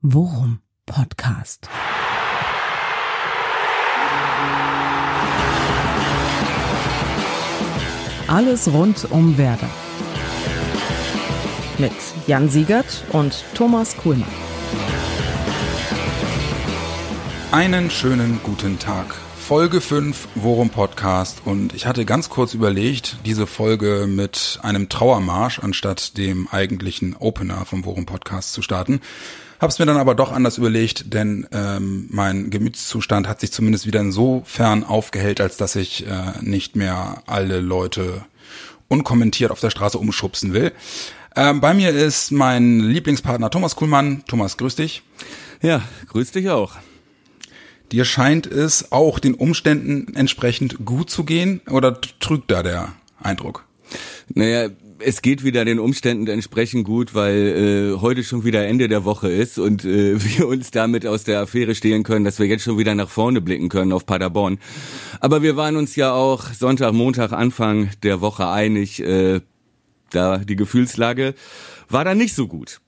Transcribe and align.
Worum 0.00 0.60
Podcast. 0.86 1.68
Alles 8.28 8.72
rund 8.72 9.10
um 9.10 9.36
Werder. 9.36 9.68
Mit 11.78 11.90
Jan 12.28 12.48
Siegert 12.48 13.02
und 13.10 13.44
Thomas 13.54 13.96
Kuhlmann. 13.96 14.28
Einen 17.50 17.90
schönen 17.90 18.38
guten 18.44 18.78
Tag. 18.78 19.16
Folge 19.36 19.80
5 19.80 20.28
Worum 20.36 20.70
Podcast 20.70 21.42
und 21.44 21.74
ich 21.74 21.86
hatte 21.86 22.04
ganz 22.04 22.28
kurz 22.28 22.54
überlegt, 22.54 23.16
diese 23.26 23.48
Folge 23.48 24.06
mit 24.06 24.60
einem 24.62 24.88
Trauermarsch 24.88 25.58
anstatt 25.58 26.16
dem 26.16 26.46
eigentlichen 26.46 27.16
Opener 27.16 27.64
vom 27.64 27.84
Worum 27.84 28.06
Podcast 28.06 28.52
zu 28.52 28.62
starten. 28.62 29.00
Hab's 29.60 29.78
mir 29.78 29.86
dann 29.86 29.96
aber 29.96 30.14
doch 30.14 30.30
anders 30.30 30.56
überlegt, 30.58 31.12
denn 31.12 31.46
ähm, 31.52 32.06
mein 32.10 32.50
Gemütszustand 32.50 33.26
hat 33.26 33.40
sich 33.40 33.50
zumindest 33.50 33.86
wieder 33.86 34.00
insofern 34.00 34.84
aufgehellt, 34.84 35.40
als 35.40 35.56
dass 35.56 35.74
ich 35.74 36.06
äh, 36.06 36.32
nicht 36.40 36.76
mehr 36.76 37.22
alle 37.26 37.60
Leute 37.60 38.24
unkommentiert 38.86 39.50
auf 39.50 39.60
der 39.60 39.70
Straße 39.70 39.98
umschubsen 39.98 40.52
will. 40.52 40.72
Ähm, 41.34 41.60
bei 41.60 41.74
mir 41.74 41.90
ist 41.90 42.30
mein 42.30 42.80
Lieblingspartner 42.80 43.50
Thomas 43.50 43.74
Kuhlmann. 43.74 44.22
Thomas, 44.26 44.56
grüß 44.56 44.76
dich. 44.76 45.02
Ja, 45.60 45.82
grüß 46.08 46.30
dich 46.30 46.50
auch. 46.50 46.76
Dir 47.90 48.04
scheint 48.04 48.46
es 48.46 48.92
auch 48.92 49.18
den 49.18 49.34
Umständen 49.34 50.14
entsprechend 50.14 50.84
gut 50.84 51.10
zu 51.10 51.24
gehen 51.24 51.60
oder 51.68 52.00
trügt 52.00 52.50
da 52.50 52.62
der 52.62 52.92
Eindruck? 53.20 53.64
Naja, 54.28 54.68
es 55.00 55.22
geht 55.22 55.44
wieder 55.44 55.64
den 55.64 55.78
Umständen 55.78 56.26
entsprechend 56.28 56.84
gut, 56.84 57.14
weil 57.14 57.94
äh, 57.96 58.00
heute 58.00 58.24
schon 58.24 58.44
wieder 58.44 58.66
Ende 58.66 58.88
der 58.88 59.04
Woche 59.04 59.28
ist 59.30 59.58
und 59.58 59.84
äh, 59.84 60.22
wir 60.38 60.48
uns 60.48 60.70
damit 60.70 61.06
aus 61.06 61.24
der 61.24 61.40
Affäre 61.40 61.74
stehlen 61.74 62.02
können, 62.02 62.24
dass 62.24 62.38
wir 62.38 62.46
jetzt 62.46 62.64
schon 62.64 62.78
wieder 62.78 62.94
nach 62.94 63.08
vorne 63.08 63.40
blicken 63.40 63.68
können 63.68 63.92
auf 63.92 64.06
Paderborn. 64.06 64.58
Aber 65.20 65.42
wir 65.42 65.56
waren 65.56 65.76
uns 65.76 65.96
ja 65.96 66.12
auch 66.12 66.52
Sonntag, 66.52 66.92
Montag, 66.92 67.32
Anfang 67.32 67.90
der 68.02 68.20
Woche 68.20 68.48
einig, 68.48 69.00
äh, 69.02 69.40
da 70.10 70.38
die 70.38 70.56
Gefühlslage 70.56 71.34
war 71.88 72.04
da 72.04 72.14
nicht 72.14 72.34
so 72.34 72.46
gut. 72.46 72.80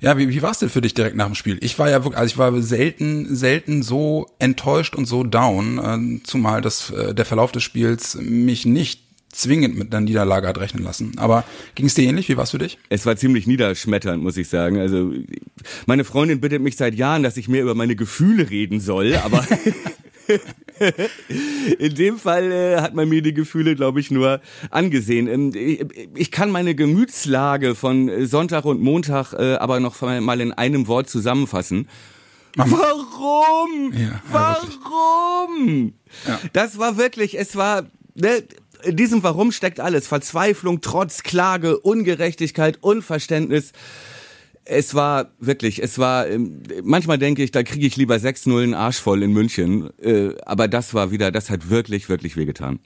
Ja, 0.00 0.18
wie, 0.18 0.28
wie 0.28 0.42
war 0.42 0.50
es 0.50 0.58
denn 0.58 0.68
für 0.68 0.82
dich 0.82 0.92
direkt 0.92 1.16
nach 1.16 1.26
dem 1.26 1.34
Spiel? 1.34 1.58
Ich 1.62 1.78
war 1.78 1.88
ja 1.88 2.04
wirklich, 2.04 2.18
also 2.18 2.32
ich 2.32 2.38
war 2.38 2.60
selten, 2.60 3.34
selten 3.34 3.82
so 3.82 4.26
enttäuscht 4.38 4.94
und 4.94 5.06
so 5.06 5.24
down, 5.24 5.78
äh, 5.78 6.22
zumal 6.24 6.60
das, 6.60 6.90
äh, 6.90 7.14
der 7.14 7.24
Verlauf 7.24 7.52
des 7.52 7.62
Spiels 7.62 8.16
mich 8.16 8.66
nicht 8.66 9.04
zwingend 9.34 9.76
mit 9.76 9.92
einer 9.92 10.04
Niederlage 10.04 10.48
hat 10.48 10.58
rechnen 10.58 10.84
lassen. 10.84 11.12
Aber 11.16 11.44
ging 11.74 11.86
es 11.86 11.94
dir 11.94 12.04
ähnlich? 12.04 12.28
Wie 12.28 12.36
war 12.36 12.44
es 12.44 12.52
für 12.52 12.58
dich? 12.58 12.78
Es 12.88 13.04
war 13.04 13.16
ziemlich 13.16 13.46
niederschmetternd, 13.46 14.22
muss 14.22 14.36
ich 14.36 14.48
sagen. 14.48 14.78
Also 14.78 15.12
meine 15.86 16.04
Freundin 16.04 16.40
bittet 16.40 16.62
mich 16.62 16.76
seit 16.76 16.94
Jahren, 16.94 17.22
dass 17.22 17.36
ich 17.36 17.48
mehr 17.48 17.62
über 17.62 17.74
meine 17.74 17.96
Gefühle 17.96 18.48
reden 18.50 18.80
soll, 18.80 19.16
aber 19.16 19.46
In 21.78 21.94
dem 21.94 22.18
Fall 22.18 22.50
äh, 22.50 22.80
hat 22.80 22.94
man 22.94 23.08
mir 23.08 23.22
die 23.22 23.34
Gefühle, 23.34 23.76
glaube 23.76 24.00
ich, 24.00 24.10
nur 24.10 24.40
angesehen. 24.70 25.28
Ähm, 25.28 25.52
ich, 25.54 25.86
ich, 26.14 26.30
kann 26.30 26.50
meine 26.50 26.74
Gemütslage 26.74 27.74
von 27.74 28.26
Sonntag 28.26 28.64
und 28.64 28.80
Montag 28.80 29.32
äh, 29.34 29.54
aber 29.54 29.80
noch 29.80 30.00
mal 30.00 30.40
in 30.40 30.52
einem 30.52 30.86
Wort 30.88 31.08
zusammenfassen. 31.08 31.88
Mama. 32.56 32.78
Warum? 32.78 33.92
Ja, 33.92 34.22
Warum? 34.30 35.94
Ja. 36.26 36.40
Das 36.52 36.78
war 36.78 36.96
wirklich, 36.96 37.38
es 37.38 37.56
war, 37.56 37.84
ne, 38.14 38.44
in 38.84 38.96
diesem 38.96 39.22
Warum 39.22 39.52
steckt 39.52 39.80
alles. 39.80 40.06
Verzweiflung, 40.06 40.80
Trotz, 40.80 41.22
Klage, 41.22 41.78
Ungerechtigkeit, 41.78 42.78
Unverständnis 42.82 43.72
es 44.64 44.94
war 44.94 45.30
wirklich, 45.38 45.82
es 45.82 45.98
war, 45.98 46.26
ähm, 46.26 46.62
manchmal 46.82 47.18
denke 47.18 47.42
ich, 47.42 47.50
da 47.50 47.62
kriege 47.62 47.86
ich 47.86 47.96
lieber 47.96 48.14
6-0 48.16 48.62
einen 48.62 48.74
Arsch 48.74 48.98
voll 48.98 49.22
in 49.22 49.32
München. 49.32 49.90
Äh, 50.02 50.30
aber 50.46 50.68
das 50.68 50.94
war 50.94 51.10
wieder, 51.10 51.30
das 51.30 51.50
hat 51.50 51.70
wirklich, 51.70 52.08
wirklich 52.08 52.36
wehgetan. 52.36 52.78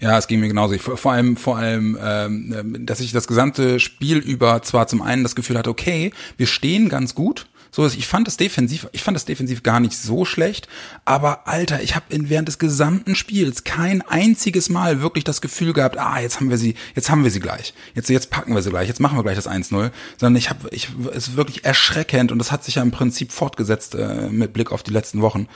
Ja, 0.00 0.18
es 0.18 0.26
ging 0.26 0.40
mir 0.40 0.48
genauso. 0.48 0.74
Ich, 0.74 0.82
vor 0.82 1.12
allem, 1.12 1.36
vor 1.36 1.56
allem, 1.56 1.98
ähm, 2.02 2.86
dass 2.86 3.00
ich 3.00 3.12
das 3.12 3.26
gesamte 3.26 3.80
Spiel 3.80 4.18
über 4.18 4.62
zwar 4.62 4.88
zum 4.88 5.02
einen 5.02 5.22
das 5.22 5.34
Gefühl 5.34 5.58
hatte, 5.58 5.70
okay, 5.70 6.12
wir 6.36 6.46
stehen 6.46 6.88
ganz 6.88 7.14
gut, 7.14 7.46
so, 7.76 7.84
ich 7.84 8.06
fand 8.06 8.26
das 8.26 8.38
defensiv, 8.38 8.88
ich 8.92 9.02
fand 9.02 9.16
das 9.16 9.26
defensiv 9.26 9.62
gar 9.62 9.80
nicht 9.80 9.92
so 9.92 10.24
schlecht, 10.24 10.66
aber 11.04 11.46
Alter, 11.46 11.82
ich 11.82 11.94
habe 11.94 12.06
während 12.08 12.48
des 12.48 12.58
gesamten 12.58 13.14
Spiels 13.14 13.64
kein 13.64 14.00
einziges 14.00 14.70
Mal 14.70 15.02
wirklich 15.02 15.24
das 15.24 15.42
Gefühl 15.42 15.74
gehabt, 15.74 15.98
ah, 15.98 16.18
jetzt 16.18 16.40
haben 16.40 16.48
wir 16.48 16.56
sie, 16.56 16.74
jetzt 16.94 17.10
haben 17.10 17.22
wir 17.22 17.30
sie 17.30 17.38
gleich. 17.38 17.74
Jetzt 17.94 18.08
jetzt 18.08 18.30
packen 18.30 18.54
wir 18.54 18.62
sie 18.62 18.70
gleich, 18.70 18.88
jetzt 18.88 19.00
machen 19.00 19.18
wir 19.18 19.22
gleich 19.22 19.36
das 19.36 19.46
1-0, 19.46 19.90
sondern 20.16 20.36
ich 20.36 20.48
habe 20.48 20.70
ich 20.70 20.88
es 21.12 21.28
ist 21.28 21.36
wirklich 21.36 21.66
erschreckend 21.66 22.32
und 22.32 22.38
das 22.38 22.50
hat 22.50 22.64
sich 22.64 22.76
ja 22.76 22.82
im 22.82 22.92
Prinzip 22.92 23.30
fortgesetzt 23.30 23.94
äh, 23.94 24.30
mit 24.30 24.54
Blick 24.54 24.72
auf 24.72 24.82
die 24.82 24.92
letzten 24.92 25.20
Wochen. 25.20 25.46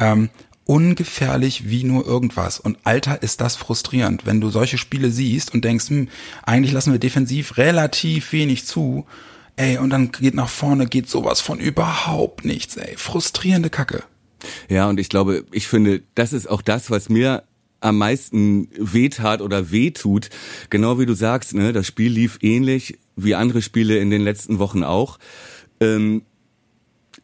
Ähm, 0.00 0.30
ungefährlich 0.64 1.70
wie 1.70 1.84
nur 1.84 2.04
irgendwas. 2.04 2.58
Und 2.58 2.76
Alter, 2.82 3.22
ist 3.22 3.40
das 3.40 3.54
frustrierend, 3.54 4.26
wenn 4.26 4.40
du 4.40 4.50
solche 4.50 4.78
Spiele 4.78 5.12
siehst 5.12 5.54
und 5.54 5.64
denkst, 5.64 5.90
hm, 5.90 6.08
eigentlich 6.42 6.72
lassen 6.72 6.90
wir 6.90 6.98
defensiv 6.98 7.56
relativ 7.56 8.32
wenig 8.32 8.66
zu 8.66 9.06
Ey, 9.58 9.76
und 9.78 9.90
dann 9.90 10.12
geht 10.12 10.34
nach 10.34 10.48
vorne, 10.48 10.86
geht 10.86 11.08
sowas 11.08 11.40
von 11.40 11.58
überhaupt 11.58 12.44
nichts, 12.44 12.76
ey. 12.76 12.96
Frustrierende 12.96 13.70
Kacke. 13.70 14.04
Ja, 14.68 14.88
und 14.88 15.00
ich 15.00 15.08
glaube, 15.08 15.44
ich 15.50 15.66
finde, 15.66 16.02
das 16.14 16.32
ist 16.32 16.48
auch 16.48 16.62
das, 16.62 16.92
was 16.92 17.08
mir 17.08 17.42
am 17.80 17.98
meisten 17.98 18.68
wehtat 18.78 19.42
oder 19.42 19.72
wehtut. 19.72 20.30
Genau 20.70 21.00
wie 21.00 21.06
du 21.06 21.14
sagst, 21.14 21.54
ne, 21.54 21.72
das 21.72 21.88
Spiel 21.88 22.12
lief 22.12 22.38
ähnlich 22.40 22.98
wie 23.16 23.34
andere 23.34 23.60
Spiele 23.60 23.98
in 23.98 24.10
den 24.10 24.22
letzten 24.22 24.60
Wochen 24.60 24.84
auch. 24.84 25.18
Ähm, 25.80 26.22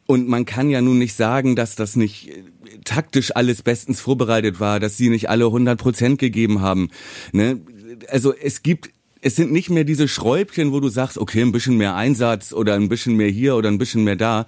und 0.07 0.29
man 0.29 0.45
kann 0.45 0.71
ja 0.71 0.81
nun 0.81 0.99
nicht 0.99 1.15
sagen, 1.15 1.55
dass 1.55 1.77
das 1.77 1.95
nicht 1.95 2.31
äh, 2.31 2.43
taktisch 2.85 3.37
alles 3.37 3.63
bestens 3.63 4.01
vorbereitet 4.01 4.59
war, 4.59 4.81
dass 4.81 4.97
sie 4.97 5.09
nicht 5.09 5.31
alle 5.31 5.47
100 5.47 5.79
Prozent 5.79 6.19
gegeben 6.19 6.63
haben. 6.63 6.91
Ne? 7.31 7.61
Also 8.09 8.35
es 8.35 8.65
gibt 8.65 8.91
es 9.25 9.37
sind 9.37 9.53
nicht 9.53 9.71
mehr 9.71 9.85
diese 9.85 10.07
Schräubchen, 10.07 10.71
wo 10.71 10.81
du 10.81 10.91
sagst, 10.91 11.17
okay, 11.17 11.41
ein 11.41 11.51
bisschen 11.51 11.79
mehr 11.79 11.95
Einsatz 11.95 12.53
oder 12.53 12.75
ein 12.75 12.91
bisschen 12.91 13.17
mehr 13.17 13.31
hier 13.31 13.57
oder 13.57 13.71
ein 13.71 13.79
bisschen 13.79 14.05
mehr 14.05 14.17
da, 14.17 14.45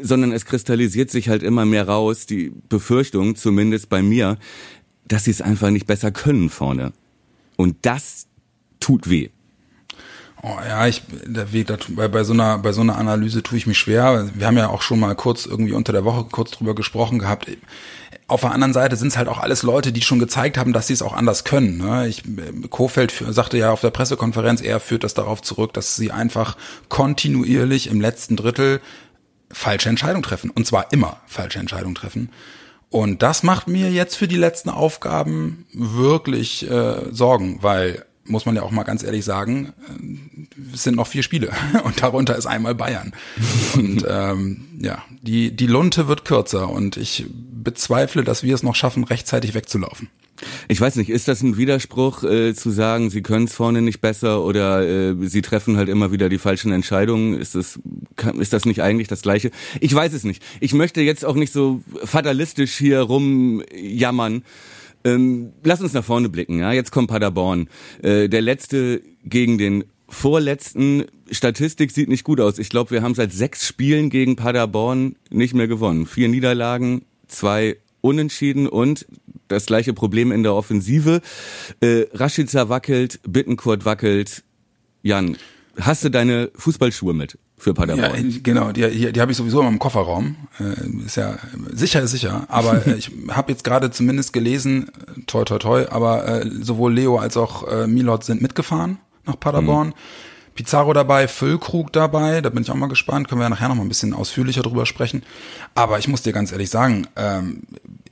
sondern 0.00 0.32
es 0.32 0.46
kristallisiert 0.46 1.10
sich 1.10 1.28
halt 1.28 1.42
immer 1.42 1.66
mehr 1.66 1.86
raus, 1.86 2.24
die 2.24 2.50
Befürchtung, 2.70 3.36
zumindest 3.36 3.90
bei 3.90 4.00
mir, 4.00 4.38
dass 5.06 5.24
sie 5.24 5.32
es 5.32 5.42
einfach 5.42 5.68
nicht 5.68 5.86
besser 5.86 6.12
können 6.12 6.48
vorne. 6.48 6.94
Und 7.56 7.76
das 7.82 8.26
tut 8.80 9.10
weh. 9.10 9.28
Oh, 10.42 10.56
ja, 10.66 10.86
ich 10.86 11.02
der 11.26 11.52
Weg 11.52 11.68
bei, 11.90 12.08
bei 12.08 12.24
so 12.24 12.32
einer 12.32 12.58
bei 12.58 12.72
so 12.72 12.80
einer 12.80 12.96
Analyse 12.96 13.42
tue 13.42 13.58
ich 13.58 13.66
mich 13.66 13.78
schwer. 13.78 14.30
Wir 14.34 14.46
haben 14.46 14.56
ja 14.56 14.68
auch 14.68 14.80
schon 14.80 15.00
mal 15.00 15.14
kurz 15.14 15.44
irgendwie 15.44 15.72
unter 15.72 15.92
der 15.92 16.04
Woche 16.04 16.24
kurz 16.30 16.52
drüber 16.52 16.74
gesprochen 16.74 17.18
gehabt 17.18 17.48
auf 18.28 18.40
der 18.40 18.50
anderen 18.50 18.72
Seite 18.72 18.96
sind 18.96 19.08
es 19.08 19.16
halt 19.16 19.28
auch 19.28 19.38
alles 19.38 19.62
Leute, 19.62 19.92
die 19.92 20.02
schon 20.02 20.18
gezeigt 20.18 20.58
haben, 20.58 20.72
dass 20.72 20.88
sie 20.88 20.94
es 20.94 21.02
auch 21.02 21.12
anders 21.12 21.44
können. 21.44 21.78
Ne? 21.78 22.08
Ich, 22.08 22.24
Kofeld 22.70 23.12
sagte 23.28 23.56
ja 23.56 23.70
auf 23.70 23.82
der 23.82 23.90
Pressekonferenz, 23.90 24.60
er 24.60 24.80
führt 24.80 25.04
das 25.04 25.14
darauf 25.14 25.42
zurück, 25.42 25.72
dass 25.74 25.94
sie 25.94 26.10
einfach 26.10 26.56
kontinuierlich 26.88 27.88
im 27.88 28.00
letzten 28.00 28.34
Drittel 28.36 28.80
falsche 29.52 29.88
Entscheidungen 29.88 30.24
treffen. 30.24 30.50
Und 30.50 30.66
zwar 30.66 30.92
immer 30.92 31.20
falsche 31.26 31.60
Entscheidungen 31.60 31.94
treffen. 31.94 32.30
Und 32.90 33.22
das 33.22 33.42
macht 33.42 33.68
mir 33.68 33.90
jetzt 33.90 34.16
für 34.16 34.26
die 34.26 34.36
letzten 34.36 34.70
Aufgaben 34.70 35.66
wirklich 35.72 36.68
äh, 36.68 37.12
Sorgen, 37.12 37.58
weil 37.62 38.05
muss 38.28 38.46
man 38.46 38.56
ja 38.56 38.62
auch 38.62 38.70
mal 38.70 38.84
ganz 38.84 39.02
ehrlich 39.02 39.24
sagen, 39.24 39.72
äh, 39.88 40.74
es 40.74 40.82
sind 40.82 40.96
noch 40.96 41.06
vier 41.06 41.22
Spiele 41.22 41.50
und 41.84 42.02
darunter 42.02 42.36
ist 42.36 42.46
einmal 42.46 42.74
Bayern. 42.74 43.12
Und 43.74 44.04
ähm, 44.08 44.66
ja, 44.80 45.02
die, 45.22 45.54
die 45.54 45.66
Lunte 45.66 46.08
wird 46.08 46.24
kürzer 46.24 46.70
und 46.70 46.96
ich 46.96 47.26
bezweifle, 47.30 48.24
dass 48.24 48.42
wir 48.42 48.54
es 48.54 48.62
noch 48.62 48.74
schaffen, 48.74 49.04
rechtzeitig 49.04 49.54
wegzulaufen. 49.54 50.08
Ich 50.68 50.80
weiß 50.80 50.96
nicht, 50.96 51.10
ist 51.10 51.28
das 51.28 51.42
ein 51.42 51.56
Widerspruch 51.56 52.22
äh, 52.22 52.54
zu 52.54 52.70
sagen, 52.70 53.10
sie 53.10 53.22
können 53.22 53.46
es 53.46 53.54
vorne 53.54 53.82
nicht 53.82 54.00
besser 54.00 54.42
oder 54.42 54.86
äh, 54.86 55.14
sie 55.28 55.42
treffen 55.42 55.76
halt 55.76 55.88
immer 55.88 56.12
wieder 56.12 56.28
die 56.28 56.38
falschen 56.38 56.72
Entscheidungen? 56.72 57.38
Ist 57.38 57.54
das, 57.54 57.78
kann, 58.16 58.38
ist 58.40 58.52
das 58.52 58.64
nicht 58.64 58.82
eigentlich 58.82 59.08
das 59.08 59.22
Gleiche? 59.22 59.50
Ich 59.80 59.94
weiß 59.94 60.12
es 60.12 60.24
nicht. 60.24 60.42
Ich 60.60 60.74
möchte 60.74 61.00
jetzt 61.00 61.24
auch 61.24 61.36
nicht 61.36 61.52
so 61.52 61.80
fatalistisch 62.04 62.76
hier 62.76 63.00
rumjammern. 63.00 64.44
Ähm, 65.06 65.52
lass 65.62 65.80
uns 65.80 65.92
nach 65.92 66.04
vorne 66.04 66.28
blicken. 66.28 66.58
Ja, 66.58 66.72
jetzt 66.72 66.90
kommt 66.90 67.08
Paderborn. 67.08 67.68
Äh, 68.02 68.28
der 68.28 68.42
letzte 68.42 69.02
gegen 69.24 69.56
den 69.56 69.84
vorletzten 70.08 71.04
Statistik 71.30 71.92
sieht 71.92 72.08
nicht 72.08 72.24
gut 72.24 72.40
aus. 72.40 72.58
Ich 72.58 72.70
glaube, 72.70 72.90
wir 72.90 73.02
haben 73.02 73.14
seit 73.14 73.32
sechs 73.32 73.66
Spielen 73.66 74.10
gegen 74.10 74.34
Paderborn 74.34 75.14
nicht 75.30 75.54
mehr 75.54 75.68
gewonnen. 75.68 76.06
Vier 76.06 76.28
Niederlagen, 76.28 77.04
zwei 77.28 77.76
Unentschieden 78.00 78.68
und 78.68 79.06
das 79.46 79.66
gleiche 79.66 79.94
Problem 79.94 80.32
in 80.32 80.42
der 80.42 80.54
Offensive. 80.54 81.20
Äh, 81.80 82.06
Rashica 82.12 82.68
wackelt, 82.68 83.20
Bittenkurt 83.26 83.84
wackelt. 83.84 84.42
Jan, 85.02 85.36
hast 85.78 86.02
du 86.02 86.08
deine 86.08 86.50
Fußballschuhe 86.56 87.14
mit? 87.14 87.38
Für 87.58 87.74
Paderborn. 87.74 88.30
Ja, 88.30 88.38
genau, 88.42 88.72
die, 88.72 88.88
die, 88.90 89.12
die 89.12 89.20
habe 89.20 89.32
ich 89.32 89.38
sowieso 89.38 89.60
immer 89.60 89.70
im 89.70 89.78
Kofferraum. 89.78 90.36
Äh, 90.60 91.04
ist 91.06 91.16
ja 91.16 91.36
sicher 91.72 92.02
ist 92.02 92.10
sicher, 92.10 92.44
aber 92.48 92.86
äh, 92.86 92.94
ich 92.94 93.10
habe 93.30 93.52
jetzt 93.52 93.64
gerade 93.64 93.90
zumindest 93.90 94.32
gelesen, 94.32 94.90
toi 95.26 95.44
toi 95.44 95.58
toi, 95.58 95.86
aber 95.90 96.26
äh, 96.26 96.50
sowohl 96.60 96.92
Leo 96.94 97.18
als 97.18 97.36
auch 97.36 97.66
äh, 97.68 97.86
Milot 97.86 98.24
sind 98.24 98.42
mitgefahren 98.42 98.98
nach 99.24 99.40
Paderborn. 99.40 99.88
Mhm. 99.88 99.94
Pizarro 100.56 100.94
dabei, 100.94 101.28
Füllkrug 101.28 101.92
dabei, 101.92 102.40
da 102.40 102.48
bin 102.48 102.62
ich 102.62 102.70
auch 102.70 102.76
mal 102.76 102.88
gespannt, 102.88 103.28
können 103.28 103.40
wir 103.40 103.44
ja 103.44 103.50
nachher 103.50 103.68
noch 103.68 103.74
mal 103.74 103.82
ein 103.82 103.88
bisschen 103.88 104.14
ausführlicher 104.14 104.62
drüber 104.62 104.86
sprechen. 104.86 105.22
Aber 105.74 105.98
ich 105.98 106.08
muss 106.08 106.22
dir 106.22 106.32
ganz 106.32 106.50
ehrlich 106.50 106.70
sagen, 106.70 107.06
ähm, 107.14 107.64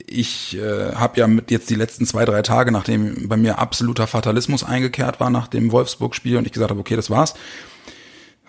ich 0.05 0.55
äh, 0.55 0.93
habe 0.93 1.19
ja 1.19 1.27
mit 1.27 1.49
jetzt 1.49 1.71
die 1.71 1.75
letzten 1.75 2.05
zwei, 2.05 2.23
drei 2.23 2.43
Tage, 2.43 2.71
nachdem 2.71 3.27
bei 3.27 3.35
mir 3.35 3.57
absoluter 3.57 4.05
Fatalismus 4.05 4.63
eingekehrt 4.63 5.19
war 5.19 5.31
nach 5.31 5.47
dem 5.47 5.71
Wolfsburg-Spiel 5.71 6.37
und 6.37 6.45
ich 6.45 6.53
gesagt 6.53 6.69
habe, 6.69 6.79
okay, 6.79 6.95
das 6.95 7.09
war's, 7.09 7.33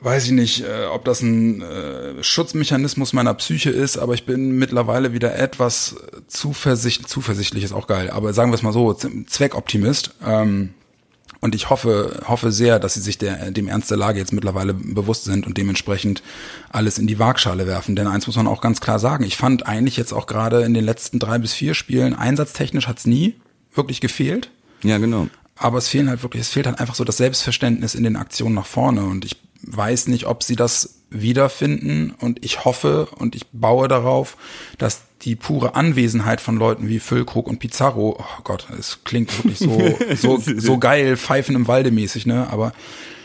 weiß 0.01 0.27
ich 0.27 0.33
nicht, 0.33 0.65
äh, 0.65 0.87
ob 0.87 1.05
das 1.05 1.23
ein 1.23 1.63
äh, 1.63 2.23
Schutzmechanismus 2.23 3.13
meiner 3.13 3.35
Psyche 3.35 3.71
ist, 3.71 3.97
aber 3.97 4.15
ich 4.15 4.27
bin 4.27 4.53
mittlerweile 4.53 5.13
wieder 5.13 5.37
etwas 5.37 5.97
zuversichtlich, 6.29 7.09
zuversichtlich 7.09 7.65
ist 7.65 7.73
auch 7.73 7.87
geil, 7.87 8.11
aber 8.11 8.33
sagen 8.33 8.51
wir 8.51 8.57
es 8.57 8.63
mal 8.63 8.73
so, 8.73 8.93
Zweckoptimist. 8.93 10.15
Ähm, 10.25 10.75
und 11.41 11.55
ich 11.55 11.71
hoffe, 11.71 12.23
hoffe 12.27 12.51
sehr, 12.51 12.79
dass 12.79 12.95
sie 12.95 13.01
sich 13.01 13.19
der, 13.19 13.51
dem 13.51 13.69
Ernst 13.69 13.91
der 13.91 13.99
Lage 13.99 14.19
jetzt 14.19 14.33
mittlerweile 14.33 14.75
bewusst 14.75 15.25
sind 15.25 15.47
und 15.47 15.59
dementsprechend 15.59 16.23
alles 16.71 16.99
in 16.99 17.07
die 17.07 17.19
Waagschale 17.19 17.67
werfen. 17.67 17.95
Denn 17.95 18.07
eins 18.07 18.27
muss 18.27 18.37
man 18.37 18.47
auch 18.47 18.61
ganz 18.61 18.81
klar 18.81 18.99
sagen. 18.99 19.23
Ich 19.25 19.37
fand 19.37 19.67
eigentlich 19.67 19.97
jetzt 19.97 20.13
auch 20.13 20.27
gerade 20.27 20.63
in 20.63 20.73
den 20.73 20.85
letzten 20.85 21.19
drei 21.19 21.39
bis 21.39 21.53
vier 21.53 21.75
Spielen 21.75 22.15
einsatztechnisch 22.15 22.89
hat's 22.89 23.07
nie 23.07 23.37
wirklich 23.75 24.01
gefehlt. 24.01 24.51
Ja, 24.83 24.99
genau. 24.99 25.29
Aber 25.57 25.79
es 25.79 25.89
fehlen 25.89 26.09
halt 26.09 26.23
wirklich, 26.23 26.43
es 26.43 26.51
fehlt 26.51 26.67
halt 26.67 26.81
einfach 26.81 26.95
so 26.95 27.05
das 27.05 27.17
Selbstverständnis 27.17 27.95
in 27.95 28.05
den 28.05 28.17
Aktionen 28.17 28.55
nach 28.55 28.67
vorne. 28.67 29.05
Und 29.05 29.25
ich 29.25 29.37
weiß 29.63 30.09
nicht, 30.09 30.27
ob 30.27 30.43
sie 30.43 30.57
das 30.57 31.01
wiederfinden. 31.11 32.15
Und 32.19 32.45
ich 32.45 32.65
hoffe 32.65 33.07
und 33.17 33.35
ich 33.35 33.47
baue 33.53 33.89
darauf, 33.89 34.37
dass 34.79 35.03
die 35.23 35.35
pure 35.35 35.75
Anwesenheit 35.75 36.41
von 36.41 36.57
Leuten 36.57 36.89
wie 36.89 37.01
Füllkrug 37.01 37.49
und 37.49 37.59
Pizarro, 37.59 38.19
oh 38.19 38.43
Gott, 38.45 38.67
es 38.79 39.03
klingt 39.05 39.37
wirklich 39.39 39.59
so, 39.59 39.97
so, 40.17 40.39
so 40.39 40.79
geil, 40.79 41.17
Pfeifen 41.17 41.57
im 41.57 41.69
Walde 41.69 41.91
mäßig, 41.91 42.27
ne? 42.27 42.49
Aber 42.51 42.73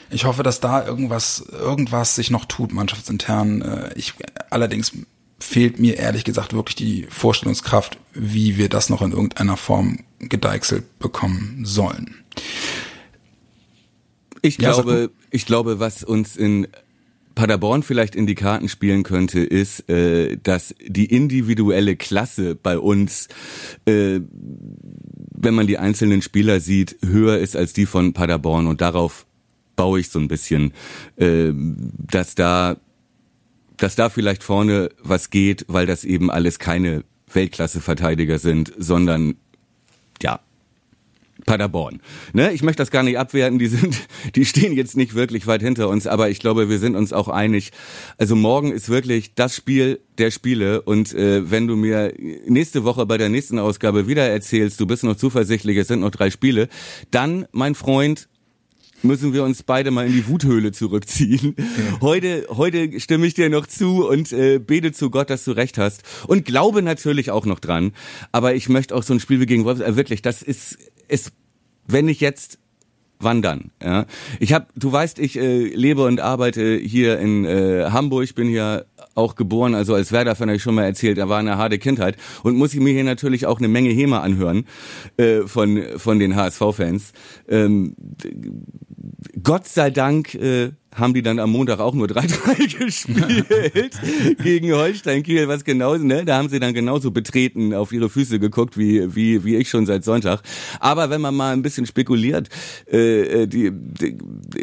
ich 0.09 0.25
hoffe, 0.25 0.43
dass 0.43 0.59
da 0.59 0.85
irgendwas, 0.85 1.45
irgendwas 1.51 2.15
sich 2.15 2.31
noch 2.31 2.45
tut, 2.45 2.73
mannschaftsintern. 2.73 3.61
Äh, 3.61 3.93
Ich, 3.95 4.13
allerdings 4.49 4.93
fehlt 5.39 5.79
mir 5.79 5.97
ehrlich 5.97 6.23
gesagt 6.23 6.53
wirklich 6.53 6.75
die 6.75 7.07
Vorstellungskraft, 7.09 7.97
wie 8.13 8.57
wir 8.57 8.69
das 8.69 8.89
noch 8.89 9.01
in 9.01 9.11
irgendeiner 9.11 9.57
Form 9.57 9.99
gedeichselt 10.29 10.99
bekommen 10.99 11.61
sollen. 11.63 12.15
Ich 14.41 14.57
Ja, 14.57 14.73
glaube, 14.73 15.11
ich 15.29 15.45
glaube, 15.45 15.79
was 15.79 16.03
uns 16.03 16.35
in 16.35 16.67
Paderborn 17.35 17.83
vielleicht 17.83 18.15
in 18.15 18.27
die 18.27 18.35
Karten 18.35 18.69
spielen 18.69 19.03
könnte, 19.03 19.39
ist, 19.39 19.89
äh, 19.89 20.37
dass 20.41 20.75
die 20.85 21.05
individuelle 21.05 21.95
Klasse 21.95 22.55
bei 22.55 22.77
uns, 22.77 23.29
äh, 23.85 24.19
wenn 25.33 25.53
man 25.53 25.67
die 25.67 25.77
einzelnen 25.77 26.21
Spieler 26.21 26.59
sieht, 26.59 26.97
höher 27.03 27.37
ist 27.37 27.55
als 27.55 27.73
die 27.73 27.85
von 27.85 28.13
Paderborn 28.13 28.67
und 28.67 28.81
darauf 28.81 29.25
baue 29.75 29.99
ich 29.99 30.09
so 30.09 30.19
ein 30.19 30.27
bisschen, 30.27 30.73
äh, 31.17 31.51
dass 31.53 32.35
da, 32.35 32.77
dass 33.77 33.95
da 33.95 34.09
vielleicht 34.09 34.43
vorne 34.43 34.89
was 35.01 35.29
geht, 35.29 35.65
weil 35.67 35.85
das 35.85 36.03
eben 36.03 36.29
alles 36.29 36.59
keine 36.59 37.03
Weltklasse-Verteidiger 37.33 38.39
sind, 38.39 38.73
sondern 38.77 39.35
ja, 40.21 40.39
Paderborn. 41.45 42.01
Ne? 42.33 42.53
Ich 42.53 42.63
möchte 42.63 42.81
das 42.81 42.91
gar 42.91 43.03
nicht 43.03 43.17
abwerten, 43.17 43.59
die 43.59 43.67
sind, 43.67 43.97
die 44.35 44.45
stehen 44.45 44.73
jetzt 44.73 44.97
nicht 44.97 45.15
wirklich 45.15 45.47
weit 45.47 45.61
hinter 45.61 45.89
uns, 45.89 46.07
aber 46.07 46.29
ich 46.29 46.39
glaube, 46.39 46.69
wir 46.69 46.79
sind 46.79 46.95
uns 46.95 47.13
auch 47.13 47.27
einig. 47.27 47.71
Also 48.17 48.35
morgen 48.35 48.71
ist 48.71 48.89
wirklich 48.89 49.33
das 49.35 49.55
Spiel 49.55 49.99
der 50.17 50.31
Spiele 50.31 50.81
und 50.81 51.13
äh, 51.13 51.49
wenn 51.49 51.67
du 51.67 51.75
mir 51.75 52.13
nächste 52.47 52.83
Woche 52.83 53.05
bei 53.05 53.17
der 53.17 53.29
nächsten 53.29 53.59
Ausgabe 53.59 54.07
wieder 54.07 54.27
erzählst, 54.27 54.79
du 54.79 54.87
bist 54.87 55.03
noch 55.03 55.15
zuversichtlich, 55.15 55.77
es 55.77 55.87
sind 55.87 56.01
noch 56.01 56.11
drei 56.11 56.29
Spiele, 56.29 56.67
dann, 57.09 57.45
mein 57.51 57.75
Freund, 57.75 58.27
müssen 59.03 59.33
wir 59.33 59.43
uns 59.43 59.63
beide 59.63 59.91
mal 59.91 60.07
in 60.07 60.13
die 60.13 60.27
Wuthöhle 60.27 60.71
zurückziehen. 60.71 61.55
Heute, 62.01 62.47
heute 62.49 62.99
stimme 62.99 63.27
ich 63.27 63.33
dir 63.33 63.49
noch 63.49 63.67
zu 63.67 64.07
und 64.07 64.31
äh, 64.31 64.59
bete 64.59 64.91
zu 64.91 65.09
Gott, 65.09 65.29
dass 65.29 65.43
du 65.43 65.51
recht 65.51 65.77
hast 65.77 66.03
und 66.27 66.45
glaube 66.45 66.81
natürlich 66.81 67.31
auch 67.31 67.45
noch 67.45 67.59
dran. 67.59 67.93
Aber 68.31 68.55
ich 68.55 68.69
möchte 68.69 68.95
auch 68.95 69.03
so 69.03 69.13
ein 69.13 69.19
Spiel 69.19 69.39
wie 69.39 69.45
gegen 69.45 69.65
Wolfsburg, 69.65 69.89
äh, 69.89 69.95
wirklich, 69.95 70.21
das 70.21 70.41
ist, 70.41 70.77
ist, 71.07 71.31
wenn 71.87 72.07
ich 72.07 72.19
jetzt 72.19 72.59
wandern. 73.23 73.71
Ja, 73.81 74.05
ich 74.39 74.53
habe, 74.53 74.67
du 74.75 74.91
weißt, 74.91 75.19
ich 75.19 75.37
äh, 75.37 75.63
lebe 75.63 76.05
und 76.05 76.19
arbeite 76.19 76.77
hier 76.77 77.19
in 77.19 77.45
äh, 77.45 77.89
Hamburg, 77.91 78.33
bin 78.35 78.47
hier 78.47 78.85
auch 79.15 79.35
geboren, 79.35 79.75
also 79.75 79.93
als 79.93 80.11
Werder-Fan 80.11 80.49
habe 80.49 80.57
ich 80.57 80.63
schon 80.63 80.75
mal 80.75 80.85
erzählt, 80.85 81.17
da 81.17 81.29
war 81.29 81.39
eine 81.39 81.57
harte 81.57 81.77
Kindheit 81.79 82.17
und 82.43 82.55
muss 82.55 82.73
ich 82.73 82.79
mir 82.79 82.93
hier 82.93 83.03
natürlich 83.03 83.45
auch 83.45 83.59
eine 83.59 83.67
Menge 83.67 83.89
Häme 83.89 84.21
anhören 84.21 84.65
äh, 85.17 85.41
von 85.41 85.81
von 85.97 86.19
den 86.19 86.35
HSV-Fans. 86.35 87.13
Ähm, 87.47 87.95
Gott 89.43 89.67
sei 89.67 89.91
Dank 89.91 90.35
äh, 90.35 90.71
haben 90.93 91.13
die 91.13 91.21
dann 91.21 91.39
am 91.39 91.51
Montag 91.51 91.79
auch 91.79 91.93
nur 91.93 92.07
3-3 92.07 92.85
gespielt 92.85 94.37
gegen 94.43 94.71
Holstein 94.73 95.23
Kiel, 95.23 95.47
was 95.47 95.63
genauso, 95.63 96.03
ne, 96.03 96.25
da 96.25 96.37
haben 96.37 96.49
sie 96.49 96.59
dann 96.59 96.73
genauso 96.73 97.11
betreten 97.11 97.73
auf 97.73 97.91
ihre 97.91 98.09
Füße 98.09 98.39
geguckt, 98.39 98.77
wie, 98.77 99.15
wie, 99.15 99.43
wie 99.43 99.55
ich 99.55 99.69
schon 99.69 99.85
seit 99.85 100.03
Sonntag. 100.03 100.41
Aber 100.79 101.09
wenn 101.09 101.21
man 101.21 101.35
mal 101.35 101.53
ein 101.53 101.61
bisschen 101.61 101.85
spekuliert, 101.85 102.49
äh, 102.87 103.47
die, 103.47 103.71
die 103.71 104.17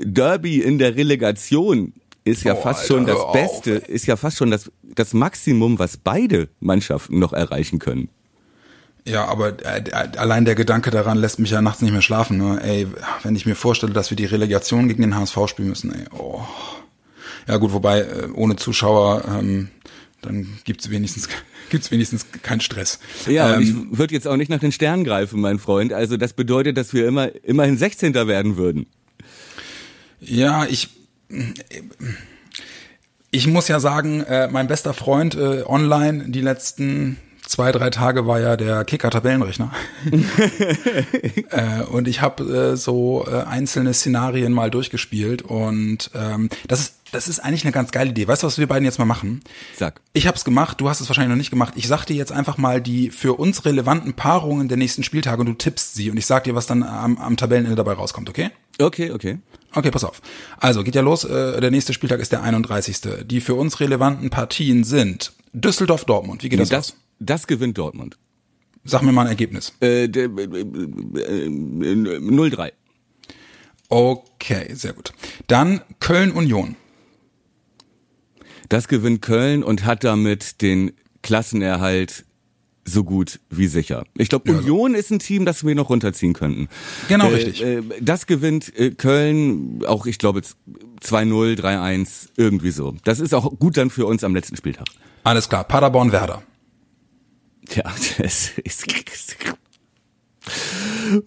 Derby 0.04 0.60
in 0.60 0.78
der 0.78 0.96
Relegation 0.96 1.94
ist 2.28 2.44
ja 2.44 2.54
Oh, 2.54 2.60
fast 2.62 2.82
Alter, 2.82 2.94
schon 2.94 3.06
das 3.06 3.16
auf, 3.16 3.32
Beste, 3.32 3.82
ey. 3.88 3.94
ist 3.94 4.06
ja 4.06 4.16
fast 4.16 4.36
schon 4.36 4.50
das, 4.50 4.70
das 4.82 5.14
Maximum, 5.14 5.78
was 5.78 5.96
beide 5.96 6.48
Mannschaften 6.60 7.18
noch 7.18 7.32
erreichen 7.32 7.78
können. 7.78 8.08
Ja, 9.04 9.24
aber 9.26 9.54
äh, 9.64 9.84
allein 10.18 10.44
der 10.44 10.54
Gedanke 10.54 10.90
daran 10.90 11.16
lässt 11.18 11.38
mich 11.38 11.50
ja 11.50 11.62
nachts 11.62 11.80
nicht 11.80 11.92
mehr 11.92 12.02
schlafen. 12.02 12.36
Ne? 12.36 12.60
Ey, 12.62 12.86
wenn 13.22 13.34
ich 13.36 13.46
mir 13.46 13.54
vorstelle, 13.54 13.92
dass 13.92 14.10
wir 14.10 14.16
die 14.16 14.26
Relegation 14.26 14.88
gegen 14.88 15.00
den 15.02 15.16
HSV 15.16 15.38
spielen 15.46 15.68
müssen, 15.68 15.94
ey, 15.94 16.04
oh. 16.16 16.42
Ja 17.46 17.56
gut, 17.56 17.72
wobei 17.72 18.00
äh, 18.00 18.28
ohne 18.34 18.56
Zuschauer, 18.56 19.24
ähm, 19.26 19.68
dann 20.20 20.58
gibt's 20.64 20.90
wenigstens 20.90 21.28
gibt's 21.70 21.90
wenigstens 21.90 22.26
keinen 22.42 22.60
Stress. 22.60 22.98
Ja, 23.26 23.54
ähm, 23.54 23.62
ich 23.62 23.98
würde 23.98 24.12
jetzt 24.14 24.28
auch 24.28 24.36
nicht 24.36 24.50
nach 24.50 24.58
den 24.60 24.72
Sternen 24.72 25.04
greifen, 25.04 25.40
mein 25.40 25.58
Freund. 25.58 25.92
Also 25.94 26.18
das 26.18 26.34
bedeutet, 26.34 26.76
dass 26.76 26.92
wir 26.92 27.06
immer 27.06 27.30
immerhin 27.44 27.78
16. 27.78 28.12
werden 28.14 28.56
würden. 28.58 28.86
Ja, 30.20 30.66
ich 30.66 30.90
ich 33.30 33.46
muss 33.46 33.68
ja 33.68 33.80
sagen, 33.80 34.22
äh, 34.22 34.48
mein 34.48 34.66
bester 34.66 34.94
Freund 34.94 35.34
äh, 35.34 35.62
online 35.66 36.26
die 36.28 36.40
letzten 36.40 37.18
zwei, 37.48 37.72
drei 37.72 37.90
Tage 37.90 38.26
war 38.26 38.40
ja 38.40 38.56
der 38.56 38.84
Kicker-Tabellenrechner. 38.84 39.72
äh, 41.50 41.82
und 41.84 42.06
ich 42.08 42.20
habe 42.20 42.44
äh, 42.44 42.76
so 42.76 43.26
äh, 43.26 43.42
einzelne 43.42 43.94
Szenarien 43.94 44.52
mal 44.52 44.70
durchgespielt 44.70 45.42
und 45.42 46.10
ähm, 46.14 46.50
das 46.66 46.80
ist 46.80 46.94
das 47.12 47.28
ist 47.28 47.40
eigentlich 47.40 47.64
eine 47.64 47.72
ganz 47.72 47.90
geile 47.90 48.10
Idee. 48.10 48.28
Weißt 48.28 48.42
du, 48.42 48.46
was 48.46 48.58
wir 48.58 48.66
beiden 48.66 48.84
jetzt 48.84 48.98
mal 48.98 49.04
machen? 49.04 49.40
Sag. 49.76 50.00
Ich 50.12 50.26
habe 50.26 50.36
es 50.36 50.44
gemacht, 50.44 50.80
du 50.80 50.88
hast 50.88 51.00
es 51.00 51.08
wahrscheinlich 51.08 51.30
noch 51.30 51.36
nicht 51.36 51.50
gemacht. 51.50 51.74
Ich 51.76 51.88
sag 51.88 52.04
dir 52.04 52.16
jetzt 52.16 52.32
einfach 52.32 52.58
mal 52.58 52.80
die 52.80 53.10
für 53.10 53.38
uns 53.38 53.64
relevanten 53.64 54.14
Paarungen 54.14 54.68
der 54.68 54.76
nächsten 54.76 55.02
Spieltage 55.02 55.40
und 55.40 55.46
du 55.46 55.54
tippst 55.54 55.94
sie 55.94 56.10
und 56.10 56.16
ich 56.16 56.26
sag 56.26 56.44
dir, 56.44 56.54
was 56.54 56.66
dann 56.66 56.82
am, 56.82 57.16
am 57.18 57.36
Tabellenende 57.36 57.76
dabei 57.76 57.94
rauskommt, 57.94 58.28
okay? 58.28 58.50
Okay, 58.80 59.10
okay. 59.10 59.38
Okay, 59.74 59.90
pass 59.90 60.04
auf. 60.04 60.22
Also 60.58 60.82
geht 60.82 60.94
ja 60.94 61.02
los. 61.02 61.24
Äh, 61.24 61.60
der 61.60 61.70
nächste 61.70 61.92
Spieltag 61.92 62.20
ist 62.20 62.32
der 62.32 62.42
31. 62.42 63.00
Die 63.24 63.40
für 63.40 63.54
uns 63.54 63.80
relevanten 63.80 64.30
Partien 64.30 64.84
sind 64.84 65.32
Düsseldorf-Dortmund. 65.52 66.42
Wie 66.42 66.48
geht 66.48 66.60
das, 66.60 66.68
Das, 66.68 66.90
aus? 66.92 66.96
das 67.18 67.46
gewinnt 67.46 67.76
Dortmund. 67.78 68.16
Sag 68.84 69.02
mir 69.02 69.12
mal 69.12 69.22
ein 69.22 69.28
Ergebnis. 69.28 69.72
Äh, 69.80 70.08
d- 70.08 70.20
äh, 70.24 70.26
äh, 70.26 71.44
äh, 71.44 71.48
0-3. 71.48 72.72
Okay, 73.90 74.72
sehr 74.74 74.92
gut. 74.92 75.12
Dann 75.48 75.80
Köln-Union. 76.00 76.76
Das 78.68 78.88
gewinnt 78.88 79.22
Köln 79.22 79.62
und 79.62 79.84
hat 79.84 80.04
damit 80.04 80.60
den 80.62 80.92
Klassenerhalt 81.22 82.24
so 82.88 83.04
gut 83.04 83.40
wie 83.50 83.66
sicher. 83.68 84.04
Ich 84.16 84.28
glaube, 84.28 84.50
Ja, 84.50 84.58
Union 84.58 84.94
ist 84.94 85.10
ein 85.10 85.18
Team, 85.18 85.44
das 85.44 85.64
wir 85.64 85.74
noch 85.74 85.90
runterziehen 85.90 86.32
könnten. 86.32 86.68
Genau, 87.08 87.26
Äh, 87.30 87.34
richtig. 87.34 87.62
Äh, 87.62 87.82
das 88.00 88.26
gewinnt 88.26 88.76
äh, 88.78 88.90
Köln 88.90 89.84
auch, 89.86 90.06
ich 90.06 90.18
glaube, 90.18 90.40
2-0, 91.02 91.60
3-1, 91.60 92.28
irgendwie 92.36 92.70
so. 92.70 92.94
Das 93.04 93.20
ist 93.20 93.34
auch 93.34 93.58
gut 93.58 93.76
dann 93.76 93.90
für 93.90 94.06
uns 94.06 94.24
am 94.24 94.34
letzten 94.34 94.56
Spieltag. 94.56 94.86
Alles 95.24 95.48
klar. 95.48 95.64
Paderborn-Werder. 95.64 96.42
Ja, 97.74 97.84
das 98.18 98.52
ist. 98.64 98.86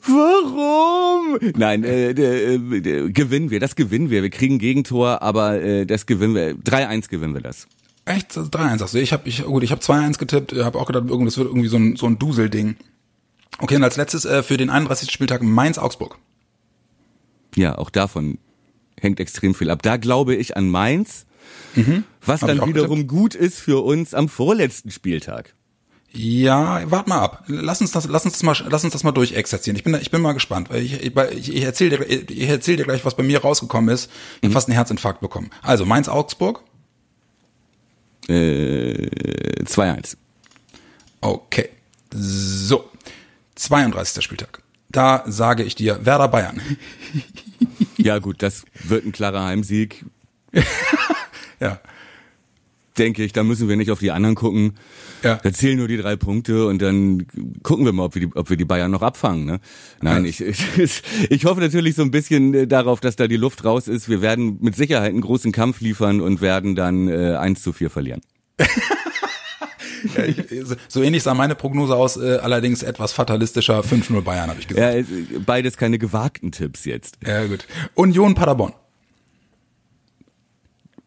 Warum? 0.07 1.37
Nein, 1.55 1.83
äh, 1.83 2.11
äh, 2.11 2.55
äh, 2.55 3.11
gewinnen 3.11 3.49
wir, 3.49 3.59
das 3.59 3.75
gewinnen 3.75 4.09
wir. 4.09 4.23
Wir 4.23 4.29
kriegen 4.29 4.59
Gegentor, 4.59 5.21
aber 5.21 5.61
äh, 5.61 5.85
das 5.85 6.05
gewinnen 6.05 6.35
wir. 6.35 6.55
3-1 6.55 7.09
gewinnen 7.09 7.33
wir 7.33 7.41
das. 7.41 7.67
Echt? 8.15 8.31
3-1 8.31 8.79
sagst 8.79 8.93
du? 8.93 8.99
Ich 8.99 9.13
habe 9.13 9.27
ich, 9.27 9.43
gut, 9.43 9.63
ich 9.63 9.71
hab 9.71 9.79
2-1 9.79 10.17
getippt, 10.17 10.53
habe 10.53 10.79
auch 10.79 10.85
gedacht, 10.85 11.05
das 11.09 11.37
wird 11.37 11.47
irgendwie 11.47 11.67
so 11.67 11.77
ein, 11.77 11.95
so 11.95 12.05
ein 12.07 12.19
Duselding. 12.19 12.75
Okay, 13.59 13.75
und 13.75 13.83
als 13.83 13.97
letztes 13.97 14.25
äh, 14.25 14.43
für 14.43 14.57
den 14.57 14.69
31. 14.69 15.11
Spieltag 15.11 15.41
Mainz-Augsburg. 15.43 16.17
Ja, 17.55 17.77
auch 17.77 17.89
davon 17.89 18.37
hängt 18.99 19.19
extrem 19.19 19.53
viel 19.53 19.69
ab. 19.69 19.81
Da 19.81 19.97
glaube 19.97 20.35
ich 20.35 20.57
an 20.57 20.69
Mainz, 20.69 21.25
was 22.25 22.41
Hab 22.41 22.49
dann 22.49 22.67
wiederum 22.67 23.07
gut 23.07 23.35
ist 23.35 23.59
für 23.59 23.83
uns 23.83 24.13
am 24.13 24.29
vorletzten 24.29 24.91
Spieltag. 24.91 25.53
Ja, 26.13 26.89
wart 26.91 27.07
mal 27.07 27.19
ab. 27.19 27.45
Lass 27.47 27.79
uns 27.79 27.91
das, 27.91 28.07
lass 28.07 28.25
uns 28.25 28.33
das 28.33 28.43
mal, 28.43 28.55
lass 28.69 28.83
uns 28.83 28.91
das 28.91 29.03
mal 29.03 29.13
durchexerzieren. 29.13 29.77
Ich 29.77 29.83
bin, 29.83 29.95
ich 29.95 30.11
bin 30.11 30.21
mal 30.21 30.33
gespannt, 30.33 30.69
ich, 30.73 31.01
ich, 31.01 31.15
ich 31.49 31.63
erzähle 31.63 31.97
dir, 31.97 32.05
ich 32.09 32.49
erzähl 32.49 32.75
dir 32.75 32.83
gleich, 32.83 33.05
was 33.05 33.15
bei 33.15 33.23
mir 33.23 33.41
rausgekommen 33.41 33.93
ist. 33.93 34.11
Ich 34.41 34.47
hab 34.47 34.53
fast 34.53 34.67
einen 34.67 34.75
Herzinfarkt 34.75 35.21
bekommen. 35.21 35.51
Also 35.61 35.85
Mainz 35.85 36.09
Augsburg. 36.09 36.63
Äh, 38.27 39.63
2-1. 39.63 40.17
Okay. 41.21 41.69
So. 42.13 42.89
32. 43.55 44.23
Spieltag. 44.23 44.61
Da 44.89 45.23
sage 45.27 45.63
ich 45.63 45.75
dir 45.75 46.05
Werder 46.05 46.27
Bayern. 46.27 46.61
Ja 47.97 48.19
gut, 48.19 48.41
das 48.41 48.63
wird 48.73 49.05
ein 49.05 49.11
klarer 49.11 49.43
Heimsieg, 49.43 50.03
ja. 51.59 51.79
Denke 52.97 53.23
ich. 53.23 53.33
Da 53.33 53.43
müssen 53.43 53.69
wir 53.69 53.75
nicht 53.75 53.91
auf 53.91 53.99
die 53.99 54.11
anderen 54.11 54.35
gucken. 54.35 54.73
Ja. 55.23 55.35
Da 55.35 55.51
zählen 55.53 55.77
nur 55.77 55.87
die 55.87 55.97
drei 55.97 56.15
Punkte 56.15 56.67
und 56.67 56.81
dann 56.81 57.25
gucken 57.63 57.85
wir 57.85 57.93
mal, 57.93 58.05
ob 58.05 58.15
wir 58.15 58.27
die, 58.27 58.35
ob 58.35 58.49
wir 58.49 58.57
die 58.57 58.65
Bayern 58.65 58.91
noch 58.91 59.01
abfangen. 59.01 59.45
Ne? 59.45 59.59
Nein, 60.01 60.25
ich, 60.25 60.41
ich, 60.77 61.03
ich 61.29 61.45
hoffe 61.45 61.61
natürlich 61.61 61.95
so 61.95 62.01
ein 62.01 62.11
bisschen 62.11 62.53
äh, 62.53 62.67
darauf, 62.67 62.99
dass 62.99 63.15
da 63.15 63.27
die 63.27 63.37
Luft 63.37 63.63
raus 63.65 63.87
ist. 63.87 64.09
Wir 64.09 64.21
werden 64.21 64.57
mit 64.61 64.75
Sicherheit 64.75 65.11
einen 65.11 65.21
großen 65.21 65.51
Kampf 65.51 65.81
liefern 65.81 66.21
und 66.21 66.41
werden 66.41 66.75
dann 66.75 67.07
äh, 67.07 67.35
1 67.35 67.61
zu 67.61 67.73
4 67.73 67.89
verlieren. 67.89 68.21
ja 70.15 70.23
ich, 70.25 70.35
so 70.87 71.01
ähnlich 71.01 71.23
sah 71.23 71.33
meine 71.33 71.55
Prognose 71.55 71.95
aus, 71.95 72.17
äh, 72.17 72.39
allerdings 72.41 72.83
etwas 72.83 73.13
fatalistischer. 73.13 73.81
5-0 73.81 74.21
Bayern, 74.21 74.49
habe 74.49 74.59
ich 74.59 74.67
gesagt. 74.67 74.93
Ja, 74.93 74.99
äh, 74.99 75.39
beides 75.45 75.77
keine 75.77 75.97
gewagten 75.97 76.51
Tipps 76.51 76.85
jetzt. 76.85 77.17
Ja, 77.25 77.45
gut. 77.45 77.65
Union 77.95 78.35
Paderborn. 78.35 78.73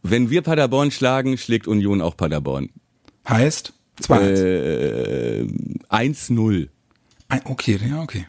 Wenn 0.07 0.29
wir 0.29 0.43
Paderborn 0.43 0.91
schlagen, 0.91 1.39
schlägt 1.39 1.67
Union 1.67 2.01
auch 2.03 2.15
Paderborn. 2.17 2.69
Heißt 3.27 3.73
2-1. 4.03 4.41
Äh, 4.43 5.47
1-0. 5.89 6.69
Ein- 7.29 7.41
Okay, 7.45 7.81
ja, 7.89 8.03
okay. 8.03 8.27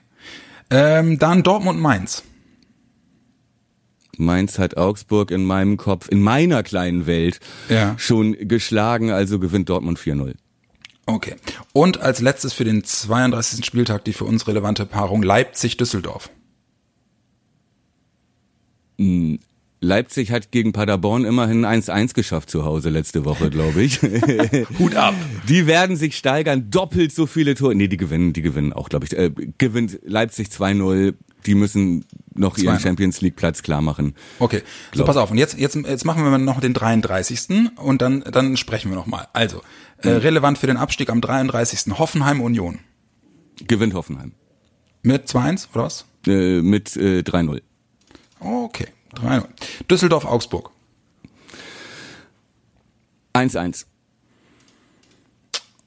Ähm, 0.70 1.20
dann 1.20 1.44
Dortmund 1.44 1.80
Mainz. 1.82 2.24
Mainz 4.18 4.58
hat 4.58 4.78
Augsburg 4.78 5.30
in 5.32 5.44
meinem 5.44 5.76
Kopf, 5.76 6.08
in 6.08 6.22
meiner 6.22 6.64
kleinen 6.64 7.06
Welt, 7.08 7.42
Ja. 7.68 7.96
schon 8.00 8.32
geschlagen, 8.48 9.12
also 9.12 9.38
gewinnt 9.40 9.68
Dortmund 9.68 10.00
4-0. 10.00 10.36
Okay. 11.06 11.36
Und 11.74 12.00
als 12.00 12.22
letztes 12.22 12.54
für 12.54 12.64
den 12.64 12.86
32. 12.86 13.66
Spieltag 13.66 14.06
die 14.06 14.14
für 14.14 14.24
uns 14.24 14.48
relevante 14.48 14.86
Paarung 14.86 15.22
Leipzig-Düsseldorf. 15.22 16.30
Leipzig 19.82 20.32
hat 20.32 20.52
gegen 20.52 20.74
Paderborn 20.74 21.26
immerhin 21.26 21.66
1-1 21.66 22.14
geschafft 22.14 22.50
zu 22.50 22.66
Hause 22.66 22.90
letzte 22.90 23.26
Woche, 23.26 23.50
glaube 23.50 23.84
ich. 23.84 24.02
Hut 24.80 24.96
ab. 24.96 25.14
Die 25.48 25.68
werden 25.68 25.96
sich 25.96 26.18
steigern, 26.18 26.72
doppelt 26.72 27.14
so 27.14 27.26
viele 27.28 27.56
Tore. 27.56 27.76
Nee, 27.76 27.88
die 27.88 27.98
gewinnen, 27.98 28.34
die 28.34 28.42
gewinnen 28.42 28.74
auch, 28.74 28.90
glaube 28.90 29.06
ich. 29.06 29.18
Äh, 29.18 29.32
gewinnt 29.58 30.00
Leipzig 30.04 30.48
2-0. 30.48 31.14
Die 31.46 31.56
müssen 31.56 32.06
noch 32.34 32.58
ihren 32.58 32.78
2-0. 32.78 32.80
Champions 32.80 33.22
League 33.22 33.36
Platz 33.36 33.62
klar 33.62 33.82
machen. 33.82 34.16
Okay, 34.40 34.64
so 34.94 35.06
pass 35.06 35.18
auf. 35.18 35.30
Und 35.30 35.38
jetzt, 35.38 35.60
jetzt, 35.60 35.76
jetzt 35.76 36.06
machen 36.06 36.24
wir 36.24 36.38
noch 36.38 36.60
den 36.62 36.74
33. 36.74 37.72
und 37.76 38.02
dann, 38.02 38.22
dann 38.22 38.58
sprechen 38.58 38.90
wir 38.90 38.96
noch 38.96 39.06
mal. 39.06 39.28
Also, 39.34 39.62
äh, 39.98 40.10
relevant 40.10 40.58
für 40.58 40.68
den 40.68 40.78
Abstieg 40.78 41.10
am 41.10 41.22
33. 41.22 41.98
Hoffenheim 42.00 42.42
Union. 42.42 42.80
Gewinnt 43.68 43.94
Hoffenheim. 43.94 44.34
Mit 45.04 45.28
2-1 45.28 45.68
oder 45.74 45.84
was? 45.84 46.06
Äh, 46.26 46.62
mit 46.62 46.96
äh, 46.98 47.20
3-0. 47.20 47.62
Okay, 48.40 48.88
3-0. 49.16 49.46
Düsseldorf 49.90 50.26
Augsburg. 50.26 50.72
1-1. 53.34 53.86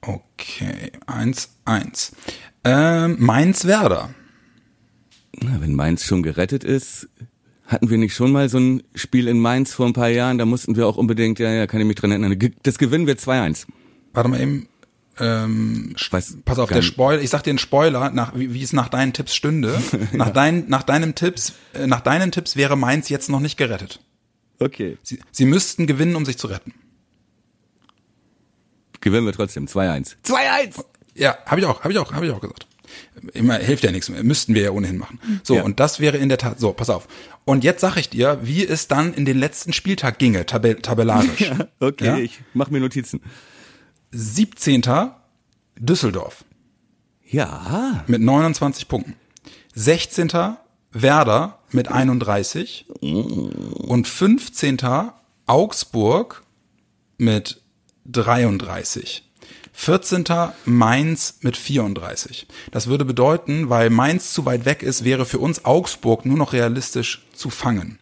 Okay, 0.01 0.93
1-1. 1.07 2.13
Ähm, 2.65 3.17
Mainz 3.19 3.65
Werder. 3.65 4.11
Na, 5.41 5.61
wenn 5.61 5.75
Mainz 5.75 6.05
schon 6.05 6.23
gerettet 6.23 6.65
ist, 6.65 7.09
hatten 7.67 7.91
wir 7.91 7.99
nicht 7.99 8.15
schon 8.15 8.33
mal 8.33 8.49
so 8.49 8.59
ein 8.59 8.83
Spiel 8.95 9.29
in 9.29 9.39
Mainz 9.41 9.75
vor 9.75 9.87
ein 9.87 9.93
paar 9.93 10.09
Jahren? 10.09 10.39
Da 10.39 10.47
mussten 10.47 10.77
wir 10.77 10.87
auch 10.87 10.97
unbedingt, 10.97 11.39
ja, 11.39 11.53
ja, 11.53 11.67
kann 11.67 11.81
ich 11.81 11.87
mich 11.87 11.97
dran 11.97 12.11
erinnern. 12.11 12.37
Das 12.63 12.79
gewinnen 12.79 13.07
wir 13.07 13.17
2-1. 13.17 13.67
Warte 14.13 14.29
mal 14.29 14.41
eben. 14.41 14.69
Ähm, 15.21 15.95
Ich 15.97 16.13
weiß 16.13 16.39
pass 16.45 16.59
auf, 16.59 16.69
der. 16.71 16.83
Spoiler, 16.83 17.21
ich 17.21 17.31
sag 17.31 17.43
dir 17.43 17.51
einen 17.51 17.59
Spoiler, 17.59 18.11
nach, 18.11 18.33
wie, 18.37 18.55
wie 18.55 18.63
es 18.63 18.73
nach 18.73 18.89
deinen 18.89 19.13
Tipps 19.13 19.35
stünde. 19.35 19.81
Nach, 20.13 20.31
dein, 20.31 20.69
nach, 20.69 20.83
deinem 20.83 21.15
Tipps, 21.15 21.53
äh, 21.75 21.87
nach 21.87 22.01
deinen 22.01 22.31
Tipps 22.33 22.57
wäre 22.57 22.77
Mainz 22.77 23.09
jetzt 23.09 23.29
noch 23.29 23.41
nicht 23.41 23.57
gerettet. 23.57 24.01
Okay. 24.61 24.99
Sie, 25.03 25.21
sie 25.31 25.45
müssten 25.45 25.87
gewinnen, 25.87 26.17
um 26.17 26.25
sich 26.25 26.37
zu 26.39 26.47
retten. 26.49 26.75
Gewinnen 29.01 29.27
wir 29.27 29.33
trotzdem 29.33 29.67
2-1. 29.67 30.17
2-1! 30.25 30.85
Ja, 31.15 31.39
habe 31.47 31.61
ich 31.61 31.67
auch, 31.67 31.83
habe 31.83 31.93
ich 31.93 31.99
auch, 31.99 32.13
habe 32.13 32.27
ich 32.27 32.33
auch 32.33 32.41
gesagt. 32.41 32.67
Immer 33.35 33.55
hilft 33.59 33.85
ja 33.85 33.91
nichts, 33.93 34.09
müssten 34.09 34.55
wir 34.55 34.63
ja 34.63 34.71
ohnehin 34.71 34.97
machen. 34.99 35.21
So, 35.43 35.57
Ja. 35.57 35.63
und 35.63 35.79
das 35.79 36.01
wäre 36.01 36.17
in 36.17 36.29
der 36.29 36.39
Tat, 36.39 36.59
so, 36.59 36.73
pass 36.73 36.91
auf. 36.91 37.07
Und 37.45 37.63
jetzt 37.65 37.81
sag 37.81 37.97
ich 37.97 38.09
dir, 38.09 38.39
wie 38.43 38.67
es 38.67 38.89
dann 38.89 39.15
in 39.15 39.25
den 39.25 39.39
letzten 39.39 39.73
Spieltag 39.73 40.19
ginge, 40.19 40.47
tabell, 40.47 40.77
tabellarisch. 40.77 41.51
Okay, 41.81 42.05
Ja? 42.07 42.19
ich 42.19 42.41
mach 42.55 42.71
mir 42.71 42.81
Notizen. 42.81 43.21
17. 44.11 44.83
Düsseldorf 45.79 46.45
Ja. 47.25 48.05
mit 48.07 48.21
29 48.21 48.89
Punkten. 48.89 49.15
16. 49.75 50.57
Werder 50.93 51.59
mit 51.71 51.89
31 51.89 52.87
und 53.01 54.09
15. 54.09 54.79
Augsburg 55.47 56.43
mit 57.19 57.61
33. 58.07 59.25
14. 59.73 60.25
Mainz 60.65 61.39
mit 61.43 61.57
34. 61.57 62.49
Das 62.73 62.89
würde 62.89 63.05
bedeuten, 63.05 63.69
weil 63.69 63.91
Mainz 63.91 64.33
zu 64.33 64.45
weit 64.45 64.65
weg 64.65 64.83
ist, 64.83 65.05
wäre 65.05 65.25
für 65.27 65.39
uns 65.39 65.65
Augsburg 65.65 66.25
nur 66.27 66.37
noch 66.37 66.53
realistisch 66.53 67.25
zu 67.33 67.51
fangen. 67.51 67.99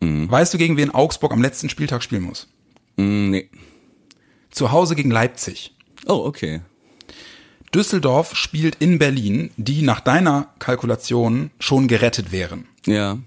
Weißt 0.00 0.52
du, 0.54 0.58
gegen 0.58 0.76
wen 0.76 0.90
Augsburg 0.90 1.32
am 1.32 1.42
letzten 1.42 1.68
Spieltag 1.68 2.02
spielen 2.02 2.22
muss? 2.22 2.48
Mm, 2.96 3.30
nee. 3.30 3.50
Zu 4.56 4.72
Hause 4.72 4.96
gegen 4.96 5.10
Leipzig. 5.10 5.74
Oh, 6.06 6.24
okay. 6.24 6.62
Düsseldorf 7.74 8.34
spielt 8.34 8.76
in 8.76 8.98
Berlin, 8.98 9.50
die 9.58 9.82
nach 9.82 10.00
deiner 10.00 10.48
Kalkulation 10.58 11.50
schon 11.60 11.88
gerettet 11.88 12.32
wären. 12.32 12.66
Ja. 12.86 13.18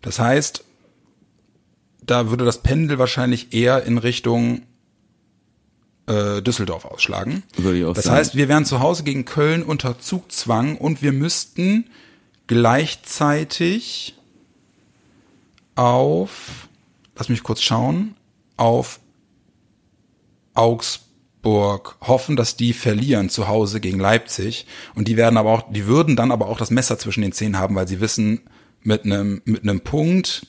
Das 0.00 0.18
heißt, 0.18 0.64
da 2.00 2.30
würde 2.30 2.46
das 2.46 2.62
Pendel 2.62 2.98
wahrscheinlich 2.98 3.52
eher 3.52 3.84
in 3.84 3.98
Richtung 3.98 4.62
äh, 6.06 6.40
Düsseldorf 6.40 6.86
ausschlagen. 6.86 7.42
Würde 7.58 7.80
ich 7.80 7.84
auch 7.84 7.92
das 7.92 8.04
sagen. 8.04 8.16
heißt, 8.16 8.34
wir 8.34 8.48
wären 8.48 8.64
zu 8.64 8.80
Hause 8.80 9.02
gegen 9.02 9.26
Köln 9.26 9.62
unter 9.62 9.98
Zugzwang 9.98 10.78
und 10.78 11.02
wir 11.02 11.12
müssten 11.12 11.90
gleichzeitig 12.46 14.14
auf, 15.74 16.68
lass 17.16 17.28
mich 17.28 17.42
kurz 17.42 17.60
schauen, 17.60 18.14
auf 18.56 18.98
Augsburg 20.58 21.96
hoffen, 22.00 22.36
dass 22.36 22.56
die 22.56 22.72
verlieren 22.72 23.30
zu 23.30 23.48
Hause 23.48 23.80
gegen 23.80 23.98
Leipzig 24.00 24.66
und 24.94 25.08
die 25.08 25.16
werden 25.16 25.36
aber 25.36 25.50
auch, 25.50 25.72
die 25.72 25.86
würden 25.86 26.16
dann 26.16 26.30
aber 26.32 26.48
auch 26.48 26.58
das 26.58 26.70
Messer 26.70 26.98
zwischen 26.98 27.22
den 27.22 27.32
Zähnen 27.32 27.58
haben, 27.58 27.74
weil 27.74 27.88
sie 27.88 28.00
wissen, 28.00 28.40
mit 28.82 29.04
einem 29.04 29.40
mit 29.44 29.62
einem 29.62 29.80
Punkt 29.80 30.46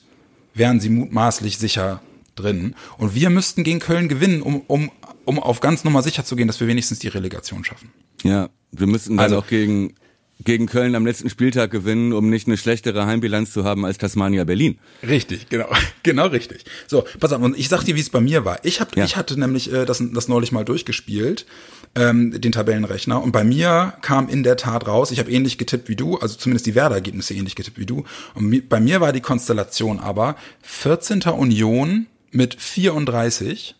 wären 0.54 0.80
sie 0.80 0.88
mutmaßlich 0.90 1.58
sicher 1.58 2.00
drin 2.36 2.74
und 2.98 3.14
wir 3.14 3.30
müssten 3.30 3.64
gegen 3.64 3.80
Köln 3.80 4.08
gewinnen, 4.08 4.42
um 4.42 4.62
um 4.66 4.90
um 5.24 5.38
auf 5.38 5.60
ganz 5.60 5.84
Nummer 5.84 6.02
sicher 6.02 6.24
zu 6.24 6.34
gehen, 6.36 6.46
dass 6.48 6.60
wir 6.60 6.66
wenigstens 6.66 6.98
die 6.98 7.08
Relegation 7.08 7.62
schaffen. 7.64 7.90
Ja. 8.22 8.48
Wir 8.72 8.86
müssen 8.86 9.16
dann 9.16 9.24
Also- 9.24 9.38
auch 9.38 9.46
gegen, 9.46 9.94
gegen 10.42 10.66
Köln 10.66 10.94
am 10.94 11.04
letzten 11.06 11.28
Spieltag 11.30 11.70
gewinnen, 11.70 12.12
um 12.12 12.30
nicht 12.30 12.46
eine 12.46 12.56
schlechtere 12.56 13.06
Heimbilanz 13.06 13.52
zu 13.52 13.64
haben 13.64 13.84
als 13.84 13.98
Tasmania 13.98 14.44
Berlin. 14.44 14.78
Richtig, 15.06 15.48
genau, 15.48 15.68
genau 16.02 16.26
richtig. 16.28 16.64
So, 16.86 17.04
pass 17.18 17.32
auf, 17.32 17.42
und 17.42 17.58
ich 17.58 17.68
sag 17.68 17.84
dir, 17.84 17.94
wie 17.96 18.00
es 18.00 18.10
bei 18.10 18.20
mir 18.20 18.44
war. 18.44 18.58
Ich 18.64 18.80
hab, 18.80 18.96
Ja. 18.96 19.04
ich 19.04 19.16
hatte 19.16 19.38
nämlich 19.38 19.72
äh, 19.72 19.84
das, 19.84 20.02
das 20.12 20.28
neulich 20.28 20.52
mal 20.52 20.64
durchgespielt, 20.64 21.46
ähm, 21.94 22.40
den 22.40 22.52
Tabellenrechner, 22.52 23.22
und 23.22 23.32
bei 23.32 23.44
mir 23.44 23.94
kam 24.00 24.28
in 24.28 24.42
der 24.42 24.56
Tat 24.56 24.86
raus, 24.86 25.10
ich 25.10 25.18
habe 25.18 25.30
ähnlich 25.30 25.58
getippt 25.58 25.88
wie 25.88 25.96
du, 25.96 26.16
also 26.18 26.36
zumindest 26.36 26.66
die 26.66 26.74
Werder-Ergebnisse 26.74 27.34
ähnlich 27.34 27.54
getippt 27.56 27.78
wie 27.78 27.86
du. 27.86 28.04
Und 28.34 28.68
bei 28.68 28.80
mir 28.80 29.00
war 29.00 29.12
die 29.12 29.20
Konstellation 29.20 29.98
aber 29.98 30.36
14. 30.62 31.22
Union 31.22 32.06
mit 32.30 32.54
34 32.60 33.74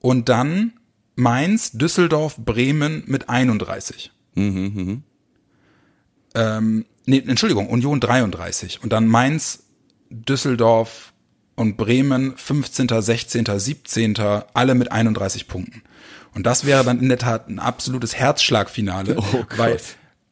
und 0.00 0.28
dann 0.28 0.72
Mainz, 1.16 1.72
Düsseldorf, 1.72 2.36
Bremen 2.36 3.02
mit 3.06 3.28
31. 3.28 4.12
Ähm, 6.34 6.86
nee, 7.06 7.22
Entschuldigung, 7.26 7.68
Union 7.68 8.00
33 8.00 8.82
und 8.82 8.92
dann 8.92 9.06
Mainz, 9.06 9.64
Düsseldorf 10.10 11.12
und 11.56 11.76
Bremen 11.76 12.36
15., 12.36 12.88
16., 12.88 13.46
17., 13.46 14.14
alle 14.54 14.74
mit 14.74 14.92
31 14.92 15.48
Punkten. 15.48 15.82
Und 16.34 16.46
das 16.46 16.64
wäre 16.64 16.84
dann 16.84 17.00
in 17.00 17.08
der 17.08 17.18
Tat 17.18 17.48
ein 17.48 17.58
absolutes 17.58 18.14
Herzschlagfinale, 18.14 19.16
Oh 19.16 19.44
weil, 19.56 19.78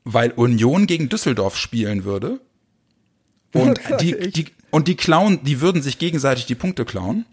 weil 0.04 0.30
Union 0.32 0.86
gegen 0.86 1.08
Düsseldorf 1.08 1.56
spielen 1.56 2.04
würde 2.04 2.40
und 3.52 3.80
Oh 3.86 3.88
Gott, 3.88 4.00
die, 4.00 4.30
die 4.30 4.46
und 4.70 4.88
die 4.88 4.94
klauen, 4.94 5.42
die 5.42 5.60
würden 5.60 5.82
sich 5.82 5.98
gegenseitig 5.98 6.46
die 6.46 6.54
Punkte 6.54 6.84
klauen. 6.84 7.24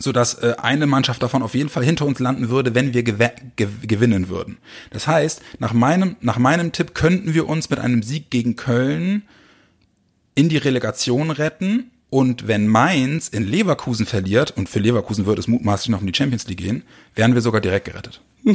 Sodass 0.00 0.34
äh, 0.34 0.54
eine 0.58 0.86
Mannschaft 0.86 1.22
davon 1.22 1.42
auf 1.42 1.54
jeden 1.54 1.68
Fall 1.68 1.84
hinter 1.84 2.06
uns 2.06 2.18
landen 2.18 2.48
würde, 2.48 2.74
wenn 2.74 2.92
wir 2.94 3.02
gew 3.04 3.28
gew 3.56 3.68
gewinnen 3.82 4.28
würden. 4.28 4.58
Das 4.90 5.06
heißt, 5.06 5.42
nach 5.60 5.72
meinem, 5.72 6.16
nach 6.20 6.38
meinem 6.38 6.72
Tipp 6.72 6.94
könnten 6.94 7.34
wir 7.34 7.48
uns 7.48 7.70
mit 7.70 7.78
einem 7.78 8.02
Sieg 8.02 8.30
gegen 8.30 8.56
Köln 8.56 9.22
in 10.34 10.48
die 10.48 10.56
Relegation 10.56 11.30
retten 11.30 11.90
und 12.08 12.48
wenn 12.48 12.66
Mainz 12.66 13.28
in 13.28 13.46
Leverkusen 13.46 14.06
verliert, 14.06 14.56
und 14.56 14.68
für 14.68 14.80
Leverkusen 14.80 15.26
würde 15.26 15.40
es 15.40 15.46
mutmaßlich 15.48 15.90
noch 15.90 16.00
um 16.00 16.06
die 16.06 16.14
Champions 16.14 16.48
League 16.48 16.58
gehen, 16.58 16.82
wären 17.14 17.34
wir 17.34 17.40
sogar 17.42 17.60
direkt 17.60 17.84
gerettet. 17.84 18.20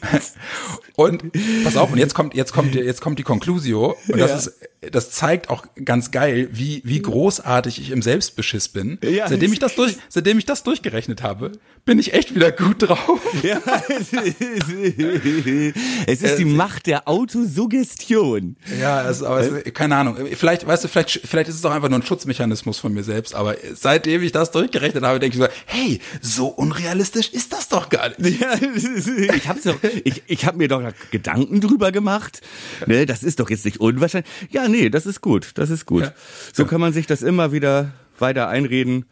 und 0.96 1.22
pass 1.64 1.76
auf, 1.76 1.92
und 1.92 1.98
jetzt 1.98 2.14
kommt, 2.14 2.34
jetzt 2.34 2.52
kommt, 2.52 2.74
jetzt 2.74 3.00
kommt 3.00 3.18
die 3.18 3.22
Conclusio. 3.22 3.96
Und 4.08 4.18
das 4.18 4.30
Ja. 4.30 4.36
ist, 4.36 4.52
das 4.90 5.10
zeigt 5.12 5.48
auch 5.48 5.64
ganz 5.84 6.10
geil, 6.10 6.48
wie, 6.50 6.82
wie 6.84 7.00
großartig 7.00 7.80
ich 7.80 7.90
im 7.90 8.02
Selbstbeschiss 8.02 8.68
bin. 8.68 8.98
Ja. 9.02 9.28
seitdem 9.28 9.52
ich 9.52 9.60
das 9.60 9.76
durch, 9.76 9.96
seitdem 10.08 10.38
ich 10.38 10.44
das 10.44 10.64
durchgerechnet 10.64 11.22
habe, 11.22 11.52
bin 11.84 11.98
ich 11.98 12.14
echt 12.14 12.34
wieder 12.34 12.52
gut 12.52 12.82
drauf. 12.82 13.20
Ja, 13.42 13.60
es 13.88 14.12
ist, 14.12 15.74
es 16.06 16.22
ist 16.22 16.38
die 16.38 16.44
Macht 16.44 16.86
der 16.86 17.08
Autosuggestion. 17.08 18.56
Ja, 18.80 18.98
also, 18.98 19.26
aber 19.26 19.40
es, 19.40 19.74
keine 19.74 19.96
Ahnung. 19.96 20.16
Vielleicht, 20.34 20.66
weißt 20.66 20.84
du, 20.84 20.88
vielleicht, 20.88 21.22
vielleicht 21.24 21.48
ist 21.48 21.56
es 21.56 21.64
auch 21.64 21.72
einfach 21.72 21.88
nur 21.88 21.98
ein 21.98 22.04
Schutzmechanismus 22.04 22.78
von 22.78 22.92
mir 22.92 23.02
selbst. 23.02 23.34
Aber 23.34 23.56
seitdem 23.74 24.22
ich 24.22 24.30
das 24.30 24.52
durchgerechnet 24.52 25.02
habe, 25.02 25.18
denke 25.18 25.36
ich 25.36 25.42
so, 25.42 25.48
hey, 25.66 26.00
so 26.20 26.46
unrealistisch 26.46 27.30
ist 27.30 27.52
das 27.52 27.68
doch 27.68 27.88
gar 27.88 28.10
nicht. 28.18 28.40
Ja, 28.40 28.54
ich 28.54 29.42
doch, 29.64 29.76
ich, 30.04 30.22
ich 30.26 30.46
hab 30.46 30.56
mir 30.56 30.68
doch 30.68 30.82
Gedanken 31.10 31.60
drüber 31.60 31.90
gemacht. 31.90 32.42
Ne, 32.86 33.06
das 33.06 33.22
ist 33.22 33.40
doch 33.40 33.50
jetzt 33.50 33.64
nicht 33.64 33.80
unwahrscheinlich. 33.80 34.30
Ja, 34.50 34.68
nee, 34.72 34.90
das 34.90 35.06
ist 35.06 35.20
gut, 35.20 35.52
das 35.54 35.70
ist 35.70 35.86
gut. 35.86 36.02
Ja. 36.02 36.12
So 36.52 36.64
kann 36.64 36.80
man 36.80 36.92
sich 36.92 37.06
das 37.06 37.22
immer 37.22 37.52
wieder 37.52 37.92
weiter 38.18 38.48
einreden. 38.48 39.04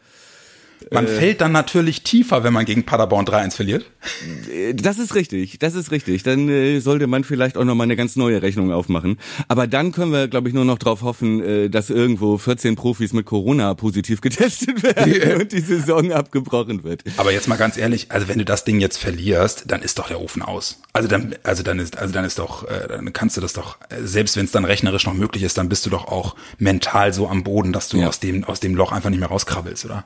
Man 0.89 1.07
fällt 1.07 1.41
dann 1.41 1.51
natürlich 1.51 2.03
tiefer, 2.03 2.43
wenn 2.43 2.53
man 2.53 2.65
gegen 2.65 2.83
Paderborn 2.83 3.25
3-1 3.25 3.55
verliert. 3.55 3.85
Äh, 4.51 4.73
Das 4.73 4.97
ist 4.97 5.15
richtig, 5.15 5.59
das 5.59 5.75
ist 5.75 5.91
richtig. 5.91 6.23
Dann 6.23 6.49
äh, 6.49 6.79
sollte 6.79 7.07
man 7.07 7.23
vielleicht 7.23 7.57
auch 7.57 7.63
noch 7.63 7.75
mal 7.75 7.83
eine 7.83 7.95
ganz 7.95 8.15
neue 8.15 8.41
Rechnung 8.41 8.71
aufmachen. 8.71 9.17
Aber 9.47 9.67
dann 9.67 9.91
können 9.91 10.11
wir, 10.11 10.27
glaube 10.27 10.47
ich, 10.47 10.53
nur 10.55 10.65
noch 10.65 10.77
darauf 10.79 11.01
hoffen, 11.01 11.41
äh, 11.43 11.69
dass 11.69 11.89
irgendwo 11.89 12.37
14 12.37 12.75
Profis 12.75 13.13
mit 13.13 13.25
Corona 13.25 13.73
positiv 13.75 14.21
getestet 14.21 14.81
werden 14.83 15.41
und 15.41 15.51
die 15.51 15.59
Saison 15.61 16.11
abgebrochen 16.11 16.83
wird. 16.83 17.03
Aber 17.17 17.31
jetzt 17.31 17.47
mal 17.47 17.57
ganz 17.57 17.77
ehrlich, 17.77 18.07
also 18.11 18.27
wenn 18.27 18.39
du 18.39 18.45
das 18.45 18.65
Ding 18.65 18.79
jetzt 18.79 18.97
verlierst, 18.97 19.65
dann 19.67 19.81
ist 19.81 19.99
doch 19.99 20.07
der 20.07 20.19
Ofen 20.21 20.41
aus. 20.41 20.81
Also 20.93 21.07
dann, 21.07 21.35
also 21.43 21.63
dann 21.63 21.79
ist, 21.79 21.97
also 21.97 22.13
dann 22.13 22.25
ist 22.25 22.39
doch, 22.39 22.63
äh, 22.67 22.87
dann 22.87 23.13
kannst 23.13 23.37
du 23.37 23.41
das 23.41 23.53
doch, 23.53 23.77
äh, 23.89 24.01
selbst 24.03 24.35
wenn 24.35 24.45
es 24.45 24.51
dann 24.51 24.65
rechnerisch 24.65 25.05
noch 25.05 25.13
möglich 25.13 25.43
ist, 25.43 25.57
dann 25.57 25.69
bist 25.69 25.85
du 25.85 25.89
doch 25.89 26.05
auch 26.07 26.35
mental 26.57 27.13
so 27.13 27.27
am 27.29 27.43
Boden, 27.43 27.71
dass 27.71 27.87
du 27.89 27.97
Ja. 27.97 28.07
aus 28.07 28.19
dem, 28.19 28.43
aus 28.43 28.59
dem 28.59 28.75
Loch 28.75 28.91
einfach 28.91 29.09
nicht 29.09 29.19
mehr 29.19 29.29
rauskrabbelst, 29.29 29.85
oder? 29.85 30.03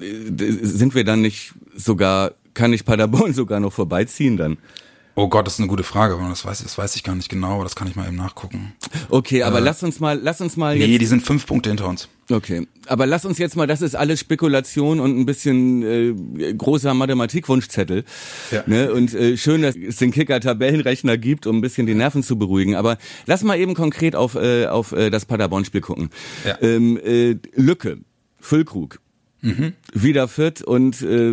Äh, 0.00 0.52
Sind 0.62 0.94
wir 0.94 1.04
dann 1.04 1.20
nicht 1.20 1.52
sogar, 1.74 2.32
kann 2.54 2.72
ich 2.72 2.84
Paderborn 2.84 3.32
sogar 3.34 3.60
noch 3.60 3.72
vorbeiziehen 3.72 4.36
dann? 4.36 4.58
Oh 5.20 5.26
Gott, 5.26 5.48
das 5.48 5.54
ist 5.54 5.58
eine 5.58 5.66
gute 5.66 5.82
Frage, 5.82 6.14
aber 6.14 6.28
das 6.28 6.44
weiß, 6.44 6.62
das 6.62 6.78
weiß 6.78 6.94
ich 6.94 7.02
gar 7.02 7.16
nicht 7.16 7.28
genau, 7.28 7.54
aber 7.56 7.64
das 7.64 7.74
kann 7.74 7.88
ich 7.88 7.96
mal 7.96 8.06
eben 8.06 8.14
nachgucken. 8.14 8.74
Okay, 9.08 9.42
aber 9.42 9.60
lass 9.60 9.82
uns 9.82 9.98
mal, 9.98 10.16
lass 10.22 10.40
uns 10.40 10.56
mal 10.56 10.76
jetzt. 10.76 10.86
Nee, 10.86 10.98
die 10.98 11.06
sind 11.06 11.26
fünf 11.26 11.44
Punkte 11.44 11.70
hinter 11.70 11.88
uns. 11.88 12.08
Okay, 12.30 12.68
aber 12.86 13.04
lass 13.04 13.24
uns 13.24 13.36
jetzt 13.38 13.56
mal, 13.56 13.66
das 13.66 13.82
ist 13.82 13.96
alles 13.96 14.20
Spekulation 14.20 15.00
und 15.00 15.18
ein 15.18 15.26
bisschen 15.26 15.82
äh, 15.82 16.54
großer 16.54 16.94
Mathematikwunschzettel. 16.94 18.04
Ja. 18.52 18.62
Ne? 18.66 18.92
Und 18.92 19.12
äh, 19.12 19.36
schön, 19.36 19.62
dass 19.62 19.74
es 19.74 19.96
den 19.96 20.12
Kicker-Tabellenrechner 20.12 21.18
gibt, 21.18 21.48
um 21.48 21.58
ein 21.58 21.62
bisschen 21.62 21.88
die 21.88 21.96
Nerven 21.96 22.22
zu 22.22 22.38
beruhigen. 22.38 22.76
Aber 22.76 22.96
lass 23.26 23.42
mal 23.42 23.58
eben 23.58 23.74
konkret 23.74 24.14
auf, 24.14 24.36
äh, 24.36 24.66
auf 24.66 24.92
äh, 24.92 25.10
das 25.10 25.26
Paderborn-Spiel 25.26 25.80
gucken. 25.80 26.10
Ja. 26.46 26.62
Ähm, 26.62 26.96
äh, 26.96 27.34
Lücke, 27.56 27.98
Füllkrug. 28.38 29.00
Wieder 29.92 30.28
fit 30.28 30.62
und 30.62 31.00
äh, 31.02 31.32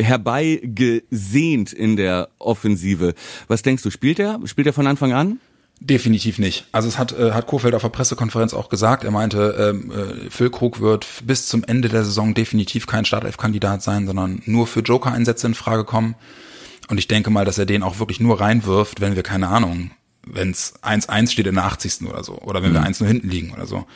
herbeigesehnt 0.00 1.72
in 1.72 1.96
der 1.96 2.28
Offensive. 2.38 3.14
Was 3.48 3.62
denkst 3.62 3.82
du, 3.82 3.90
spielt 3.90 4.18
er? 4.18 4.40
Spielt 4.44 4.66
er 4.66 4.72
von 4.72 4.86
Anfang 4.86 5.12
an? 5.12 5.40
Definitiv 5.80 6.38
nicht. 6.40 6.66
Also 6.72 6.88
es 6.88 6.98
hat, 6.98 7.12
äh, 7.12 7.32
hat 7.32 7.46
Kofeld 7.46 7.74
auf 7.74 7.82
der 7.82 7.88
Pressekonferenz 7.88 8.52
auch 8.52 8.68
gesagt. 8.68 9.04
Er 9.04 9.12
meinte, 9.12 9.54
ähm, 9.58 9.92
äh, 9.92 10.30
Füllkrug 10.30 10.80
wird 10.80 11.06
bis 11.24 11.46
zum 11.46 11.62
Ende 11.62 11.88
der 11.88 12.04
Saison 12.04 12.34
definitiv 12.34 12.86
kein 12.86 13.04
Startelf-Kandidat 13.04 13.82
sein, 13.82 14.06
sondern 14.06 14.42
nur 14.44 14.66
für 14.66 14.80
Joker-Einsätze 14.80 15.46
in 15.46 15.54
Frage 15.54 15.84
kommen. 15.84 16.16
Und 16.88 16.98
ich 16.98 17.06
denke 17.06 17.30
mal, 17.30 17.44
dass 17.44 17.58
er 17.58 17.66
den 17.66 17.84
auch 17.84 18.00
wirklich 18.00 18.18
nur 18.18 18.40
reinwirft, 18.40 19.00
wenn 19.00 19.14
wir, 19.14 19.22
keine 19.22 19.48
Ahnung, 19.48 19.92
wenn 20.26 20.50
es 20.50 20.74
1-1 20.82 21.30
steht 21.30 21.46
in 21.46 21.54
der 21.54 21.64
80. 21.64 22.08
oder 22.08 22.24
so. 22.24 22.38
Oder 22.40 22.62
wenn 22.62 22.72
wir 22.72 22.82
1 22.82 22.98
nur 23.00 23.08
hinten 23.08 23.28
liegen 23.28 23.52
oder 23.52 23.66
so. 23.66 23.86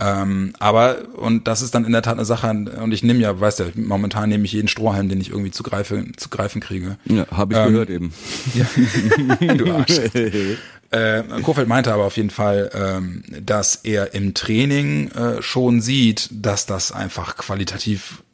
Ähm, 0.00 0.52
aber, 0.58 0.98
und 1.16 1.46
das 1.46 1.62
ist 1.62 1.74
dann 1.74 1.84
in 1.84 1.92
der 1.92 2.02
Tat 2.02 2.14
eine 2.14 2.24
Sache, 2.24 2.48
und 2.48 2.92
ich 2.92 3.02
nehme 3.02 3.20
ja, 3.20 3.38
weißt 3.38 3.60
du, 3.60 3.64
momentan 3.76 4.28
nehme 4.28 4.44
ich 4.44 4.52
jeden 4.52 4.68
Strohhalm, 4.68 5.08
den 5.08 5.20
ich 5.20 5.30
irgendwie 5.30 5.52
zu 5.52 5.62
greifen, 5.62 6.14
zu 6.16 6.28
greifen 6.28 6.60
kriege. 6.60 6.98
Ja, 7.04 7.26
habe 7.30 7.54
ich 7.54 7.60
Ähm, 7.60 7.72
gehört 7.72 7.90
eben. 7.90 8.12
du 9.56 9.72
Arsch. 9.72 9.98
äh, 10.90 11.22
Kofeld 11.42 11.68
meinte 11.68 11.92
aber 11.92 12.04
auf 12.04 12.16
jeden 12.16 12.30
Fall, 12.30 12.70
ähm, 12.74 13.22
dass 13.40 13.76
er 13.76 14.14
im 14.14 14.34
Training 14.34 15.10
äh, 15.12 15.42
schon 15.42 15.80
sieht, 15.80 16.28
dass 16.32 16.66
das 16.66 16.90
einfach 16.90 17.36
qualitativ 17.36 18.24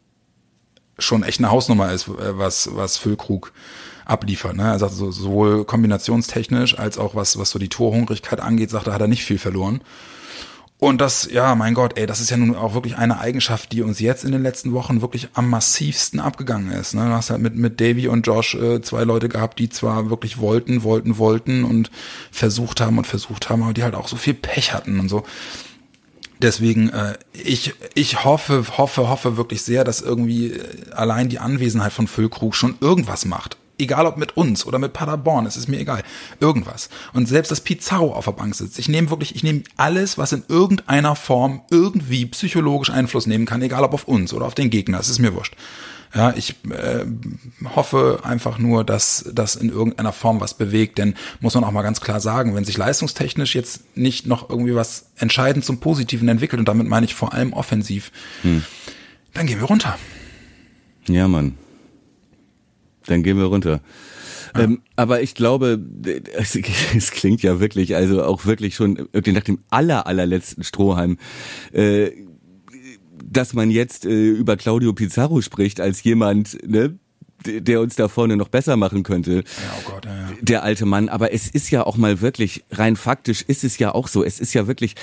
schon 0.98 1.22
echt 1.22 1.40
eine 1.40 1.50
Hausnummer 1.50 1.92
ist, 1.92 2.08
äh, 2.08 2.38
was, 2.38 2.70
was 2.74 2.96
Füllkrug 2.96 3.52
abliefert. 4.06 4.56
Ne? 4.56 4.64
Er 4.64 4.78
sagt 4.78 4.92
so, 4.92 5.10
sowohl 5.10 5.64
kombinationstechnisch 5.64 6.78
als 6.78 6.98
auch 6.98 7.14
was, 7.14 7.38
was 7.38 7.50
so 7.50 7.58
die 7.58 7.68
Torhungrigkeit 7.68 8.40
angeht, 8.40 8.70
sagt 8.70 8.86
er, 8.86 8.94
hat 8.94 9.00
er 9.00 9.08
nicht 9.08 9.24
viel 9.24 9.38
verloren. 9.38 9.82
Und 10.80 11.02
das, 11.02 11.28
ja, 11.30 11.54
mein 11.54 11.74
Gott, 11.74 11.98
ey, 11.98 12.06
das 12.06 12.20
ist 12.20 12.30
ja 12.30 12.38
nun 12.38 12.56
auch 12.56 12.72
wirklich 12.72 12.96
eine 12.96 13.20
Eigenschaft, 13.20 13.70
die 13.72 13.82
uns 13.82 14.00
jetzt 14.00 14.24
in 14.24 14.32
den 14.32 14.42
letzten 14.42 14.72
Wochen 14.72 15.02
wirklich 15.02 15.28
am 15.34 15.50
massivsten 15.50 16.20
abgegangen 16.20 16.72
ist. 16.72 16.94
Ne? 16.94 17.04
Du 17.04 17.12
hast 17.12 17.28
halt 17.28 17.42
mit, 17.42 17.54
mit 17.54 17.82
Davy 17.82 18.08
und 18.08 18.26
Josh 18.26 18.54
äh, 18.54 18.80
zwei 18.80 19.04
Leute 19.04 19.28
gehabt, 19.28 19.58
die 19.58 19.68
zwar 19.68 20.08
wirklich 20.08 20.38
wollten, 20.38 20.82
wollten, 20.82 21.18
wollten 21.18 21.64
und 21.64 21.90
versucht 22.30 22.80
haben 22.80 22.96
und 22.96 23.06
versucht 23.06 23.50
haben, 23.50 23.62
aber 23.62 23.74
die 23.74 23.82
halt 23.82 23.94
auch 23.94 24.08
so 24.08 24.16
viel 24.16 24.32
Pech 24.32 24.72
hatten 24.72 24.98
und 25.00 25.10
so. 25.10 25.22
Deswegen, 26.40 26.88
äh, 26.88 27.18
ich, 27.34 27.74
ich 27.94 28.24
hoffe, 28.24 28.64
hoffe, 28.78 29.10
hoffe 29.10 29.36
wirklich 29.36 29.60
sehr, 29.60 29.84
dass 29.84 30.00
irgendwie 30.00 30.52
äh, 30.52 30.92
allein 30.92 31.28
die 31.28 31.40
Anwesenheit 31.40 31.92
von 31.92 32.06
Füllkrug 32.06 32.54
schon 32.54 32.76
irgendwas 32.80 33.26
macht. 33.26 33.58
Egal 33.80 34.06
ob 34.06 34.16
mit 34.16 34.36
uns 34.36 34.66
oder 34.66 34.78
mit 34.78 34.92
Paderborn, 34.92 35.46
es 35.46 35.56
ist 35.56 35.68
mir 35.68 35.78
egal. 35.78 36.02
Irgendwas. 36.38 36.90
Und 37.12 37.26
selbst 37.26 37.50
dass 37.50 37.60
Pizarro 37.60 38.14
auf 38.14 38.26
der 38.26 38.32
Bank 38.32 38.54
sitzt. 38.54 38.78
Ich 38.78 38.88
nehme 38.88 39.10
wirklich, 39.10 39.34
ich 39.34 39.42
nehme 39.42 39.62
alles, 39.76 40.18
was 40.18 40.32
in 40.32 40.44
irgendeiner 40.48 41.16
Form 41.16 41.62
irgendwie 41.70 42.26
psychologisch 42.26 42.90
Einfluss 42.90 43.26
nehmen 43.26 43.46
kann, 43.46 43.62
egal 43.62 43.82
ob 43.84 43.94
auf 43.94 44.04
uns 44.04 44.32
oder 44.32 44.46
auf 44.46 44.54
den 44.54 44.70
Gegner, 44.70 45.00
es 45.00 45.08
ist 45.08 45.18
mir 45.18 45.34
wurscht. 45.34 45.56
Ja, 46.14 46.34
ich 46.36 46.56
äh, 46.70 47.04
hoffe 47.76 48.20
einfach 48.24 48.58
nur, 48.58 48.82
dass 48.82 49.30
das 49.32 49.54
in 49.54 49.70
irgendeiner 49.70 50.12
Form 50.12 50.40
was 50.40 50.54
bewegt, 50.54 50.98
denn 50.98 51.14
muss 51.38 51.54
man 51.54 51.62
auch 51.62 51.70
mal 51.70 51.82
ganz 51.82 52.00
klar 52.00 52.18
sagen, 52.18 52.56
wenn 52.56 52.64
sich 52.64 52.76
leistungstechnisch 52.76 53.54
jetzt 53.54 53.96
nicht 53.96 54.26
noch 54.26 54.50
irgendwie 54.50 54.74
was 54.74 55.06
entscheidend 55.16 55.64
zum 55.64 55.78
Positiven 55.78 56.28
entwickelt, 56.28 56.58
und 56.58 56.66
damit 56.66 56.88
meine 56.88 57.06
ich 57.06 57.14
vor 57.14 57.32
allem 57.32 57.52
offensiv, 57.52 58.10
dann 58.42 59.46
gehen 59.46 59.60
wir 59.60 59.68
runter. 59.68 59.96
Ja, 61.06 61.28
Mann. 61.28 61.56
Dann 63.10 63.24
gehen 63.24 63.38
wir 63.38 63.46
runter. 63.46 63.80
Ähm, 64.54 64.82
aber 64.96 65.20
ich 65.20 65.34
glaube, 65.34 65.80
es, 66.36 66.56
es 66.96 67.10
klingt 67.10 67.42
ja 67.42 67.60
wirklich, 67.60 67.94
also 67.94 68.22
auch 68.22 68.46
wirklich 68.46 68.74
schon 68.74 69.08
irgendwie 69.12 69.32
nach 69.32 69.42
dem 69.42 69.58
aller, 69.70 70.06
allerletzten 70.06 70.64
Strohhalm, 70.64 71.18
äh, 71.72 72.10
dass 73.24 73.52
man 73.52 73.70
jetzt 73.70 74.06
äh, 74.06 74.28
über 74.28 74.56
Claudio 74.56 74.92
Pizarro 74.92 75.40
spricht 75.40 75.80
als 75.80 76.02
jemand, 76.02 76.58
ne, 76.66 76.98
der 77.46 77.80
uns 77.80 77.96
da 77.96 78.08
vorne 78.08 78.36
noch 78.36 78.48
besser 78.48 78.76
machen 78.76 79.02
könnte. 79.02 79.36
Ja, 79.36 79.42
oh 79.78 79.90
Gott, 79.90 80.04
ja, 80.04 80.14
ja. 80.14 80.28
Der 80.40 80.62
alte 80.62 80.86
Mann. 80.86 81.08
Aber 81.08 81.32
es 81.32 81.48
ist 81.48 81.70
ja 81.70 81.84
auch 81.84 81.96
mal 81.96 82.20
wirklich, 82.20 82.64
rein 82.70 82.96
faktisch 82.96 83.42
ist 83.42 83.64
es 83.64 83.78
ja 83.78 83.94
auch 83.94 84.08
so. 84.08 84.22
Es 84.24 84.40
ist 84.40 84.52
ja 84.52 84.66
wirklich, 84.66 84.94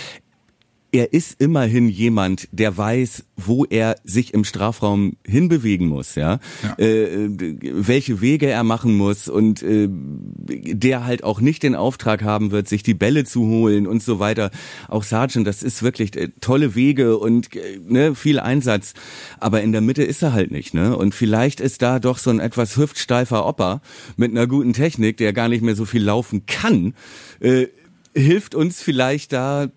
er 0.91 1.13
ist 1.13 1.41
immerhin 1.41 1.89
jemand, 1.89 2.47
der 2.52 2.78
weiß, 2.78 3.26
wo 3.36 3.65
er 3.65 3.95
sich 4.04 4.34
im 4.34 4.43
Strafraum 4.45 5.17
hinbewegen 5.26 5.88
muss, 5.88 6.15
ja, 6.15 6.39
Ja. 6.63 6.76
Äh, 6.78 7.30
d- 7.30 7.58
welche 7.73 8.21
Wege 8.21 8.47
er 8.47 8.63
machen 8.63 8.95
muss 8.95 9.28
und 9.28 9.62
äh, 9.63 9.88
der 9.91 11.06
halt 11.06 11.23
auch 11.23 11.41
nicht 11.41 11.63
den 11.63 11.76
Auftrag 11.76 12.23
haben 12.23 12.52
wird, 12.52 12.67
sich 12.67 12.84
die 12.84 12.93
Bälle 12.93 13.26
zu 13.26 13.45
holen 13.47 13.86
und 13.86 14.02
so 14.02 14.19
weiter. 14.19 14.50
Auch 14.88 15.04
Sargent, 15.04 15.45
das 15.45 15.62
ist 15.63 15.84
wirklich 15.84 16.15
äh, 16.15 16.30
tolle 16.41 16.73
Wege 16.76 17.17
und 17.17 17.56
äh, 17.56 17.80
ne, 17.86 18.15
viel 18.15 18.39
Einsatz, 18.39 18.93
aber 19.39 19.62
in 19.62 19.71
der 19.71 19.82
Mitte 19.82 20.04
ist 20.04 20.21
er 20.23 20.34
halt 20.34 20.52
nicht, 20.52 20.73
ne? 20.73 20.95
Und 20.97 21.13
vielleicht 21.13 21.60
ist 21.60 21.82
da 21.82 22.00
doch 22.00 22.17
so 22.17 22.30
ein 22.30 22.39
etwas 22.39 22.78
hüftsteifer 22.78 23.45
Opa 23.45 23.82
mit 24.15 24.32
einer 24.32 24.47
guten 24.47 24.73
Technik, 24.73 25.17
der 25.17 25.34
gar 25.34 25.50
nicht 25.50 25.62
mehr 25.63 25.76
so 25.76 25.86
viel 25.86 26.04
laufen 26.04 26.45
kann, 26.45 26.93
äh, 27.39 27.67
hilft 28.15 28.56
uns 28.56 28.82
vielleicht 28.82 29.32
da 29.34 29.67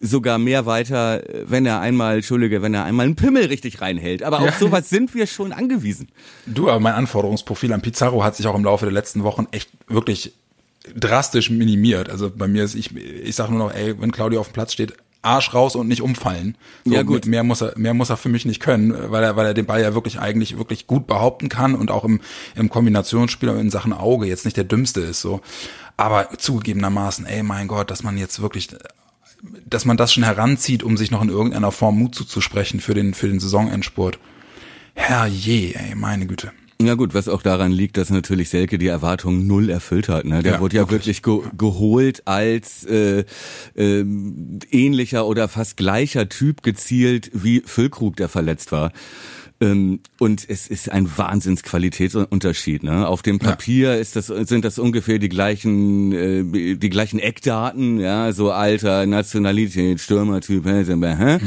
sogar 0.00 0.38
mehr 0.38 0.64
weiter, 0.66 1.22
wenn 1.46 1.66
er 1.66 1.80
einmal, 1.80 2.16
Entschuldige, 2.16 2.62
wenn 2.62 2.72
er 2.74 2.84
einmal 2.84 3.06
einen 3.06 3.16
Pimmel 3.16 3.46
richtig 3.46 3.80
reinhält. 3.80 4.22
Aber 4.22 4.38
auf 4.40 4.46
Ja. 4.46 4.52
sowas 4.58 4.88
sind 4.88 5.14
wir 5.14 5.26
schon 5.26 5.52
angewiesen. 5.52 6.08
Du, 6.46 6.68
aber 6.70 6.78
mein 6.80 6.94
Anforderungsprofil 6.94 7.72
an 7.72 7.80
Pizarro 7.82 8.22
hat 8.22 8.36
sich 8.36 8.46
auch 8.46 8.54
im 8.54 8.64
Laufe 8.64 8.84
der 8.86 8.92
letzten 8.92 9.24
Wochen 9.24 9.46
echt 9.50 9.70
wirklich 9.88 10.32
drastisch 10.94 11.50
minimiert. 11.50 12.08
Also 12.10 12.30
bei 12.30 12.48
mir 12.48 12.64
ist, 12.64 12.74
ich, 12.74 12.94
ich 12.96 13.34
sage 13.34 13.52
nur 13.52 13.66
noch, 13.68 13.74
ey, 13.74 14.00
wenn 14.00 14.12
Claudio 14.12 14.40
auf 14.40 14.48
dem 14.48 14.52
Platz 14.54 14.72
steht, 14.72 14.94
Arsch 15.20 15.52
raus 15.52 15.74
und 15.74 15.88
nicht 15.88 16.00
umfallen. 16.00 16.56
So, 16.84 16.94
Ja, 16.94 17.02
gut. 17.02 17.26
Mehr 17.26 17.42
muss 17.42 17.60
er, 17.60 17.72
mehr 17.76 17.92
muss 17.92 18.08
er 18.08 18.16
für 18.16 18.28
mich 18.28 18.44
nicht 18.44 18.60
können, 18.60 18.94
weil 19.10 19.24
er, 19.24 19.34
weil 19.36 19.46
er 19.46 19.52
den 19.54 19.66
Ball 19.66 19.82
ja 19.82 19.92
wirklich 19.92 20.20
eigentlich 20.20 20.58
wirklich 20.58 20.86
gut 20.86 21.08
behaupten 21.08 21.48
kann 21.48 21.74
und 21.74 21.90
auch 21.90 22.04
im, 22.04 22.20
im 22.54 22.70
Kombinationsspiel 22.70 23.48
und 23.48 23.58
in 23.58 23.70
Sachen 23.70 23.92
Auge 23.92 24.26
jetzt 24.26 24.44
nicht 24.44 24.56
der 24.56 24.64
dümmste 24.64 25.00
ist, 25.00 25.20
so. 25.20 25.40
Aber 25.96 26.28
zugegebenermaßen, 26.38 27.26
ey, 27.26 27.42
mein 27.42 27.66
Gott, 27.66 27.90
dass 27.90 28.04
man 28.04 28.16
jetzt 28.16 28.40
wirklich, 28.40 28.68
dass 29.64 29.84
man 29.84 29.96
das 29.96 30.12
schon 30.12 30.24
heranzieht, 30.24 30.82
um 30.82 30.96
sich 30.96 31.10
noch 31.10 31.22
in 31.22 31.28
irgendeiner 31.28 31.72
Form 31.72 31.98
Mut 31.98 32.14
zuzusprechen 32.14 32.80
für 32.80 32.94
den, 32.94 33.14
für 33.14 33.28
den 33.28 33.40
Saisonendspurt. 33.40 34.18
Herr 34.94 35.26
je, 35.26 35.74
ey, 35.74 35.94
meine 35.94 36.26
Güte. 36.26 36.52
Ja 36.80 36.94
gut, 36.94 37.12
was 37.12 37.28
auch 37.28 37.42
daran 37.42 37.72
liegt, 37.72 37.96
dass 37.96 38.10
natürlich 38.10 38.50
Selke 38.50 38.78
die 38.78 38.86
Erwartungen 38.86 39.48
null 39.48 39.68
erfüllt 39.68 40.08
hat. 40.08 40.24
Ne? 40.24 40.44
Der 40.44 40.54
Ja, 40.54 40.60
wurde 40.60 40.76
ja 40.76 40.88
wirklich, 40.88 41.22
ge 41.24 41.40
geholt 41.56 42.22
als 42.26 42.84
äh, 42.84 43.24
äh, 43.74 44.04
ähnlicher 44.70 45.26
oder 45.26 45.48
fast 45.48 45.76
gleicher 45.76 46.28
Typ 46.28 46.62
gezielt 46.62 47.32
wie 47.34 47.62
Füllkrug, 47.66 48.14
der 48.14 48.28
verletzt 48.28 48.70
war. 48.70 48.92
Ähm, 49.60 50.00
und 50.18 50.48
es 50.48 50.68
ist 50.68 50.90
ein 50.90 51.10
Wahnsinnsqualitätsunterschied. 51.18 52.84
Ne? 52.84 53.08
Auf 53.08 53.22
dem 53.22 53.38
Papier 53.40 53.96
ist 53.98 54.14
das, 54.14 54.26
sind 54.26 54.64
das 54.64 54.78
ungefähr 54.78 55.18
die 55.18 55.28
gleichen, 55.28 56.12
äh, 56.12 56.76
die 56.76 56.90
gleichen 56.90 57.18
Eckdaten, 57.18 57.98
ja, 57.98 58.32
so 58.32 58.52
Alter, 58.52 59.06
Nationalität, 59.06 60.00
Stürmertyp, 60.00 60.64
hä, 60.64 60.84
hä, 60.84 61.38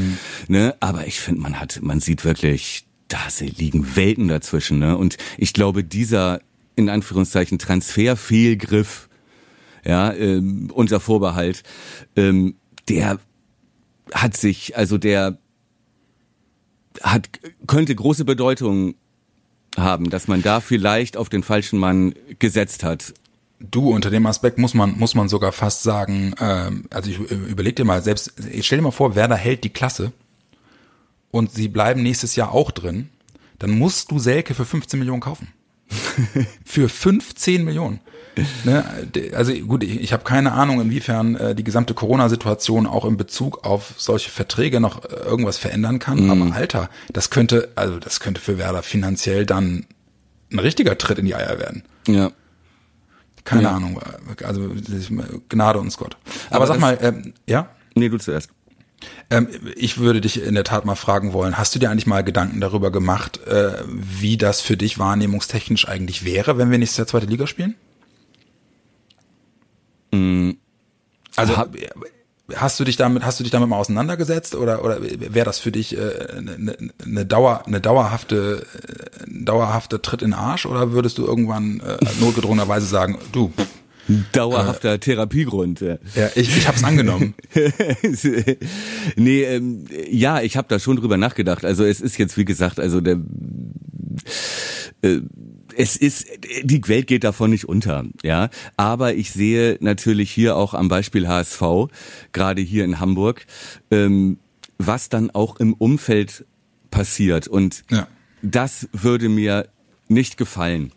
ne? 0.47 0.75
Aber 0.81 1.07
ich 1.07 1.19
finde, 1.21 1.41
man 1.41 1.59
hat, 1.59 1.79
man 1.81 2.01
sieht 2.01 2.25
wirklich, 2.25 2.85
da 3.07 3.19
liegen 3.39 3.95
Welten 3.95 4.27
dazwischen, 4.27 4.79
ne? 4.79 4.97
Und 4.97 5.17
ich 5.37 5.53
glaube, 5.53 5.83
dieser 5.83 6.41
in 6.75 6.89
Anführungszeichen 6.89 7.59
Transferfehlgriff, 7.59 9.07
ja, 9.85 10.13
ähm, 10.13 10.69
unter 10.73 10.99
Vorbehalt, 10.99 11.63
ähm, 12.15 12.55
der 12.89 13.19
hat 14.13 14.35
sich, 14.35 14.77
also 14.77 14.97
der 14.97 15.37
hat, 17.01 17.29
könnte 17.67 17.95
große 17.95 18.25
Bedeutung 18.25 18.95
haben, 19.77 20.09
dass 20.09 20.27
man 20.27 20.41
da 20.41 20.59
vielleicht 20.59 21.17
auf 21.17 21.29
den 21.29 21.43
falschen 21.43 21.79
Mann 21.79 22.13
gesetzt 22.39 22.83
hat. 22.83 23.13
Du, 23.59 23.91
unter 23.91 24.09
dem 24.09 24.25
Aspekt 24.25 24.57
muss 24.57 24.73
man, 24.73 24.97
muss 24.97 25.15
man 25.15 25.29
sogar 25.29 25.51
fast 25.51 25.83
sagen, 25.83 26.33
ähm, 26.39 26.85
also 26.89 27.11
ich 27.11 27.19
äh, 27.31 27.35
überleg 27.35 27.75
dir 27.75 27.85
mal 27.85 28.01
selbst, 28.01 28.33
ich 28.51 28.65
stell 28.65 28.79
dir 28.79 28.83
mal 28.83 28.91
vor, 28.91 29.15
Werder 29.15 29.35
hält 29.35 29.63
die 29.63 29.69
Klasse 29.69 30.11
und 31.29 31.51
sie 31.53 31.67
bleiben 31.67 32.01
nächstes 32.01 32.35
Jahr 32.35 32.51
auch 32.51 32.71
drin, 32.71 33.09
dann 33.59 33.71
musst 33.71 34.09
du 34.11 34.17
Selke 34.17 34.55
für 34.55 34.65
15 34.65 34.99
Millionen 34.99 35.21
kaufen. 35.21 35.47
für 36.65 36.89
15 36.89 37.63
Millionen. 37.63 37.99
Ne? 38.63 38.85
Also 39.35 39.53
gut, 39.53 39.83
ich, 39.83 39.99
ich 39.99 40.13
habe 40.13 40.23
keine 40.23 40.53
Ahnung, 40.53 40.79
inwiefern 40.79 41.35
äh, 41.35 41.55
die 41.55 41.63
gesamte 41.63 41.93
Corona-Situation 41.93 42.87
auch 42.87 43.03
in 43.05 43.17
Bezug 43.17 43.65
auf 43.65 43.93
solche 43.97 44.29
Verträge 44.29 44.79
noch 44.79 45.03
äh, 45.03 45.07
irgendwas 45.25 45.57
verändern 45.57 45.99
kann. 45.99 46.29
Aber 46.29 46.55
Alter, 46.55 46.89
das 47.11 47.29
könnte, 47.29 47.69
also 47.75 47.99
das 47.99 48.19
könnte 48.21 48.39
für 48.39 48.57
Werder 48.57 48.83
finanziell 48.83 49.45
dann 49.45 49.85
ein 50.51 50.59
richtiger 50.59 50.97
Tritt 50.97 51.19
in 51.19 51.25
die 51.25 51.35
Eier 51.35 51.59
werden. 51.59 51.83
Ja. 52.07 52.31
Keine 53.43 53.63
Ja. 53.63 53.71
Ahnung, 53.71 53.99
also 54.43 54.69
Gnade 55.49 55.79
uns 55.79 55.97
Gott. 55.97 56.15
Aber, 56.49 56.57
Aber 56.57 56.67
sag 56.67 56.79
mal, 56.79 56.97
ähm, 57.01 57.33
ja, 57.47 57.69
Nee, 57.95 58.07
du 58.09 58.17
zuerst. 58.17 58.49
Ähm, 59.29 59.47
ich 59.75 59.97
würde 59.97 60.21
dich 60.21 60.41
in 60.41 60.55
der 60.55 60.63
Tat 60.63 60.85
mal 60.85 60.95
fragen 60.95 61.33
wollen, 61.33 61.57
hast 61.57 61.73
du 61.75 61.79
dir 61.79 61.89
eigentlich 61.89 62.07
mal 62.07 62.23
Gedanken 62.23 62.61
darüber 62.61 62.91
gemacht, 62.91 63.45
äh, 63.47 63.83
wie 63.87 64.37
das 64.37 64.61
für 64.61 64.77
dich 64.77 64.99
wahrnehmungstechnisch 64.99 65.87
eigentlich 65.87 66.25
wäre, 66.25 66.57
wenn 66.57 66.71
wir 66.71 66.77
nächstes 66.77 66.97
Jahr 66.97 67.07
zweite 67.07 67.27
Liga 67.27 67.47
spielen? 67.47 67.75
Also 71.35 71.57
Hab- 71.57 71.75
hast 72.55 72.79
du 72.79 72.83
dich 72.83 72.97
damit, 72.97 73.23
hast 73.23 73.39
du 73.39 73.43
dich 73.43 73.51
damit 73.51 73.69
mal 73.69 73.77
auseinandergesetzt 73.77 74.55
oder 74.55 74.83
oder 74.83 74.99
wäre 75.01 75.45
das 75.45 75.59
für 75.59 75.71
dich 75.71 75.97
äh, 75.97 76.01
eine, 76.37 76.75
eine 77.03 77.25
Dauer, 77.25 77.63
eine 77.65 77.79
dauerhafte, 77.79 78.65
äh, 79.21 79.23
ein 79.23 79.45
dauerhafter 79.45 80.01
Tritt 80.01 80.21
in 80.21 80.31
den 80.31 80.39
Arsch 80.39 80.65
oder 80.65 80.91
würdest 80.91 81.17
du 81.17 81.25
irgendwann 81.25 81.79
äh, 81.79 81.97
notgedrungenerweise 82.19 82.85
sagen, 82.85 83.17
du, 83.31 83.53
Dauerhafter 84.31 84.99
Therapiegrund. 84.99 85.81
Ja. 85.81 85.97
ja, 86.15 86.29
ich, 86.35 86.57
ich 86.57 86.67
hab's 86.67 86.83
angenommen. 86.83 87.33
nee, 89.15 89.43
ähm, 89.43 89.85
ja, 90.09 90.41
ich 90.41 90.57
habe 90.57 90.67
da 90.67 90.79
schon 90.79 90.97
drüber 90.97 91.17
nachgedacht. 91.17 91.65
Also 91.65 91.83
es 91.85 92.01
ist 92.01 92.17
jetzt, 92.17 92.37
wie 92.37 92.45
gesagt, 92.45 92.79
also 92.79 93.01
der 93.01 93.19
äh, 95.01 95.19
es 95.77 95.95
ist, 95.95 96.25
die 96.63 96.81
Welt 96.87 97.07
geht 97.07 97.23
davon 97.23 97.49
nicht 97.51 97.65
unter, 97.65 98.03
ja. 98.23 98.49
Aber 98.75 99.13
ich 99.15 99.31
sehe 99.31 99.77
natürlich 99.79 100.29
hier 100.29 100.57
auch 100.57 100.73
am 100.73 100.89
Beispiel 100.89 101.27
HSV, 101.29 101.61
gerade 102.33 102.61
hier 102.61 102.83
in 102.83 102.99
Hamburg, 102.99 103.45
ähm, 103.89 104.37
was 104.77 105.07
dann 105.09 105.31
auch 105.31 105.57
im 105.61 105.73
Umfeld 105.73 106.45
passiert. 106.91 107.47
Und 107.47 107.83
Ja. 107.89 108.07
das 108.41 108.89
würde 108.91 109.29
mir 109.29 109.69
nicht 110.11 110.37
gefallen. 110.37 110.91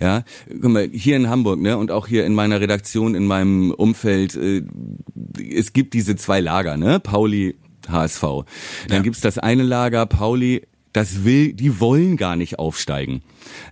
Ja, 0.00 0.24
guck 0.62 0.70
mal, 0.70 0.88
hier 0.90 1.16
in 1.16 1.28
Hamburg, 1.28 1.60
ne, 1.60 1.76
und 1.76 1.90
auch 1.90 2.06
hier 2.06 2.24
in 2.24 2.34
meiner 2.34 2.60
Redaktion, 2.60 3.14
in 3.14 3.26
meinem 3.26 3.70
Umfeld, 3.72 4.36
äh, 4.36 4.62
es 5.54 5.72
gibt 5.72 5.94
diese 5.94 6.16
zwei 6.16 6.40
Lager, 6.40 6.76
ne, 6.76 7.00
Pauli, 7.00 7.56
HSV. 7.88 8.22
Dann 8.88 8.96
Ja. 8.98 9.02
gibt's 9.02 9.20
das 9.20 9.38
eine 9.38 9.62
Lager, 9.62 10.06
Pauli, 10.06 10.62
das 10.92 11.24
will, 11.24 11.52
die 11.52 11.78
wollen 11.80 12.16
gar 12.16 12.34
nicht 12.36 12.58
aufsteigen. 12.58 13.22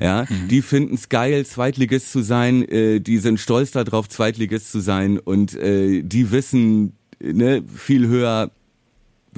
Ja, 0.01 0.27
die 0.51 0.63
finden's 0.63 1.09
geil, 1.09 1.45
Zweitligist 1.47 2.13
zu 2.13 2.23
sein, 2.23 2.63
äh, 2.69 3.01
die 3.01 3.19
sind 3.19 3.41
stolz 3.41 3.73
darauf, 3.73 4.09
Zweitligist 4.09 4.71
zu 4.71 4.81
sein 4.81 5.19
und 5.19 5.55
äh, 5.55 6.03
die 6.03 6.31
wissen, 6.31 6.97
ne, 7.21 7.65
viel 7.75 8.07
höher 8.07 8.51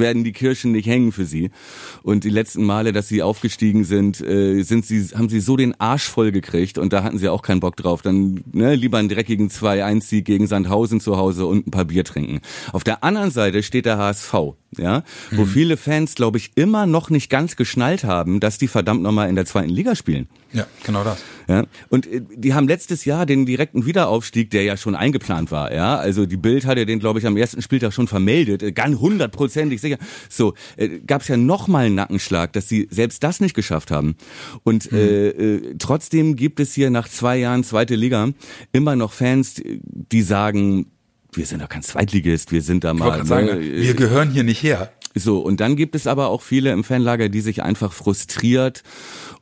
werden 0.01 0.25
die 0.25 0.33
Kirchen 0.33 0.73
nicht 0.73 0.87
hängen 0.87 1.13
für 1.13 1.25
sie. 1.25 1.51
Und 2.03 2.25
die 2.25 2.31
letzten 2.31 2.65
Male, 2.65 2.93
dass 2.93 3.07
sie 3.07 3.23
aufgestiegen 3.23 3.85
sind, 3.85 4.21
äh, 4.21 4.63
sind 4.63 4.85
sie, 4.85 5.01
haben 5.15 5.29
sie 5.29 5.41
so 5.41 5.57
den 5.57 5.79
Arsch 5.81 6.09
voll 6.09 6.33
gekriegt 6.33 6.79
und 6.79 6.93
da 6.93 7.05
hatten 7.05 7.19
sie 7.19 7.29
auch 7.29 7.43
keinen 7.43 7.61
Bock 7.61 7.77
drauf. 7.77 8.03
Dann 8.03 8.43
ne, 8.53 8.75
lieber 8.75 8.99
einen 8.99 9.09
dreckigen 9.09 9.49
2-1-Sieg 9.49 10.25
gegen 10.25 10.49
Sandhausen 10.49 11.01
zu 11.01 11.17
Hause 11.17 11.47
und 11.47 11.69
ein 11.69 11.71
paar 11.71 11.85
Bier 11.85 12.05
trinken. 12.05 12.41
Auf 12.73 12.83
der 12.83 13.05
anderen 13.05 13.31
Seite 13.31 13.63
steht 13.63 13.87
der 13.87 13.99
HSV, 13.99 14.35
ja, 14.79 15.03
wo 15.33 15.45
viele 15.47 15.77
Fans, 15.77 16.15
glaube 16.15 16.39
ich, 16.39 16.53
immer 16.55 16.87
noch 16.87 17.11
nicht 17.11 17.29
ganz 17.29 17.57
geschnallt 17.57 18.05
haben, 18.05 18.39
dass 18.39 18.57
die 18.57 18.69
verdammt 18.69 19.03
nochmal 19.03 19.29
in 19.29 19.35
der 19.35 19.45
zweiten 19.45 19.69
Liga 19.69 19.97
spielen. 19.97 20.29
Ja, 20.53 20.67
genau 20.85 21.03
das. 21.03 21.23
Ja, 21.49 21.65
und 21.89 22.07
äh, 22.07 22.23
die 22.37 22.55
haben 22.55 22.69
letztes 22.69 23.05
Jahr 23.05 23.27
den 23.27 23.47
direkten 23.47 23.85
Wiederaufstieg, 23.85 24.51
der 24.51 24.63
ja 24.63 24.77
schon 24.77 24.95
eingeplant 24.95 25.51
war, 25.51 25.73
ja. 25.75 25.97
Also 25.97 26.25
die 26.27 26.37
Bild 26.37 26.67
hatte 26.67 26.87
den, 26.87 27.01
glaube 27.01 27.19
ich, 27.19 27.27
am 27.27 27.37
ersten 27.37 27.63
Spieltag 27.63 27.93
schon 27.93 28.07
vermeldet, 28.07 28.63
äh, 28.63 28.73
ganz 28.73 28.99
hundertprozentig 28.99 29.81
sicher. 29.81 29.99
So, 30.29 30.55
äh, 30.77 31.01
gab 31.01 31.23
es 31.23 31.29
ja 31.29 31.37
nochmal 31.37 31.87
einen 31.87 31.97
Nackenschlag, 31.97 32.53
dass 32.53 32.69
sie 32.69 32.87
selbst 32.91 33.23
das 33.25 33.41
nicht 33.41 33.55
geschafft 33.55 33.91
haben. 33.91 34.15
Und 34.63 34.93
äh, 34.93 35.31
äh, 35.31 35.75
trotzdem 35.79 36.37
gibt 36.37 36.61
es 36.61 36.75
hier 36.75 36.91
nach 36.91 37.09
zwei 37.09 37.39
Jahren 37.39 37.65
zweite 37.65 37.97
Liga 37.97 38.29
immer 38.73 38.95
noch 38.95 39.13
Fans, 39.13 39.61
die 39.65 40.23
sagen, 40.23 40.87
wir 41.33 41.47
sind 41.47 41.63
doch 41.63 41.69
kein 41.69 41.83
Zweitligist, 41.83 42.53
wir 42.53 42.63
sind 42.63 42.85
da 42.85 42.93
Ich 42.93 42.99
mal. 42.99 43.25
sagen, 43.27 43.47
ne, 43.47 43.61
wir 43.61 43.95
gehören 43.95 44.31
hier 44.31 44.43
nicht 44.45 44.63
her. 44.63 44.93
so, 45.15 45.39
und 45.41 45.61
dann 45.61 45.77
gibt 45.77 45.95
es 45.95 46.07
aber 46.07 46.29
auch 46.29 46.43
viele 46.43 46.73
im 46.73 46.85
Fanlager, 46.85 47.29
die 47.29 47.41
sich 47.41 47.63
einfach 47.63 47.93
frustriert 47.93 48.83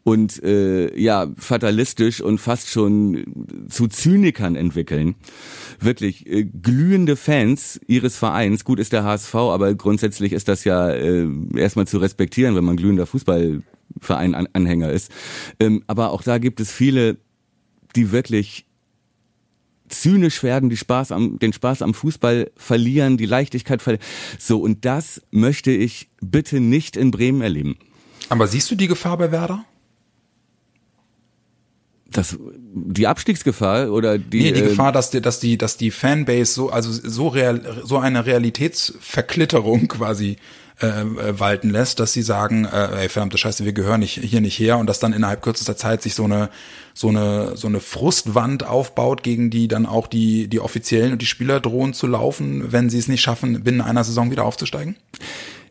und 0.05 0.43
äh, 0.43 0.99
ja, 0.99 1.29
fatalistisch 1.37 2.21
und 2.23 2.39
fast 2.39 2.71
schon 2.71 3.25
zu 3.69 3.89
Zynikern 3.89 4.57
entwickeln. 4.57 5.17
Wirklich 5.81 6.27
äh, 6.27 6.45
glühende 6.45 7.17
Fans 7.17 7.79
ihres 7.87 8.17
Vereins. 8.17 8.65
Gut 8.65 8.79
ist 8.81 8.93
der 8.95 9.05
HSV, 9.05 9.35
aber 9.35 9.75
grundsätzlich 9.75 10.33
ist 10.33 10.49
das 10.49 10.65
ja 10.65 10.89
äh, 10.91 11.27
erstmal 11.57 11.87
zu 11.87 11.99
respektieren, 11.99 12.55
wenn 12.57 12.65
man 12.65 12.77
glühender 12.77 13.07
Fußballverein-Anhänger 13.07 14.91
ist. 14.91 15.11
Ähm, 15.61 15.83
aber 15.87 16.13
auch 16.13 16.23
da 16.23 16.39
gibt 16.39 16.61
es 16.61 16.73
viele, 16.73 17.19
die 17.97 18.11
wirklich 18.13 18.67
zynisch 19.89 20.43
werden, 20.43 20.71
die 20.71 20.77
Spaß 20.77 21.13
am, 21.13 21.39
den 21.39 21.53
Spaß 21.53 21.83
am 21.83 21.95
Fußball 21.95 22.51
verlieren, 22.57 23.17
die 23.17 23.27
Leichtigkeit 23.27 23.83
verlieren. 23.83 24.05
So, 24.39 24.61
und 24.61 24.85
das 24.85 25.23
möchte 25.31 25.71
ich 25.71 26.09
bitte 26.21 26.61
nicht 26.61 26.97
in 26.97 27.11
Bremen 27.11 27.41
erleben. 27.41 27.79
Aber 28.29 28.47
siehst 28.47 28.71
du 28.71 28.75
die 28.75 28.89
Gefahr 28.89 29.17
bei 29.19 29.33
Werder? 29.33 29.65
Das, 32.11 32.39
die 32.41 33.07
Abstiegsgefahr 33.07 33.93
oder 33.93 34.17
die, 34.17 34.41
Nee, 34.41 34.53
die 34.53 34.61
äh, 34.61 34.69
Gefahr, 34.69 34.93
dass 34.93 35.11
die, 35.11 35.21
dass 35.21 35.41
die, 35.41 35.59
dass 35.59 35.77
die 35.77 35.91
Fanbase 35.91 36.53
so, 36.53 36.71
also 36.71 36.91
so 36.91 37.29
real, 37.29 37.83
so 37.85 37.99
eine 37.99 38.25
Realitätsverklitterung 38.25 39.89
quasi 39.89 40.37
äh, 40.81 41.01
äh, 41.01 41.41
walten 41.41 41.71
lässt, 41.71 41.99
dass 41.99 42.13
sie 42.13 42.23
sagen, 42.23 42.65
äh, 42.65 43.03
ey, 43.03 43.09
verdammte 43.09 43.37
Scheiße, 43.37 43.65
wir 43.65 43.73
gehören 43.73 43.99
nicht, 43.99 44.21
hier 44.23 44.41
nicht 44.41 44.59
her 44.61 44.79
und 44.79 44.87
dass 44.87 45.01
dann 45.01 45.13
innerhalb 45.13 45.43
kürzester 45.43 45.77
Zeit 45.77 46.03
sich 46.03 46.15
so 46.15 46.23
eine, 46.23 46.51
so 46.95 47.09
eine, 47.09 47.57
so 47.57 47.67
eine 47.67 47.81
Frustwand 47.81 48.65
aufbaut, 48.65 49.25
gegen 49.25 49.51
die 49.51 49.67
dann 49.67 49.87
auch 49.87 50.07
die, 50.07 50.47
die 50.47 50.61
Offiziellen 50.61 51.13
und 51.13 51.21
die 51.21 51.27
Spieler 51.27 51.59
drohen 51.59 51.95
zu 51.95 52.07
laufen, 52.07 52.71
wenn 52.71 52.91
sie 52.91 52.99
es 52.99 53.09
nicht 53.09 53.23
schaffen, 53.23 53.65
binnen 53.65 53.81
einer 53.81 54.05
Saison 54.05 54.31
wieder 54.31 54.45
aufzusteigen? 54.45 54.95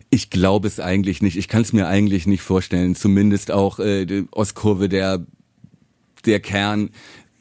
Ich 0.10 0.30
glaube 0.30 0.68
es 0.68 0.82
eigentlich 0.82 1.22
nicht. 1.22 1.38
Ich 1.38 1.48
kann 1.48 1.62
es 1.62 1.72
mir 1.72 1.88
eigentlich 1.88 2.28
nicht 2.28 2.42
vorstellen. 2.42 2.94
Zumindest 2.94 3.50
auch 3.50 3.80
äh, 3.80 4.26
Ostkurve, 4.32 4.90
der, 4.90 5.26
der 6.26 6.42
Kern, 6.42 6.90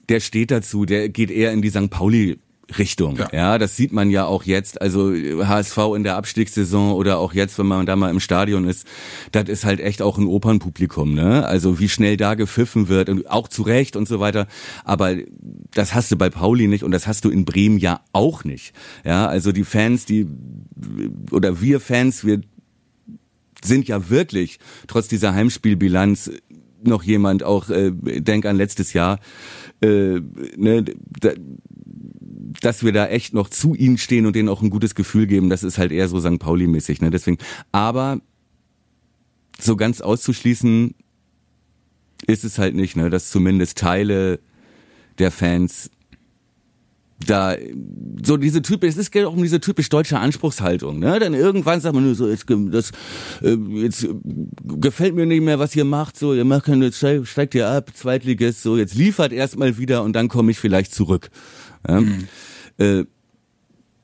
der 0.09 0.21
steht 0.21 0.53
dazu, 0.53 0.85
der 0.85 1.09
geht 1.09 1.33
eher 1.33 1.51
in 1.53 1.63
die 1.63 1.71
St. 1.71 1.91
Pauli 1.91 2.39
Richtung. 2.79 3.17
Ja. 3.17 3.29
ja. 3.33 3.59
das 3.59 3.77
sieht 3.77 3.93
man 3.93 4.11
ja 4.11 4.25
auch 4.25 4.45
jetzt. 4.45 4.81
Also 4.81 5.13
HSV 5.13 5.79
in 5.97 6.03
der 6.03 6.17
Abstiegssaison 6.17 6.93
oder 6.93 7.19
auch 7.19 7.33
jetzt, 7.33 7.59
wenn 7.59 7.67
man 7.67 7.87
da 7.87 7.97
mal 7.97 8.11
im 8.11 8.21
Stadion 8.21 8.67
ist, 8.67 8.87
das 9.33 9.49
ist 9.49 9.65
halt 9.65 9.81
echt 9.81 10.03
auch 10.03 10.19
ein 10.19 10.27
Opernpublikum. 10.27 11.15
Ne? 11.15 11.47
Also 11.47 11.79
wie 11.79 11.89
schnell 11.89 12.17
da 12.17 12.35
gepfiffen 12.35 12.89
wird 12.89 13.09
und 13.09 13.31
auch 13.31 13.49
zu 13.49 13.63
Recht 13.63 13.97
und 13.97 14.09
so 14.09 14.21
weiter. 14.21 14.47
Aber 14.85 15.17
das 15.73 15.95
hast 15.95 16.11
du 16.11 16.17
bei 16.17 16.31
Pauli 16.31 16.67
nicht 16.67 16.85
und 16.85 16.91
das 16.91 17.07
hast 17.07 17.25
du 17.25 17.31
in 17.31 17.45
Bremen 17.45 17.79
ja 17.79 18.01
auch 18.13 18.45
nicht. 18.45 18.75
Ja, 19.05 19.27
also 19.27 19.53
die 19.53 19.65
Fans, 19.65 20.05
die 20.05 20.27
oder 21.31 21.61
wir 21.61 21.81
Fans, 21.81 22.25
wir 22.25 22.41
sind 23.65 23.89
ja 23.89 24.11
wirklich 24.11 24.59
trotz 24.87 25.09
dieser 25.09 25.35
Heimspielbilanz 25.35 26.31
noch 26.83 27.03
jemand, 27.03 27.43
auch 27.43 27.69
äh, 27.71 27.91
denk 27.93 28.47
an 28.47 28.57
letztes 28.57 28.93
Jahr, 28.93 29.19
äh, 29.83 30.21
ne, 30.57 30.85
da, 31.21 31.31
dass 32.61 32.85
wir 32.85 32.93
da 32.93 33.07
echt 33.07 33.35
noch 33.35 33.49
zu 33.49 33.75
ihnen 33.75 33.99
stehen 33.99 34.27
und 34.27 34.37
denen 34.37 34.49
auch 34.49 34.63
ein 34.63 34.71
gutes 34.71 34.95
Gefühl 34.95 35.27
geben, 35.27 35.51
das 35.51 35.63
ist 35.63 35.79
halt 35.79 35.93
eher 35.93 36.09
so 36.09 36.21
St. 36.21 36.39
Pauli-mäßig, 36.39 37.01
ne? 37.01 37.11
Deswegen, 37.11 37.39
aber 37.73 38.21
so 39.59 39.77
ganz 39.77 40.01
auszuschließen 40.01 40.95
ist 42.27 42.45
es 42.45 42.59
halt 42.59 42.75
nicht, 42.75 42.97
ne? 42.97 43.11
Dass 43.11 43.31
zumindest 43.31 43.79
Teile 43.79 44.41
der 45.19 45.31
Fans 45.31 45.91
da 47.25 47.57
so 48.23 48.37
diese 48.37 48.61
typisch 48.61 48.97
es 48.97 49.11
geht 49.11 49.25
auch 49.25 49.33
um 49.33 49.43
diese 49.43 49.61
typisch 49.61 49.89
deutsche 49.89 50.19
Anspruchshaltung 50.19 50.99
ne 50.99 51.19
dann 51.19 51.33
irgendwann 51.33 51.81
sagt 51.81 51.95
man 51.95 52.05
nur 52.05 52.15
so 52.15 52.29
jetzt 52.29 52.45
das 52.71 52.91
äh, 53.43 53.57
jetzt 53.83 54.07
gefällt 54.63 55.15
mir 55.15 55.25
nicht 55.25 55.43
mehr 55.43 55.59
was 55.59 55.75
ihr 55.75 55.87
macht 55.87 56.19
so 56.19 56.35
ihr 56.35 56.45
macht 56.45 56.69
jetzt 56.69 56.99
steigt 56.99 57.55
ihr 57.55 57.69
ab 57.69 57.91
Zweitliges 57.95 58.63
so 58.63 58.77
jetzt 58.77 58.95
liefert 58.95 59.33
erstmal 59.33 59.79
wieder 59.79 60.03
und 60.03 60.13
dann 60.13 60.29
komme 60.29 60.51
ich 60.51 60.59
vielleicht 60.59 60.95
zurück 60.95 61.31
ja? 61.89 62.01
Mhm. 62.01 62.29
Äh, 62.79 63.05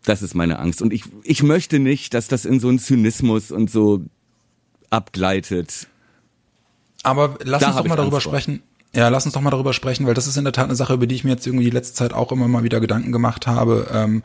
das 0.05 0.23
ist 0.23 0.35
meine 0.35 0.59
Angst 0.59 0.83
und 0.83 0.93
ich 0.93 1.05
ich 1.23 1.43
möchte 1.43 1.79
nicht 1.79 2.15
dass 2.15 2.29
das 2.29 2.45
in 2.45 2.61
so 2.61 2.69
einen 2.69 2.79
Zynismus 2.79 3.51
und 3.51 3.71
so 3.71 4.05
abgleitet 4.91 5.87
aber 7.03 7.39
lass 7.45 7.61
da 7.61 7.69
uns 7.69 7.77
doch 7.77 7.87
mal 7.87 7.97
darüber 7.97 8.21
sprechen 8.21 8.63
ja, 8.95 9.09
lass 9.09 9.25
uns 9.25 9.35
doch 9.35 9.41
mal 9.41 9.51
darüber 9.51 9.73
sprechen, 9.73 10.07
weil 10.07 10.15
das 10.15 10.27
ist 10.27 10.37
in 10.37 10.45
der 10.45 10.53
Tat 10.53 10.67
eine 10.67 10.75
Sache, 10.75 10.95
über 10.95 11.07
die 11.07 11.15
ich 11.15 11.25
mir 11.25 11.31
jetzt 11.31 11.47
irgendwie 11.47 11.65
die 11.65 11.71
letzte 11.71 11.95
Zeit 11.95 12.13
auch 12.13 12.31
immer 12.31 12.47
mal 12.47 12.63
wieder 12.63 12.79
Gedanken 12.79 13.11
gemacht 13.11 13.47
habe. 13.47 13.89
Ähm, 13.93 14.23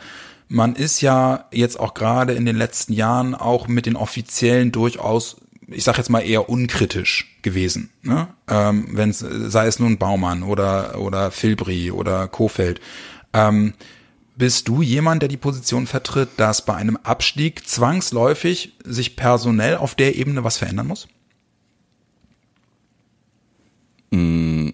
man 0.49 0.75
ist 0.75 1.01
ja 1.01 1.45
jetzt 1.51 1.79
auch 1.79 1.93
gerade 1.93 2.33
in 2.33 2.45
den 2.45 2.57
letzten 2.57 2.93
Jahren 2.93 3.33
auch 3.33 3.67
mit 3.67 3.85
den 3.85 3.95
Offiziellen 3.95 4.71
durchaus, 4.73 5.37
ich 5.67 5.83
sag 5.83 5.97
jetzt 5.97 6.09
mal 6.09 6.19
eher 6.19 6.49
unkritisch 6.49 7.37
gewesen. 7.43 7.91
Ne? 8.01 8.27
Ähm, 8.49 8.89
Wenn 8.91 9.13
sei 9.13 9.67
es 9.67 9.79
nun 9.79 9.97
Baumann 9.97 10.43
oder, 10.43 10.99
oder 10.99 11.31
Filbri 11.31 11.91
oder 11.91 12.27
Kofeld. 12.27 12.81
Ähm, 13.37 13.73
bist 14.35 14.67
du 14.67 14.81
jemand, 14.81 15.21
der 15.21 15.29
die 15.29 15.37
Position 15.37 15.87
vertritt, 15.87 16.29
dass 16.37 16.65
bei 16.65 16.75
einem 16.75 16.97
Abstieg 16.97 17.65
zwangsläufig 17.67 18.73
sich 18.83 19.15
personell 19.15 19.77
auf 19.77 19.95
der 19.95 20.15
Ebene 20.15 20.43
was 20.43 20.57
verändern 20.57 20.87
muss? 20.87 21.07
Mm, 24.11 24.71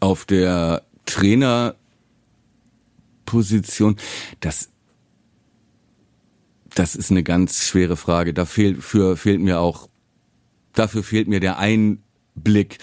auf 0.00 0.24
der 0.26 0.82
Trainerposition, 1.06 3.96
das, 4.40 4.70
das 6.74 6.96
ist 6.96 7.10
eine 7.10 7.22
ganz 7.22 7.64
schwere 7.64 7.96
Frage. 7.96 8.34
Da 8.34 8.44
fehlt, 8.44 8.82
für, 8.82 9.16
fehlt 9.16 9.40
mir 9.40 9.60
auch, 9.60 9.88
dafür 10.72 11.02
fehlt 11.02 11.28
mir 11.28 11.40
der 11.40 11.58
Einblick. 12.36 12.78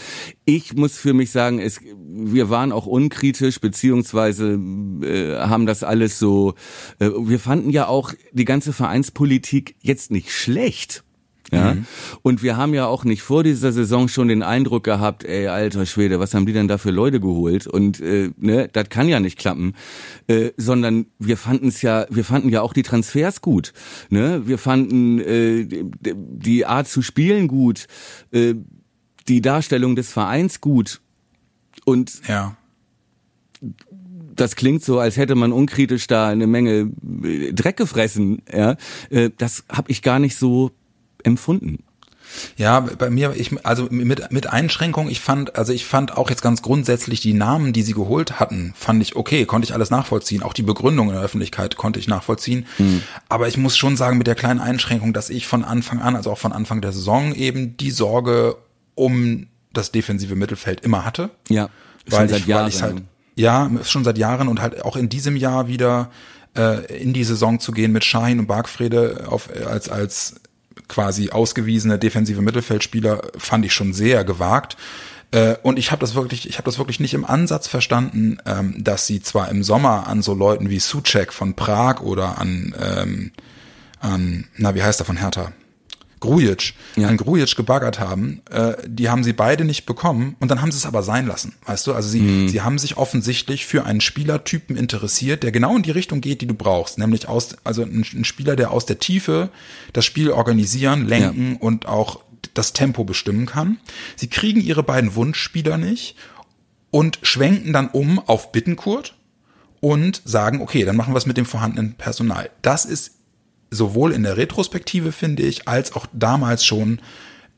Ich 0.46 0.74
muss 0.74 0.98
für 0.98 1.14
mich 1.14 1.32
sagen, 1.32 1.60
es, 1.60 1.80
wir 1.82 2.50
waren 2.50 2.72
auch 2.72 2.86
unkritisch, 2.86 3.60
beziehungsweise 3.60 4.60
äh, 5.02 5.38
haben 5.38 5.66
das 5.66 5.84
alles 5.84 6.20
so, 6.20 6.56
äh, 7.00 7.10
wir 7.10 7.40
fanden 7.40 7.70
ja 7.70 7.88
auch 7.88 8.14
die 8.32 8.46
ganze 8.46 8.74
Vereinspolitik 8.74 9.76
jetzt 9.82 10.12
nicht 10.12 10.32
schlecht. 10.32 11.04
Ja. 11.52 11.76
Mhm. 11.76 11.86
Und 12.24 12.42
wir 12.42 12.58
haben 12.58 12.74
ja 12.74 12.88
auch 12.88 13.04
nicht 13.04 13.22
vor 13.22 13.44
dieser 13.44 13.72
Saison 13.72 14.08
schon 14.08 14.28
den 14.28 14.42
Eindruck 14.42 14.84
gehabt, 14.84 15.24
ey, 15.24 15.48
alter 15.48 15.86
Schwede, 15.86 16.20
was 16.20 16.34
haben 16.34 16.46
die 16.46 16.54
denn 16.54 16.68
da 16.68 16.78
für 16.78 16.90
Leute 16.90 17.20
geholt? 17.20 17.68
Und 17.68 18.00
äh, 18.00 18.32
ne, 18.38 18.70
das 18.72 18.90
kann 18.90 19.08
ja 19.08 19.20
nicht 19.20 19.38
klappen. 19.38 19.74
Äh, 20.28 20.52
sondern 20.58 21.08
wir 21.20 21.38
fanden 21.38 21.68
es 21.68 21.82
ja, 21.82 22.08
wir 22.10 22.24
fanden 22.26 22.50
ja 22.50 22.62
auch 22.62 22.74
die 22.74 22.84
Transfers 22.84 23.42
gut. 23.42 23.74
Ne? 24.10 24.44
Wir 24.46 24.58
fanden 24.58 25.20
äh, 25.20 25.68
die 26.02 26.66
Art 26.66 26.88
zu 26.88 27.02
spielen 27.02 27.48
gut, 27.48 27.88
äh, 28.32 28.56
die 29.28 29.42
Darstellung 29.42 29.96
des 29.96 30.12
Vereins 30.12 30.62
gut. 30.62 31.02
Und 31.86 32.22
ja 32.28 32.56
das 34.36 34.56
klingt 34.56 34.84
so, 34.84 35.00
als 35.00 35.18
hätte 35.18 35.36
man 35.36 35.52
unkritisch 35.52 36.08
da 36.08 36.28
eine 36.28 36.48
Menge 36.48 36.90
Dreck 37.02 37.78
gefressen. 37.78 38.42
Ja, 38.52 38.76
äh, 39.10 39.30
das 39.38 39.64
habe 39.70 39.92
ich 39.92 40.02
gar 40.02 40.20
nicht 40.20 40.38
so 40.38 40.72
empfunden? 41.24 41.84
Ja, 42.58 42.80
bei 42.80 43.12
mir, 43.12 43.36
ich, 43.38 43.52
also 43.64 43.88
mit, 43.92 44.32
mit 44.32 44.48
Einschränkung, 44.48 45.08
ich 45.08 45.20
fand, 45.20 45.56
also 45.56 45.72
ich 45.72 45.86
fand 45.86 46.18
auch 46.18 46.32
jetzt 46.32 46.42
ganz 46.42 46.64
grundsätzlich 46.64 47.20
die 47.22 47.34
Namen, 47.34 47.74
die 47.74 47.84
sie 47.84 47.94
geholt 47.94 48.40
hatten, 48.40 48.74
fand 48.76 49.04
ich 49.04 49.16
okay, 49.16 49.46
konnte 49.46 49.68
ich 49.68 49.74
alles 49.76 49.92
nachvollziehen. 49.92 50.42
Auch 50.42 50.54
die 50.54 50.64
Begründung 50.64 51.10
in 51.10 51.14
der 51.14 51.24
Öffentlichkeit 51.24 51.78
konnte 51.78 52.00
ich 52.00 52.08
nachvollziehen. 52.08 52.66
Mhm. 52.80 53.04
Aber 53.30 53.48
ich 53.48 53.58
muss 53.58 53.78
schon 53.78 53.98
sagen, 53.98 54.18
mit 54.18 54.26
der 54.26 54.34
kleinen 54.34 54.60
Einschränkung, 54.60 55.14
dass 55.14 55.30
ich 55.30 55.46
von 55.46 55.64
Anfang 55.64 56.02
an, 56.02 56.16
also 56.16 56.32
auch 56.32 56.40
von 56.40 56.54
Anfang 56.54 56.82
der 56.82 56.92
Saison 56.92 57.36
eben 57.36 57.78
die 57.78 57.92
Sorge 57.92 58.56
um 58.96 59.48
das 59.74 59.92
defensive 59.92 60.36
Mittelfeld 60.36 60.82
immer 60.82 61.06
hatte. 61.06 61.32
Ja, 61.50 61.70
weil 62.06 62.30
seit 62.30 62.40
ich, 62.40 62.48
Jahren. 62.48 62.74
Weil 62.74 62.82
halt, 62.82 63.04
ja, 63.36 63.72
schon 63.84 64.04
seit 64.04 64.18
Jahren 64.18 64.48
und 64.48 64.62
halt 64.62 64.84
auch 64.84 64.96
in 64.96 65.10
diesem 65.10 65.36
Jahr 65.36 65.68
wieder 65.68 66.12
äh, 66.56 67.02
in 67.02 67.14
die 67.14 67.24
Saison 67.24 67.60
zu 67.60 67.72
gehen 67.72 67.92
mit 67.92 68.06
Shahin 68.06 68.40
und 68.40 68.48
Bargfrede 68.48 69.26
auf, 69.28 69.50
als, 69.66 69.90
als 69.90 70.36
quasi 70.88 71.32
ausgewiesene 71.32 71.98
defensive 71.98 72.42
Mittelfeldspieler 72.42 73.22
fand 73.38 73.66
ich 73.66 73.74
schon 73.74 73.94
sehr 73.94 74.24
gewagt. 74.24 74.78
Äh, 75.32 75.56
und 75.64 75.80
ich 75.80 75.92
habe 75.92 76.02
das 76.02 76.14
wirklich, 76.14 76.48
ich 76.48 76.58
habe 76.58 76.66
das 76.66 76.78
wirklich 76.78 77.00
nicht 77.00 77.16
im 77.16 77.26
Ansatz 77.26 77.68
verstanden, 77.68 78.38
ähm, 78.46 78.76
dass 78.84 79.08
sie 79.08 79.22
zwar 79.22 79.50
im 79.50 79.64
Sommer 79.64 80.08
an 80.08 80.22
so 80.22 80.36
Leuten 80.36 80.70
wie 80.70 80.80
Suchek 80.80 81.34
von 81.34 81.56
Prag 81.56 82.02
oder 82.02 82.38
an, 82.40 82.76
ähm, 82.80 83.32
an 84.00 84.46
na 84.58 84.76
wie 84.76 84.84
heißt 84.84 85.02
er 85.02 85.06
von 85.06 85.18
Hertha, 85.18 85.52
Grujic, 86.24 86.74
ja. 86.96 87.10
an 87.10 87.18
Grujic 87.18 87.54
gebaggert 87.58 88.00
haben, 88.00 88.42
äh, 88.50 88.76
die 88.88 89.10
haben 89.10 89.26
sie 89.26 89.34
beide 89.34 89.66
nicht 89.66 89.86
bekommen 89.86 90.38
und 90.40 90.50
dann 90.50 90.62
haben 90.62 90.72
sie 90.72 90.78
es 90.78 90.86
aber 90.86 91.04
sein 91.04 91.28
lassen, 91.28 91.54
weißt 91.66 91.86
du? 91.86 91.94
Also 91.94 92.08
sie, 92.08 92.22
mhm. 92.22 92.48
sie 92.48 92.62
haben 92.62 92.80
sich 92.80 92.96
offensichtlich 92.96 93.66
für 93.66 93.86
einen 93.86 94.00
Spielertypen 94.00 94.78
interessiert, 94.78 95.44
der 95.44 95.52
genau 95.52 95.76
in 95.76 95.84
die 95.84 95.92
Richtung 95.92 96.22
geht, 96.22 96.40
die 96.40 96.48
du 96.48 96.54
brauchst, 96.54 96.98
nämlich 96.98 97.28
aus, 97.28 97.58
also 97.66 97.82
ein, 97.82 98.06
ein 98.14 98.24
Spieler, 98.24 98.56
der 98.56 98.72
aus 98.72 98.86
der 98.86 99.00
Tiefe 99.00 99.50
das 99.92 100.06
Spiel 100.06 100.32
organisieren, 100.32 101.10
lenken 101.10 101.52
ja. 101.54 101.58
und 101.60 101.88
auch 101.88 102.22
das 102.54 102.72
Tempo 102.72 103.04
bestimmen 103.04 103.46
kann. 103.46 103.80
Sie 104.16 104.30
kriegen 104.30 104.62
ihre 104.62 104.84
beiden 104.84 105.16
Wunschspieler 105.16 105.78
nicht 105.78 106.16
und 106.90 107.20
schwenken 107.24 107.74
dann 107.74 107.90
um 107.90 108.18
auf 108.18 108.54
Bittenkurt 108.54 109.16
und 109.82 110.22
sagen, 110.24 110.62
okay, 110.62 110.86
dann 110.86 110.96
machen 110.96 111.14
wir 111.14 111.18
es 111.18 111.26
mit 111.26 111.36
dem 111.36 111.46
vorhandenen 111.46 111.96
Personal. 111.96 112.50
Das 112.62 112.86
ist 112.86 113.12
sowohl 113.74 114.14
in 114.14 114.24
der 114.24 114.38
Retrospektive, 114.38 115.12
finde 115.12 115.44
ich, 115.44 115.68
als 115.68 115.94
auch 115.94 116.06
damals 116.14 116.66
schon 116.66 117.00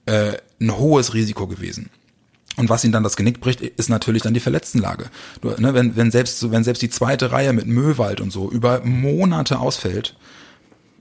äh, 0.06 0.34
ein 0.60 0.78
hohes 0.78 1.14
Risiko 1.14 1.48
gewesen. 1.48 1.90
Und 2.58 2.70
was 2.70 2.84
ihn 2.86 2.92
dann 2.92 3.04
das 3.04 3.18
Genick 3.18 3.42
bricht, 3.42 3.62
ist 3.62 3.90
natürlich 3.90 4.24
dann 4.24 4.34
die 4.34 4.40
Verletztenlage. 4.40 5.10
Du, 5.42 5.50
ne, 5.58 5.74
wenn, 5.74 5.96
wenn, 5.96 6.12
selbst, 6.12 6.52
wenn 6.52 6.64
selbst 6.64 6.82
die 6.82 6.90
zweite 6.90 7.32
Reihe 7.32 7.52
mit 7.54 7.68
Möwald 7.68 8.22
und 8.22 8.32
so 8.32 8.50
über 8.50 8.82
Monate 8.86 9.60
ausfällt, 9.60 10.16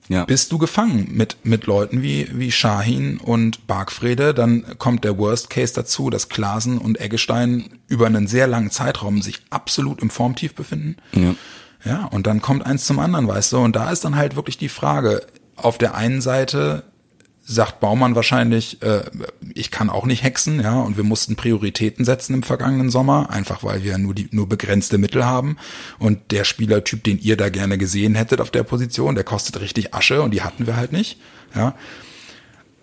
ja. 0.09 0.24
bist 0.24 0.50
du 0.50 0.59
gefangen 0.59 1.09
mit, 1.12 1.37
mit 1.44 1.66
Leuten 1.66 2.03
wie, 2.03 2.29
wie 2.33 2.50
Shahin 2.50 3.18
und 3.18 3.66
Bargfrede. 3.68 4.35
Dann 4.35 4.79
kommt 4.79 5.05
der 5.05 5.16
Worst 5.16 5.48
Case 5.48 5.72
dazu, 5.74 6.11
dass 6.11 6.29
Klasen 6.29 6.79
und 6.79 7.00
Eggestein 7.00 7.79
über 7.87 8.07
einen 8.07 8.27
sehr 8.27 8.48
langen 8.48 8.70
Zeitraum 8.70 9.22
sich 9.22 9.40
absolut 9.50 10.03
im 10.03 10.11
Formtief 10.11 10.55
befinden. 10.55 10.96
Ja. 11.12 11.35
Ja, 11.85 12.07
und 12.07 12.27
dann 12.27 12.40
kommt 12.40 12.64
eins 12.64 12.87
zum 12.87 12.99
anderen, 12.99 13.29
weißt 13.29 13.53
du, 13.53 13.59
und 13.59 13.77
da 13.77 13.90
ist 13.90 14.05
dann 14.05 14.16
halt 14.16 14.37
wirklich 14.37 14.57
die 14.57 14.68
Frage, 14.68 15.23
auf 15.57 15.79
der 15.79 15.94
einen 15.94 16.20
Seite 16.20 16.85
sagt 17.47 17.81
Baumann 17.81 18.14
wahrscheinlich, 18.14 18.81
äh, 18.83 19.03
ich 19.55 19.70
kann 19.70 19.90
auch 19.90 20.07
nicht 20.07 20.23
hexen, 20.23 20.61
ja, 20.61 20.81
und 20.81 20.97
wir 20.97 21.05
mussten 21.05 21.37
Prioritäten 21.37 22.05
setzen 22.05 22.35
im 22.35 22.42
vergangenen 22.42 22.88
Sommer, 22.88 23.29
einfach 23.31 23.62
weil 23.62 23.85
wir 23.85 23.99
nur 23.99 24.14
die 24.14 24.29
nur 24.31 24.49
begrenzte 24.49 24.97
Mittel 24.97 25.27
haben 25.27 25.59
und 25.99 26.31
der 26.31 26.44
Spielertyp, 26.44 27.05
den 27.05 27.18
ihr 27.18 27.37
da 27.37 27.51
gerne 27.51 27.77
gesehen 27.77 28.14
hättet 28.14 28.40
auf 28.40 28.51
der 28.51 28.62
Position, 28.62 29.14
der 29.14 29.25
kostet 29.25 29.61
richtig 29.61 29.94
Asche 29.94 30.23
und 30.23 30.31
die 30.31 30.42
hatten 30.42 30.66
wir 30.66 30.77
halt 30.77 30.92
nicht, 30.92 31.18
ja. 31.55 31.75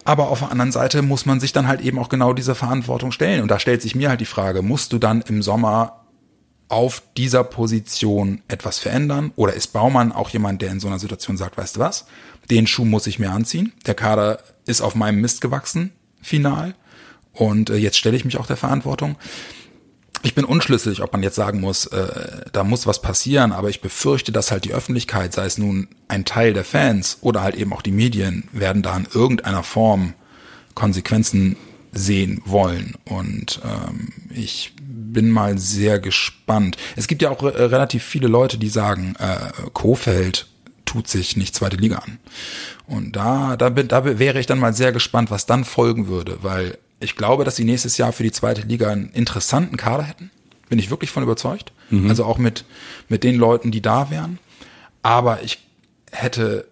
Aber 0.03 0.29
auf 0.29 0.39
der 0.39 0.51
anderen 0.51 0.71
Seite 0.71 1.01
muss 1.01 1.25
man 1.25 1.39
sich 1.39 1.53
dann 1.53 1.67
halt 1.67 1.81
eben 1.81 1.99
auch 1.99 2.09
genau 2.09 2.33
diese 2.33 2.55
Verantwortung 2.55 3.11
stellen. 3.11 3.43
Und 3.43 3.51
da 3.51 3.59
stellt 3.59 3.83
sich 3.83 3.93
mir 3.93 4.09
halt 4.09 4.19
die 4.19 4.25
Frage, 4.25 4.63
musst 4.63 4.93
du 4.93 4.97
dann 4.97 5.21
im 5.21 5.43
Sommer 5.43 6.00
auf 6.71 7.03
dieser 7.17 7.43
Position 7.43 8.41
etwas 8.47 8.79
verändern? 8.79 9.31
Oder 9.35 9.53
ist 9.53 9.73
Baumann 9.73 10.11
auch 10.11 10.29
jemand, 10.29 10.61
der 10.61 10.71
in 10.71 10.79
so 10.79 10.87
einer 10.87 10.99
Situation 10.99 11.37
sagt, 11.37 11.57
weißt 11.57 11.75
du 11.75 11.79
was, 11.81 12.05
den 12.49 12.67
Schuh 12.67 12.85
muss 12.85 13.07
ich 13.07 13.19
mir 13.19 13.31
anziehen. 13.31 13.73
Der 13.85 13.93
Kader 13.93 14.39
ist 14.65 14.81
auf 14.81 14.95
meinem 14.95 15.21
Mist 15.21 15.41
gewachsen, 15.41 15.91
final. 16.21 16.75
Und 17.33 17.69
äh, 17.69 17.75
jetzt 17.75 17.97
stelle 17.97 18.15
ich 18.15 18.25
mich 18.25 18.37
auch 18.37 18.47
der 18.47 18.57
Verantwortung. 18.57 19.17
ich 20.23 20.35
bin 20.35 20.45
unschlüssig, 20.45 21.01
ob 21.01 21.13
man 21.13 21.23
jetzt 21.23 21.35
sagen 21.35 21.59
muss, 21.61 21.87
äh, 21.87 22.45
da 22.51 22.63
muss 22.63 22.85
was 22.85 23.01
passieren, 23.01 23.51
aber 23.51 23.69
ich 23.69 23.81
befürchte, 23.81 24.31
dass 24.31 24.51
halt 24.51 24.65
die 24.65 24.73
Öffentlichkeit, 24.73 25.33
sei 25.33 25.45
es 25.45 25.57
nun 25.57 25.87
ein 26.07 26.25
Teil 26.25 26.53
der 26.53 26.63
Fans 26.63 27.17
oder 27.21 27.41
halt 27.41 27.55
eben 27.55 27.73
auch 27.73 27.81
die 27.81 27.91
Medien, 27.91 28.47
werden 28.51 28.81
da 28.81 28.95
in 28.95 29.07
irgendeiner 29.13 29.63
Form 29.63 30.13
Konsequenzen 30.75 31.57
sehen 31.91 32.41
wollen. 32.45 32.95
Und 33.05 33.61
ähm, 33.63 34.09
ich 34.33 34.73
bin 35.13 35.29
mal 35.29 35.57
sehr 35.57 35.99
gespannt. 35.99 36.77
Es 36.95 37.07
gibt 37.07 37.21
ja 37.21 37.29
auch 37.29 37.43
äh, 37.43 37.47
relativ 37.47 38.03
viele 38.03 38.27
Leute, 38.27 38.57
die 38.57 38.69
sagen, 38.69 39.15
äh, 39.19 39.69
Kofeld 39.73 40.47
tut 40.85 41.07
sich 41.07 41.37
nicht 41.37 41.55
zweite 41.55 41.77
Liga 41.77 41.97
an. 41.99 42.19
Und 42.85 43.15
da, 43.15 43.55
da, 43.55 43.69
bin, 43.69 43.87
da 43.87 44.19
wäre 44.19 44.39
ich 44.39 44.45
dann 44.45 44.59
mal 44.59 44.73
sehr 44.73 44.91
gespannt, 44.91 45.31
was 45.31 45.45
dann 45.45 45.63
folgen 45.63 46.07
würde, 46.07 46.39
weil 46.41 46.77
ich 46.99 47.15
glaube, 47.15 47.45
dass 47.45 47.55
sie 47.55 47.63
nächstes 47.63 47.97
Jahr 47.97 48.11
für 48.11 48.23
die 48.23 48.31
zweite 48.31 48.61
Liga 48.61 48.91
einen 48.91 49.09
interessanten 49.09 49.77
Kader 49.77 50.03
hätten. 50.03 50.29
Bin 50.69 50.79
ich 50.79 50.89
wirklich 50.89 51.09
von 51.09 51.23
überzeugt. 51.23 51.71
Mhm. 51.89 52.09
Also 52.09 52.25
auch 52.25 52.37
mit, 52.37 52.65
mit 53.09 53.23
den 53.23 53.35
Leuten, 53.35 53.71
die 53.71 53.81
da 53.81 54.09
wären. 54.09 54.39
Aber 55.01 55.41
ich 55.43 55.59
hätte 56.11 56.67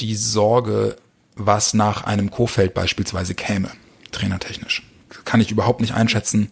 die 0.00 0.14
Sorge, 0.14 0.96
was 1.34 1.74
nach 1.74 2.04
einem 2.04 2.30
Kofeld 2.30 2.74
beispielsweise 2.74 3.34
käme, 3.34 3.70
trainertechnisch. 4.10 4.82
Kann 5.24 5.40
ich 5.40 5.50
überhaupt 5.50 5.80
nicht 5.80 5.94
einschätzen, 5.94 6.50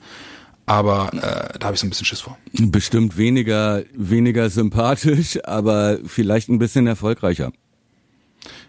aber 0.66 1.10
äh, 1.14 1.58
da 1.58 1.66
habe 1.66 1.74
ich 1.74 1.80
so 1.80 1.86
ein 1.86 1.90
bisschen 1.90 2.06
Schiss 2.06 2.20
vor. 2.20 2.36
Bestimmt 2.52 3.16
weniger, 3.16 3.84
weniger 3.94 4.50
sympathisch, 4.50 5.38
aber 5.44 5.98
vielleicht 6.04 6.48
ein 6.48 6.58
bisschen 6.58 6.86
erfolgreicher. 6.86 7.52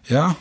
Ja, 0.07 0.35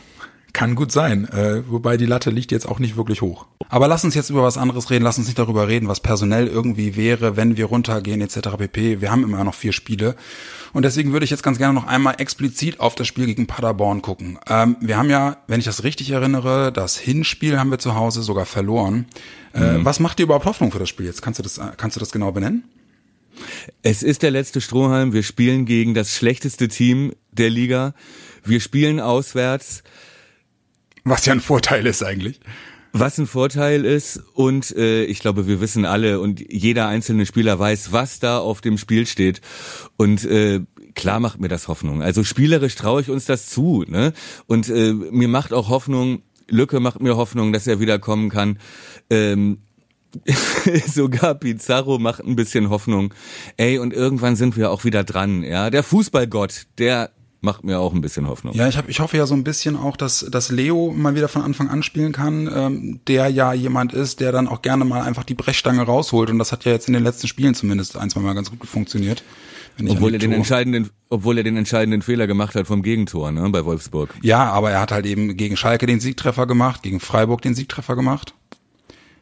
kann 0.57 0.75
gut 0.75 0.91
sein, 0.91 1.29
äh, 1.29 1.63
wobei 1.69 1.99
die 1.99 2.07
Latte 2.07 2.31
liegt 2.31 2.51
jetzt 2.51 2.67
auch 2.67 2.79
nicht 2.79 2.97
wirklich 2.97 3.21
hoch. 3.21 3.45
Aber 3.69 3.89
lass 3.89 4.05
uns 4.05 4.15
jetzt 4.15 4.31
über 4.31 4.43
was 4.43 4.57
anderes 4.57 4.89
reden, 4.89 5.05
lass 5.05 5.19
uns 5.19 5.27
nicht 5.27 5.39
darüber 5.39 5.69
reden, 5.69 5.87
was 5.87 6.01
personell 6.01 6.47
irgendwie 6.47 6.97
wäre, 6.97 7.37
wenn 7.37 7.59
wir 7.59 7.67
runtergehen 7.67 8.23
etc. 8.23 8.57
pp. 8.57 9.03
Wir 9.03 9.11
haben 9.11 9.23
immer 9.23 9.45
noch 9.45 9.53
vier 9.53 9.75
Spiele 9.75 10.17
und 10.73 10.87
deswegen 10.87 11.13
würde 11.13 11.25
ich 11.25 11.31
jetzt 11.31 11.43
ganz 11.43 11.59
gerne 11.59 11.75
noch 11.75 11.87
einmal 11.87 12.15
explizit 12.21 12.81
auf 12.81 12.95
das 12.95 13.07
Spiel 13.07 13.27
gegen 13.27 13.47
Paderborn 13.47 14.01
gucken. 14.01 14.39
Ähm, 14.49 14.77
wir 14.81 14.97
haben 14.97 15.11
ja, 15.11 15.37
wenn 15.47 15.59
ich 15.59 15.67
das 15.67 15.85
richtig 15.85 16.11
erinnere, 16.11 16.73
das 16.73 16.97
Hinspiel 16.97 17.59
haben 17.59 17.71
wir 17.71 17.79
zu 17.79 17.95
Hause 17.95 18.23
sogar 18.23 18.47
verloren. 18.47 19.05
Äh, 19.53 19.77
mhm. 19.77 19.85
Was 19.85 20.01
macht 20.01 20.19
dir 20.19 20.23
überhaupt 20.23 20.47
Hoffnung 20.47 20.73
für 20.73 20.79
das 20.79 20.89
Spiel 20.89 21.05
jetzt? 21.05 21.21
Kannst 21.21 21.39
du 21.39 21.43
das, 21.43 21.61
kannst 21.77 21.97
du 21.97 22.01
das 22.01 22.13
genau 22.13 22.33
benennen? 22.33 22.65
Es 23.83 24.03
ist 24.03 24.23
der 24.23 24.31
letzte 24.31 24.63
Strohhalm. 24.63 25.13
Wir 25.13 25.23
spielen 25.23 25.67
gegen 25.67 25.93
das 25.93 26.15
schlechteste 26.17 26.69
Team 26.69 27.13
der 27.31 27.51
Liga. 27.51 27.93
Wir 28.43 28.61
spielen 28.61 29.01
auswärts. 29.01 29.83
Was 31.09 31.25
ja 31.25 31.33
ein 31.33 31.41
Vorteil 31.41 31.87
ist 31.87 32.03
eigentlich. 32.03 32.41
Was 32.93 33.17
ein 33.17 33.29
Vorteil 33.29 33.85
ist 33.85 34.21
und 34.35 34.75
äh, 34.77 35.05
ich 35.05 35.21
glaube, 35.21 35.47
wir 35.47 35.61
wissen 35.61 35.85
alle 35.85 36.19
und 36.19 36.41
jeder 36.53 36.89
einzelne 36.89 37.27
Spieler 37.27 37.57
weiß, 37.57 37.93
was 37.93 38.19
da 38.19 38.39
auf 38.39 38.61
dem 38.61 38.77
Spiel 38.77 39.07
steht 39.07 39.41
und 39.97 40.25
äh, 40.25 40.63
klar 40.97 41.21
macht 41.21 41.39
mir 41.39 41.47
das 41.47 41.69
Hoffnung. 41.69 42.03
Also 42.03 42.25
spielerisch 42.25 42.75
traue 42.75 43.03
ich 43.03 43.09
uns 43.09 43.25
das 43.25 43.49
zu, 43.49 43.85
ne? 43.87 44.15
Und 44.49 44.69
äh, 44.69 44.93
mir 44.93 45.29
macht 45.29 45.53
auch 45.53 45.69
Hoffnung, 45.69 46.23
Lücke 46.49 46.81
macht 46.81 47.01
mir 47.01 47.17
Hoffnung, 47.17 47.53
dass 47.53 47.69
er 47.69 47.79
wiederkommen 47.79 48.29
kann. 48.29 48.59
Ähm, 49.09 49.59
sogar 50.93 51.37
Pizarro 51.37 52.01
macht 52.01 52.25
ein 52.25 52.35
bisschen 52.35 52.69
Hoffnung. 52.69 53.15
Ey, 53.57 53.79
und 53.79 53.93
irgendwann 53.93 54.35
sind 54.35 54.57
wir 54.57 54.73
auch 54.73 54.83
wieder 54.83 55.05
dran, 55.05 55.45
ja? 55.45 55.71
Der 55.71 55.85
Fußballgott, 55.85 56.67
der 56.79 57.13
macht 57.41 57.65
mir 57.65 57.79
auch 57.79 57.93
ein 57.95 58.01
bisschen 58.01 58.27
Hoffnung. 58.29 58.55
Ja, 58.55 58.69
ich, 58.69 58.77
hab, 58.77 58.89
ich 58.89 59.01
hoffe 59.01 59.17
ja 59.17 59.27
so 59.27 59.35
ein 59.35 59.45
bisschen 59.45 59.77
auch, 59.77 59.97
dass, 59.97 60.27
dass 60.31 60.51
Leo 60.51 60.93
mal 60.95 61.15
wieder 61.15 61.29
von 61.29 61.43
Anfang 61.43 61.69
an 61.69 61.83
spielen 61.83 62.13
kann, 62.13 62.51
ähm, 62.53 63.01
der 63.07 63.29
ja 63.29 63.53
jemand 63.53 63.93
ist, 63.93 64.21
der 64.21 64.33
dann 64.33 64.49
auch 64.49 64.63
gerne 64.63 64.85
mal 64.85 65.03
einfach 65.03 65.25
die 65.25 65.35
Brechstange 65.35 65.83
rausholt. 65.83 66.31
Und 66.31 66.39
das 66.39 66.53
hat 66.53 66.65
ja 66.65 66.73
jetzt 66.73 66.89
in 66.89 66.95
den 66.95 67.05
letzten 67.05 67.29
Spielen 67.29 67.55
zumindest 67.55 67.97
ein, 67.97 68.11
zwei 68.11 68.21
Mal 68.21 68.35
ganz 68.35 68.51
gut 68.51 68.67
funktioniert. 68.67 69.23
Obwohl 69.89 70.15
er 70.15 70.19
den 70.19 70.33
entscheidenden, 70.33 70.91
obwohl 71.11 71.37
er 71.37 71.45
den 71.45 71.57
entscheidenden 71.57 72.01
Fehler 72.01 72.27
gemacht 72.27 72.55
hat 72.55 72.67
vom 72.67 72.83
Gegentor, 72.83 73.31
ne, 73.31 73.49
bei 73.51 73.65
Wolfsburg. 73.65 74.15
Ja, 74.23 74.51
aber 74.51 74.71
er 74.71 74.81
hat 74.81 74.91
halt 74.91 75.05
eben 75.05 75.37
gegen 75.37 75.57
Schalke 75.57 75.87
den 75.87 76.01
Siegtreffer 76.01 76.47
gemacht, 76.47 76.83
gegen 76.83 76.99
Freiburg 76.99 77.43
den 77.43 77.55
Siegtreffer 77.55 77.95
gemacht. 77.95 78.35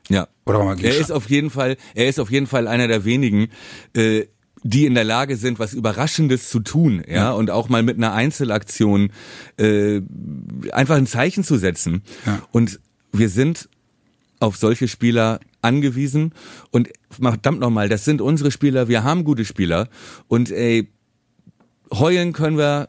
Ja. 0.09 0.29
Oder 0.46 0.62
mal 0.62 0.77
gegen 0.77 0.88
er 0.88 0.96
ist 0.96 1.11
auf 1.11 1.29
jeden 1.31 1.50
Fall, 1.50 1.77
er 1.94 2.09
ist 2.09 2.20
auf 2.20 2.31
jeden 2.31 2.46
Fall 2.46 2.68
einer 2.68 2.87
der 2.87 3.05
wenigen, 3.05 3.48
äh, 3.96 4.27
die 4.66 4.87
in 4.87 4.94
der 4.94 5.05
Lage 5.05 5.37
sind, 5.37 5.59
was 5.59 5.74
Überraschendes 5.74 6.48
zu 6.48 6.59
tun, 6.59 7.03
ja, 7.07 7.14
ja. 7.14 7.33
und 7.33 7.50
auch 7.50 7.68
mal 7.68 7.83
mit 7.83 7.98
einer 7.98 8.14
Einzelaktion 8.14 9.11
äh, 9.59 10.00
einfach 10.72 10.96
ein 10.96 11.07
Zeichen 11.07 11.44
zu 11.44 11.59
setzen. 11.59 12.03
Ja. 12.24 12.42
Und 12.50 12.81
wir 13.12 13.29
sind 13.29 13.68
auf 14.40 14.57
solche 14.57 14.88
Spieler 14.88 15.38
angewiesen 15.61 16.33
und 16.70 16.88
verdammt 17.11 17.61
nochmal, 17.61 17.88
das 17.88 18.05
sind 18.07 18.20
unsere 18.20 18.50
Spieler, 18.50 18.88
wir 18.88 19.05
haben 19.05 19.24
gute 19.24 19.44
Spieler 19.44 19.88
und 20.29 20.50
ey, 20.50 20.88
heulen 21.92 22.33
können 22.33 22.57
wir 22.57 22.88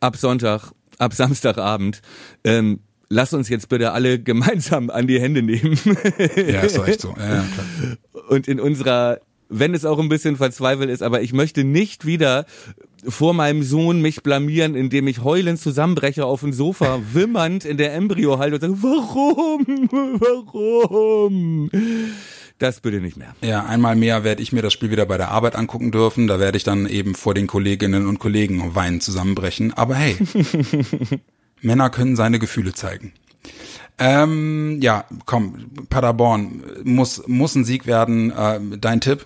ab 0.00 0.16
Sonntag, 0.16 0.72
ab 0.98 1.12
Samstagabend. 1.12 2.00
Ähm, 2.44 2.80
lass 3.10 3.34
uns 3.34 3.50
jetzt 3.50 3.68
bitte 3.68 3.92
alle 3.92 4.18
gemeinsam 4.20 4.88
an 4.88 5.06
die 5.06 5.20
Hände 5.20 5.42
nehmen. 5.42 5.78
ja, 6.36 6.62
ist 6.62 6.78
echt 6.78 7.02
so. 7.02 7.14
Ja, 7.18 7.44
klar. 7.44 8.26
Und 8.28 8.48
in 8.48 8.58
unserer 8.58 9.20
wenn 9.50 9.74
es 9.74 9.84
auch 9.84 9.98
ein 9.98 10.08
bisschen 10.08 10.36
verzweifelt 10.36 10.88
ist, 10.88 11.02
aber 11.02 11.20
ich 11.20 11.32
möchte 11.32 11.64
nicht 11.64 12.06
wieder 12.06 12.46
vor 13.06 13.34
meinem 13.34 13.62
Sohn 13.62 14.00
mich 14.00 14.22
blamieren, 14.22 14.74
indem 14.74 15.08
ich 15.08 15.22
heulend 15.22 15.58
zusammenbreche 15.58 16.24
auf 16.24 16.40
dem 16.40 16.52
Sofa, 16.52 17.00
wimmernd 17.12 17.64
in 17.64 17.76
der 17.76 17.94
Embryo 17.94 18.38
halte 18.38 18.54
und 18.54 18.60
sage, 18.60 18.82
warum, 18.82 19.66
warum? 20.20 21.70
Das 22.58 22.80
bitte 22.80 23.00
nicht 23.00 23.16
mehr. 23.16 23.34
Ja, 23.40 23.64
einmal 23.64 23.96
mehr 23.96 24.22
werde 24.22 24.42
ich 24.42 24.52
mir 24.52 24.60
das 24.62 24.74
Spiel 24.74 24.90
wieder 24.90 25.06
bei 25.06 25.16
der 25.16 25.30
Arbeit 25.30 25.56
angucken 25.56 25.92
dürfen. 25.92 26.26
Da 26.26 26.38
werde 26.38 26.58
ich 26.58 26.64
dann 26.64 26.86
eben 26.86 27.14
vor 27.14 27.32
den 27.32 27.46
Kolleginnen 27.46 28.06
und 28.06 28.18
Kollegen 28.18 28.74
weinen 28.74 29.00
zusammenbrechen. 29.00 29.72
Aber 29.72 29.94
hey, 29.94 30.16
Männer 31.62 31.88
können 31.88 32.16
seine 32.16 32.38
Gefühle 32.38 32.74
zeigen. 32.74 33.14
Ähm, 33.98 34.78
ja, 34.82 35.06
komm, 35.24 35.70
Paderborn 35.88 36.62
muss, 36.84 37.26
muss 37.26 37.54
ein 37.54 37.64
Sieg 37.64 37.86
werden. 37.86 38.30
Äh, 38.30 38.60
dein 38.78 39.00
Tipp? 39.00 39.24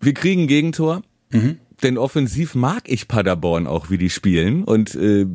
Wir 0.00 0.14
kriegen 0.14 0.46
Gegentor. 0.46 1.02
Mhm. 1.30 1.58
Denn 1.82 1.96
offensiv 1.96 2.54
mag 2.54 2.82
ich 2.86 3.08
Paderborn 3.08 3.66
auch, 3.66 3.88
wie 3.88 3.98
die 3.98 4.10
spielen. 4.10 4.64
Und 4.64 4.94
äh, 4.94 5.26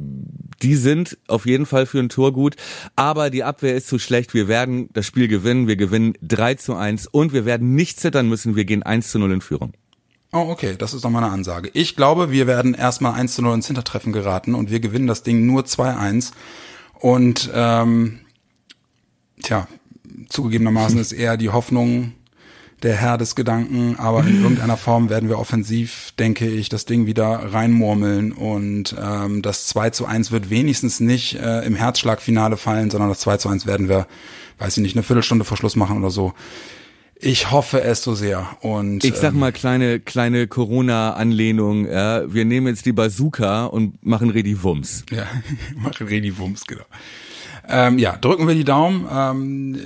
die 0.62 0.76
sind 0.76 1.18
auf 1.28 1.46
jeden 1.46 1.66
Fall 1.66 1.86
für 1.86 2.00
ein 2.00 2.10
Tor 2.10 2.34
gut. 2.34 2.56
Aber 2.96 3.30
die 3.30 3.44
Abwehr 3.44 3.76
ist 3.76 3.88
zu 3.88 3.98
schlecht. 3.98 4.34
Wir 4.34 4.48
werden 4.48 4.90
das 4.94 5.06
Spiel 5.06 5.28
gewinnen. 5.28 5.68
Wir 5.68 5.76
gewinnen 5.76 6.14
3 6.22 6.56
zu 6.56 6.76
1 6.76 7.08
und 7.08 7.34
wir 7.34 7.46
werden 7.46 7.74
nicht 7.76 8.00
zittern 8.00 8.30
müssen. 8.30 8.56
Wir 8.56 8.66
gehen 8.66 8.84
1 8.84 9.10
zu 9.10 9.20
0 9.20 9.34
in 9.34 9.42
Führung. 9.42 9.74
Oh, 10.32 10.50
okay, 10.50 10.76
das 10.78 10.94
ist 10.94 11.06
doch 11.06 11.10
mal 11.10 11.24
eine 11.24 11.32
Ansage. 11.32 11.70
Ich 11.74 11.96
glaube, 11.96 12.30
wir 12.30 12.46
werden 12.46 12.74
erstmal 12.74 13.14
1 13.14 13.36
zu 13.36 13.42
0 13.42 13.56
ins 13.56 13.68
Hintertreffen 13.68 14.12
geraten 14.12 14.54
und 14.54 14.70
wir 14.70 14.80
gewinnen 14.82 15.08
das 15.08 15.24
Ding 15.24 15.46
nur 15.46 15.64
2-1. 15.64 16.32
Und 17.00 17.50
ähm, 17.54 18.20
tja, 19.42 19.68
zugegebenermaßen 20.30 21.00
ist 21.00 21.12
eher 21.12 21.38
die 21.38 21.50
Hoffnung 21.50 22.14
der 22.84 22.96
Herr 22.96 23.18
des 23.18 23.36
Gedanken, 23.36 23.96
aber 23.98 24.22
in 24.26 24.42
irgendeiner 24.42 24.78
Form 24.78 25.10
werden 25.10 25.30
wir 25.30 25.40
offensiv, 25.40 26.14
denke 26.20 26.48
ich, 26.48 26.70
das 26.70 26.86
Ding 26.86 27.06
wieder 27.06 27.54
reinmurmeln 27.54 28.32
und 28.32 28.96
ähm, 29.02 29.42
das 29.42 29.68
2 29.68 29.92
zu 29.92 30.06
1 30.06 30.32
wird 30.32 30.50
wenigstens 30.50 31.00
nicht 31.00 31.36
äh, 31.36 31.66
im 31.66 31.76
Herzschlagfinale 31.76 32.58
fallen, 32.58 32.92
sondern 32.92 33.10
das 33.10 33.20
2 33.20 33.38
zu 33.38 33.50
1 33.50 33.66
werden 33.66 33.90
wir, 33.90 34.08
weiß 34.60 34.78
ich 34.78 34.84
nicht, 34.84 34.96
eine 34.96 35.04
Viertelstunde 35.04 35.46
vor 35.46 35.58
Schluss 35.58 35.76
machen 35.76 35.98
oder 35.98 36.12
so. 36.12 36.34
Ich 37.18 37.50
hoffe 37.50 37.82
es 37.82 38.04
so 38.04 38.14
sehr. 38.14 38.46
Und 38.60 39.06
ich 39.06 39.16
sag 39.16 39.34
ähm, 39.34 39.40
mal 39.40 39.54
kleine 39.54 40.02
kleine 40.02 40.48
Corona-Anlehnung. 40.48 41.90
Ja, 41.90 42.32
wir 42.32 42.44
nehmen 42.44 42.68
jetzt 42.68 42.86
die 42.86 42.92
Bazooka 42.92 43.66
und 43.66 44.06
machen 44.06 44.30
Redi 44.30 44.62
Wumms. 44.62 45.06
Ja, 45.10 45.26
machen 45.76 46.08
Redi 46.08 46.38
Wumms, 46.38 46.66
genau. 46.66 46.84
Ähm, 47.70 47.98
ja, 47.98 48.18
drücken 48.18 48.48
wir 48.48 48.56
die 48.56 48.64
Daumen. 48.64 49.08
Ähm, 49.12 49.80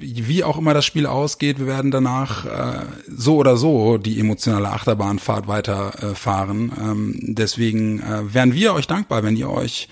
wie 0.00 0.44
auch 0.44 0.58
immer 0.58 0.74
das 0.74 0.84
Spiel 0.84 1.06
ausgeht, 1.06 1.58
wir 1.58 1.66
werden 1.66 1.90
danach 1.90 2.46
äh, 2.46 2.86
so 3.08 3.36
oder 3.36 3.56
so 3.56 3.98
die 3.98 4.18
emotionale 4.18 4.70
Achterbahnfahrt 4.70 5.48
weiterfahren. 5.48 6.72
Äh, 6.72 6.80
ähm, 6.80 7.18
deswegen 7.20 8.00
äh, 8.00 8.34
wären 8.34 8.54
wir 8.54 8.74
euch 8.74 8.86
dankbar, 8.86 9.22
wenn 9.22 9.36
ihr 9.36 9.50
euch 9.50 9.88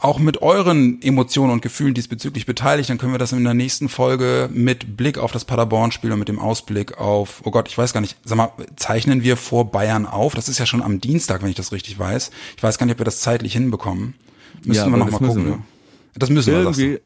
auch 0.00 0.18
mit 0.18 0.40
euren 0.40 1.00
Emotionen 1.02 1.52
und 1.52 1.62
Gefühlen 1.62 1.92
diesbezüglich 1.92 2.46
beteiligt, 2.46 2.88
dann 2.88 2.96
können 2.96 3.12
wir 3.12 3.18
das 3.18 3.32
in 3.32 3.44
der 3.44 3.54
nächsten 3.54 3.90
Folge 3.90 4.48
mit 4.50 4.96
Blick 4.96 5.18
auf 5.18 5.30
das 5.30 5.44
Paderborn-Spiel 5.44 6.10
und 6.10 6.18
mit 6.18 6.28
dem 6.28 6.38
Ausblick 6.38 6.98
auf, 6.98 7.42
oh 7.44 7.50
Gott, 7.50 7.68
ich 7.68 7.76
weiß 7.76 7.92
gar 7.92 8.00
nicht, 8.00 8.16
sag 8.24 8.38
mal, 8.38 8.50
zeichnen 8.76 9.22
wir 9.22 9.36
vor 9.36 9.70
Bayern 9.70 10.06
auf? 10.06 10.34
Das 10.34 10.48
ist 10.48 10.58
ja 10.58 10.64
schon 10.64 10.82
am 10.82 11.02
Dienstag, 11.02 11.42
wenn 11.42 11.50
ich 11.50 11.56
das 11.56 11.72
richtig 11.72 11.98
weiß. 11.98 12.30
Ich 12.56 12.62
weiß 12.62 12.78
gar 12.78 12.86
nicht, 12.86 12.94
ob 12.94 13.00
wir 13.00 13.04
das 13.04 13.20
zeitlich 13.20 13.52
hinbekommen. 13.52 14.14
Müssen 14.64 14.86
ja, 14.86 14.90
wir 14.90 14.96
noch 14.96 15.10
mal 15.10 15.18
gucken. 15.18 15.64
Das 16.14 16.30
müssen 16.30 16.52
wir. 16.52 16.60
Irgendwie, 16.60 17.00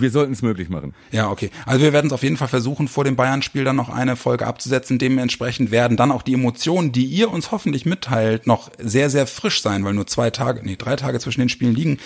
wir 0.00 0.10
sollten 0.10 0.32
es 0.32 0.42
möglich 0.42 0.68
machen. 0.68 0.94
Ja, 1.12 1.30
okay. 1.30 1.50
Also 1.64 1.82
wir 1.82 1.92
werden 1.92 2.06
es 2.06 2.12
auf 2.12 2.22
jeden 2.22 2.36
Fall 2.36 2.48
versuchen, 2.48 2.88
vor 2.88 3.04
dem 3.04 3.16
Bayern-Spiel 3.16 3.64
dann 3.64 3.76
noch 3.76 3.88
eine 3.88 4.16
Folge 4.16 4.46
abzusetzen. 4.46 4.98
Dementsprechend 4.98 5.70
werden 5.70 5.96
dann 5.96 6.12
auch 6.12 6.22
die 6.22 6.34
Emotionen, 6.34 6.92
die 6.92 7.04
ihr 7.04 7.30
uns 7.30 7.50
hoffentlich 7.52 7.86
mitteilt, 7.86 8.46
noch 8.46 8.70
sehr, 8.78 9.10
sehr 9.10 9.26
frisch 9.26 9.62
sein, 9.62 9.84
weil 9.84 9.94
nur 9.94 10.06
zwei 10.06 10.30
Tage, 10.30 10.60
nee, 10.64 10.76
drei 10.76 10.96
Tage 10.96 11.18
zwischen 11.18 11.40
den 11.40 11.48
Spielen 11.48 11.74
liegen. 11.74 11.98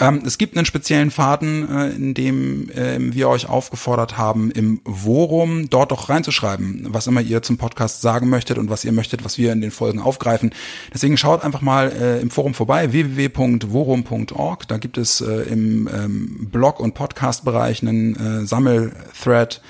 Ähm, 0.00 0.22
es 0.24 0.38
gibt 0.38 0.56
einen 0.56 0.66
speziellen 0.66 1.10
Faden, 1.10 1.68
äh, 1.68 1.90
in 1.90 2.14
dem 2.14 2.70
äh, 2.70 2.98
wir 2.98 3.28
euch 3.28 3.48
aufgefordert 3.48 4.16
haben, 4.16 4.50
im 4.50 4.80
Worum 4.84 5.68
dort 5.70 5.90
doch 5.90 6.08
reinzuschreiben, 6.08 6.86
was 6.90 7.06
immer 7.06 7.20
ihr 7.20 7.42
zum 7.42 7.58
Podcast 7.58 8.00
sagen 8.00 8.28
möchtet 8.28 8.58
und 8.58 8.70
was 8.70 8.84
ihr 8.84 8.92
möchtet, 8.92 9.24
was 9.24 9.38
wir 9.38 9.52
in 9.52 9.60
den 9.60 9.70
Folgen 9.70 10.00
aufgreifen. 10.00 10.52
Deswegen 10.92 11.16
schaut 11.16 11.44
einfach 11.44 11.62
mal 11.62 11.90
äh, 11.90 12.20
im 12.20 12.30
Forum 12.30 12.54
vorbei, 12.54 12.92
www.worum.org. 12.92 14.68
Da 14.68 14.78
gibt 14.78 14.98
es 14.98 15.20
äh, 15.20 15.42
im 15.42 15.88
ähm, 15.92 16.48
Blog- 16.50 16.80
und 16.80 16.94
Podcast-Bereich 17.28 17.82
einen 17.82 18.16
äh, 18.16 18.46
Sammelthread, 18.46 19.60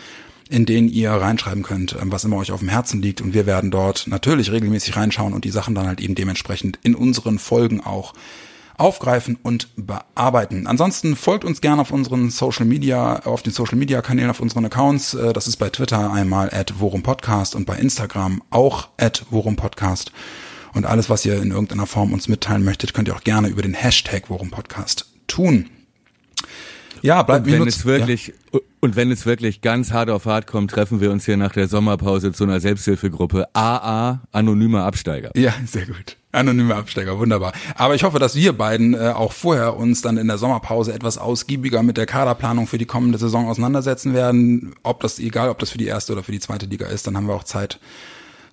in 0.49 0.65
den 0.65 0.89
ihr 0.89 1.11
reinschreiben 1.11 1.65
könnt, 1.65 1.97
ähm, 2.01 2.13
was 2.13 2.25
immer 2.25 2.37
euch 2.37 2.53
auf 2.53 2.61
dem 2.61 2.69
Herzen 2.69 3.03
liegt. 3.03 3.21
Und 3.21 3.35
wir 3.35 3.47
werden 3.47 3.71
dort 3.71 4.07
natürlich 4.07 4.53
regelmäßig 4.53 4.97
reinschauen 4.97 5.33
und 5.33 5.45
die 5.45 5.51
Sachen 5.51 5.75
dann 5.75 5.89
halt 5.89 6.01
eben 6.01 6.15
dementsprechend 6.15 6.79
in 6.85 6.95
unseren 6.95 7.39
Folgen 7.39 7.81
auch 7.81 8.15
aufgreifen 8.77 9.37
und 9.43 9.71
bearbeiten. 9.77 10.69
Ansonsten 10.69 11.17
folgt 11.17 11.45
uns 11.45 11.61
gerne 11.61 11.83
auf 11.83 11.91
unseren 11.91 12.31
Social 12.31 12.65
Media, 12.65 13.25
auf 13.25 13.43
den 13.43 13.53
Social 13.53 13.77
Media 13.77 14.01
Kanälen, 14.03 14.31
auf 14.31 14.39
unseren 14.39 14.65
Accounts. 14.65 15.15
Äh, 15.15 15.33
das 15.33 15.49
ist 15.49 15.57
bei 15.57 15.69
Twitter 15.69 16.13
einmal 16.13 16.51
at 16.55 16.75
Worum 16.79 17.03
Podcast 17.03 17.57
und 17.57 17.67
bei 17.67 17.77
Instagram 17.77 18.41
auch 18.51 18.89
at 18.99 19.27
Worum 19.31 19.57
Podcast. 19.57 20.13
Und 20.75 20.87
alles, 20.87 21.11
was 21.11 21.25
ihr 21.27 21.43
in 21.43 21.51
irgendeiner 21.51 21.87
Form 21.87 22.13
uns 22.13 22.29
mitteilen 22.29 22.63
möchtet, 22.63 22.95
könnt 22.95 23.09
ihr 23.09 23.17
auch 23.17 23.25
gerne 23.25 23.49
über 23.49 23.63
den 23.63 23.75
Hashtag 23.75 24.25
Worum 24.29 24.51
Podcast 24.51 25.07
tun. 25.27 25.69
Ja, 27.03 27.23
bleibt 27.23 27.47
und 27.47 27.53
wenn 27.53 27.69
es 27.69 27.85
wirklich 27.85 28.35
ja. 28.53 28.61
und 28.81 28.97
wenn 28.97 29.11
es 29.11 29.27
wirklich 29.27 29.61
ganz 29.61 29.93
hart 29.93 30.11
auf 30.11 30.27
hart 30.27 30.47
kommt, 30.47 30.71
treffen 30.71 31.01
wir 31.01 31.11
uns 31.11 31.25
hier 31.25 31.37
nach 31.37 31.53
der 31.53 31.69
Sommerpause 31.69 32.33
zu 32.33 32.45
einer 32.45 32.61
Selbsthilfegruppe 32.61 33.47
AA 33.53 34.21
anonymer 34.33 34.85
Absteiger. 34.85 35.31
Ja, 35.37 35.55
sehr 35.67 35.87
gut. 35.87 36.17
Anonyme 36.31 36.75
Absteiger, 36.75 37.19
wunderbar. 37.19 37.53
Aber 37.75 37.95
ich 37.95 38.05
hoffe, 38.05 38.19
dass 38.19 38.35
wir 38.37 38.53
beiden 38.53 38.95
äh, 38.95 39.13
auch 39.15 39.33
vorher 39.33 39.77
uns 39.77 40.03
dann 40.03 40.19
in 40.19 40.27
der 40.27 40.37
Sommerpause 40.37 40.93
etwas 40.93 41.17
ausgiebiger 41.17 41.83
mit 41.83 41.97
der 41.97 42.07
Kaderplanung 42.07 42.67
für 42.67 42.77
die 42.77 42.85
kommende 42.85 43.19
Saison 43.19 43.49
auseinandersetzen 43.49 44.13
werden. 44.13 44.75
Ob 44.83 45.01
das 45.01 45.19
egal, 45.19 45.49
ob 45.49 45.59
das 45.59 45.71
für 45.71 45.79
die 45.79 45.87
erste 45.87 46.13
oder 46.13 46.23
für 46.23 46.33
die 46.33 46.41
zweite 46.41 46.67
Liga 46.67 46.87
ist, 46.87 47.07
dann 47.07 47.17
haben 47.17 47.27
wir 47.27 47.35
auch 47.35 47.45
Zeit, 47.45 47.81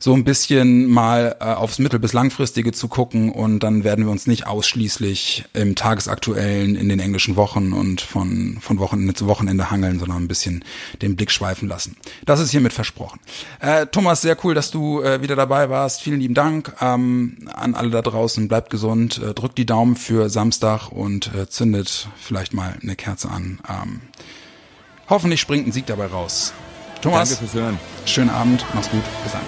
so 0.05 0.13
ein 0.13 0.23
bisschen 0.23 0.85
mal 0.85 1.35
äh, 1.39 1.45
aufs 1.45 1.79
mittel- 1.79 1.97
bis 1.97 2.13
langfristige 2.13 2.71
zu 2.71 2.87
gucken 2.87 3.31
und 3.31 3.61
dann 3.61 3.83
werden 3.83 4.05
wir 4.05 4.11
uns 4.11 4.27
nicht 4.27 4.45
ausschließlich 4.45 5.45
im 5.53 5.73
tagesaktuellen 5.73 6.75
in 6.75 6.89
den 6.89 6.99
englischen 6.99 7.35
Wochen 7.37 7.73
und 7.73 8.01
von, 8.01 8.59
von 8.61 8.77
Wochenende 8.77 9.15
zu 9.15 9.25
Wochenende 9.25 9.71
hangeln, 9.71 9.97
sondern 9.97 10.21
ein 10.21 10.27
bisschen 10.27 10.63
den 11.01 11.15
Blick 11.15 11.31
schweifen 11.31 11.67
lassen. 11.67 11.97
Das 12.23 12.39
ist 12.39 12.51
hiermit 12.51 12.71
versprochen. 12.71 13.19
Äh, 13.59 13.87
Thomas, 13.87 14.21
sehr 14.21 14.37
cool, 14.43 14.53
dass 14.53 14.69
du 14.69 15.01
äh, 15.01 15.23
wieder 15.23 15.35
dabei 15.35 15.71
warst. 15.71 16.03
Vielen 16.03 16.19
lieben 16.19 16.35
Dank 16.35 16.75
ähm, 16.81 17.49
an 17.51 17.73
alle 17.73 17.89
da 17.89 18.03
draußen. 18.03 18.47
Bleibt 18.47 18.69
gesund, 18.69 19.17
äh, 19.17 19.33
drückt 19.33 19.57
die 19.57 19.65
Daumen 19.65 19.95
für 19.95 20.29
Samstag 20.29 20.89
und 20.89 21.33
äh, 21.33 21.49
zündet 21.49 22.09
vielleicht 22.21 22.53
mal 22.53 22.77
eine 22.79 22.95
Kerze 22.95 23.31
an. 23.31 23.59
Ähm, 23.67 24.01
hoffentlich 25.09 25.41
springt 25.41 25.65
ein 25.65 25.71
Sieg 25.71 25.87
dabei 25.87 26.05
raus. 26.05 26.53
Thomas, 27.05 27.29
Danke 27.29 27.45
fürs 27.45 27.53
Hören. 27.63 27.79
schönen 28.05 28.29
Abend, 28.31 28.65
mach's 28.73 28.89
gut, 28.89 29.03
bis 29.23 29.31
dann. 29.31 29.41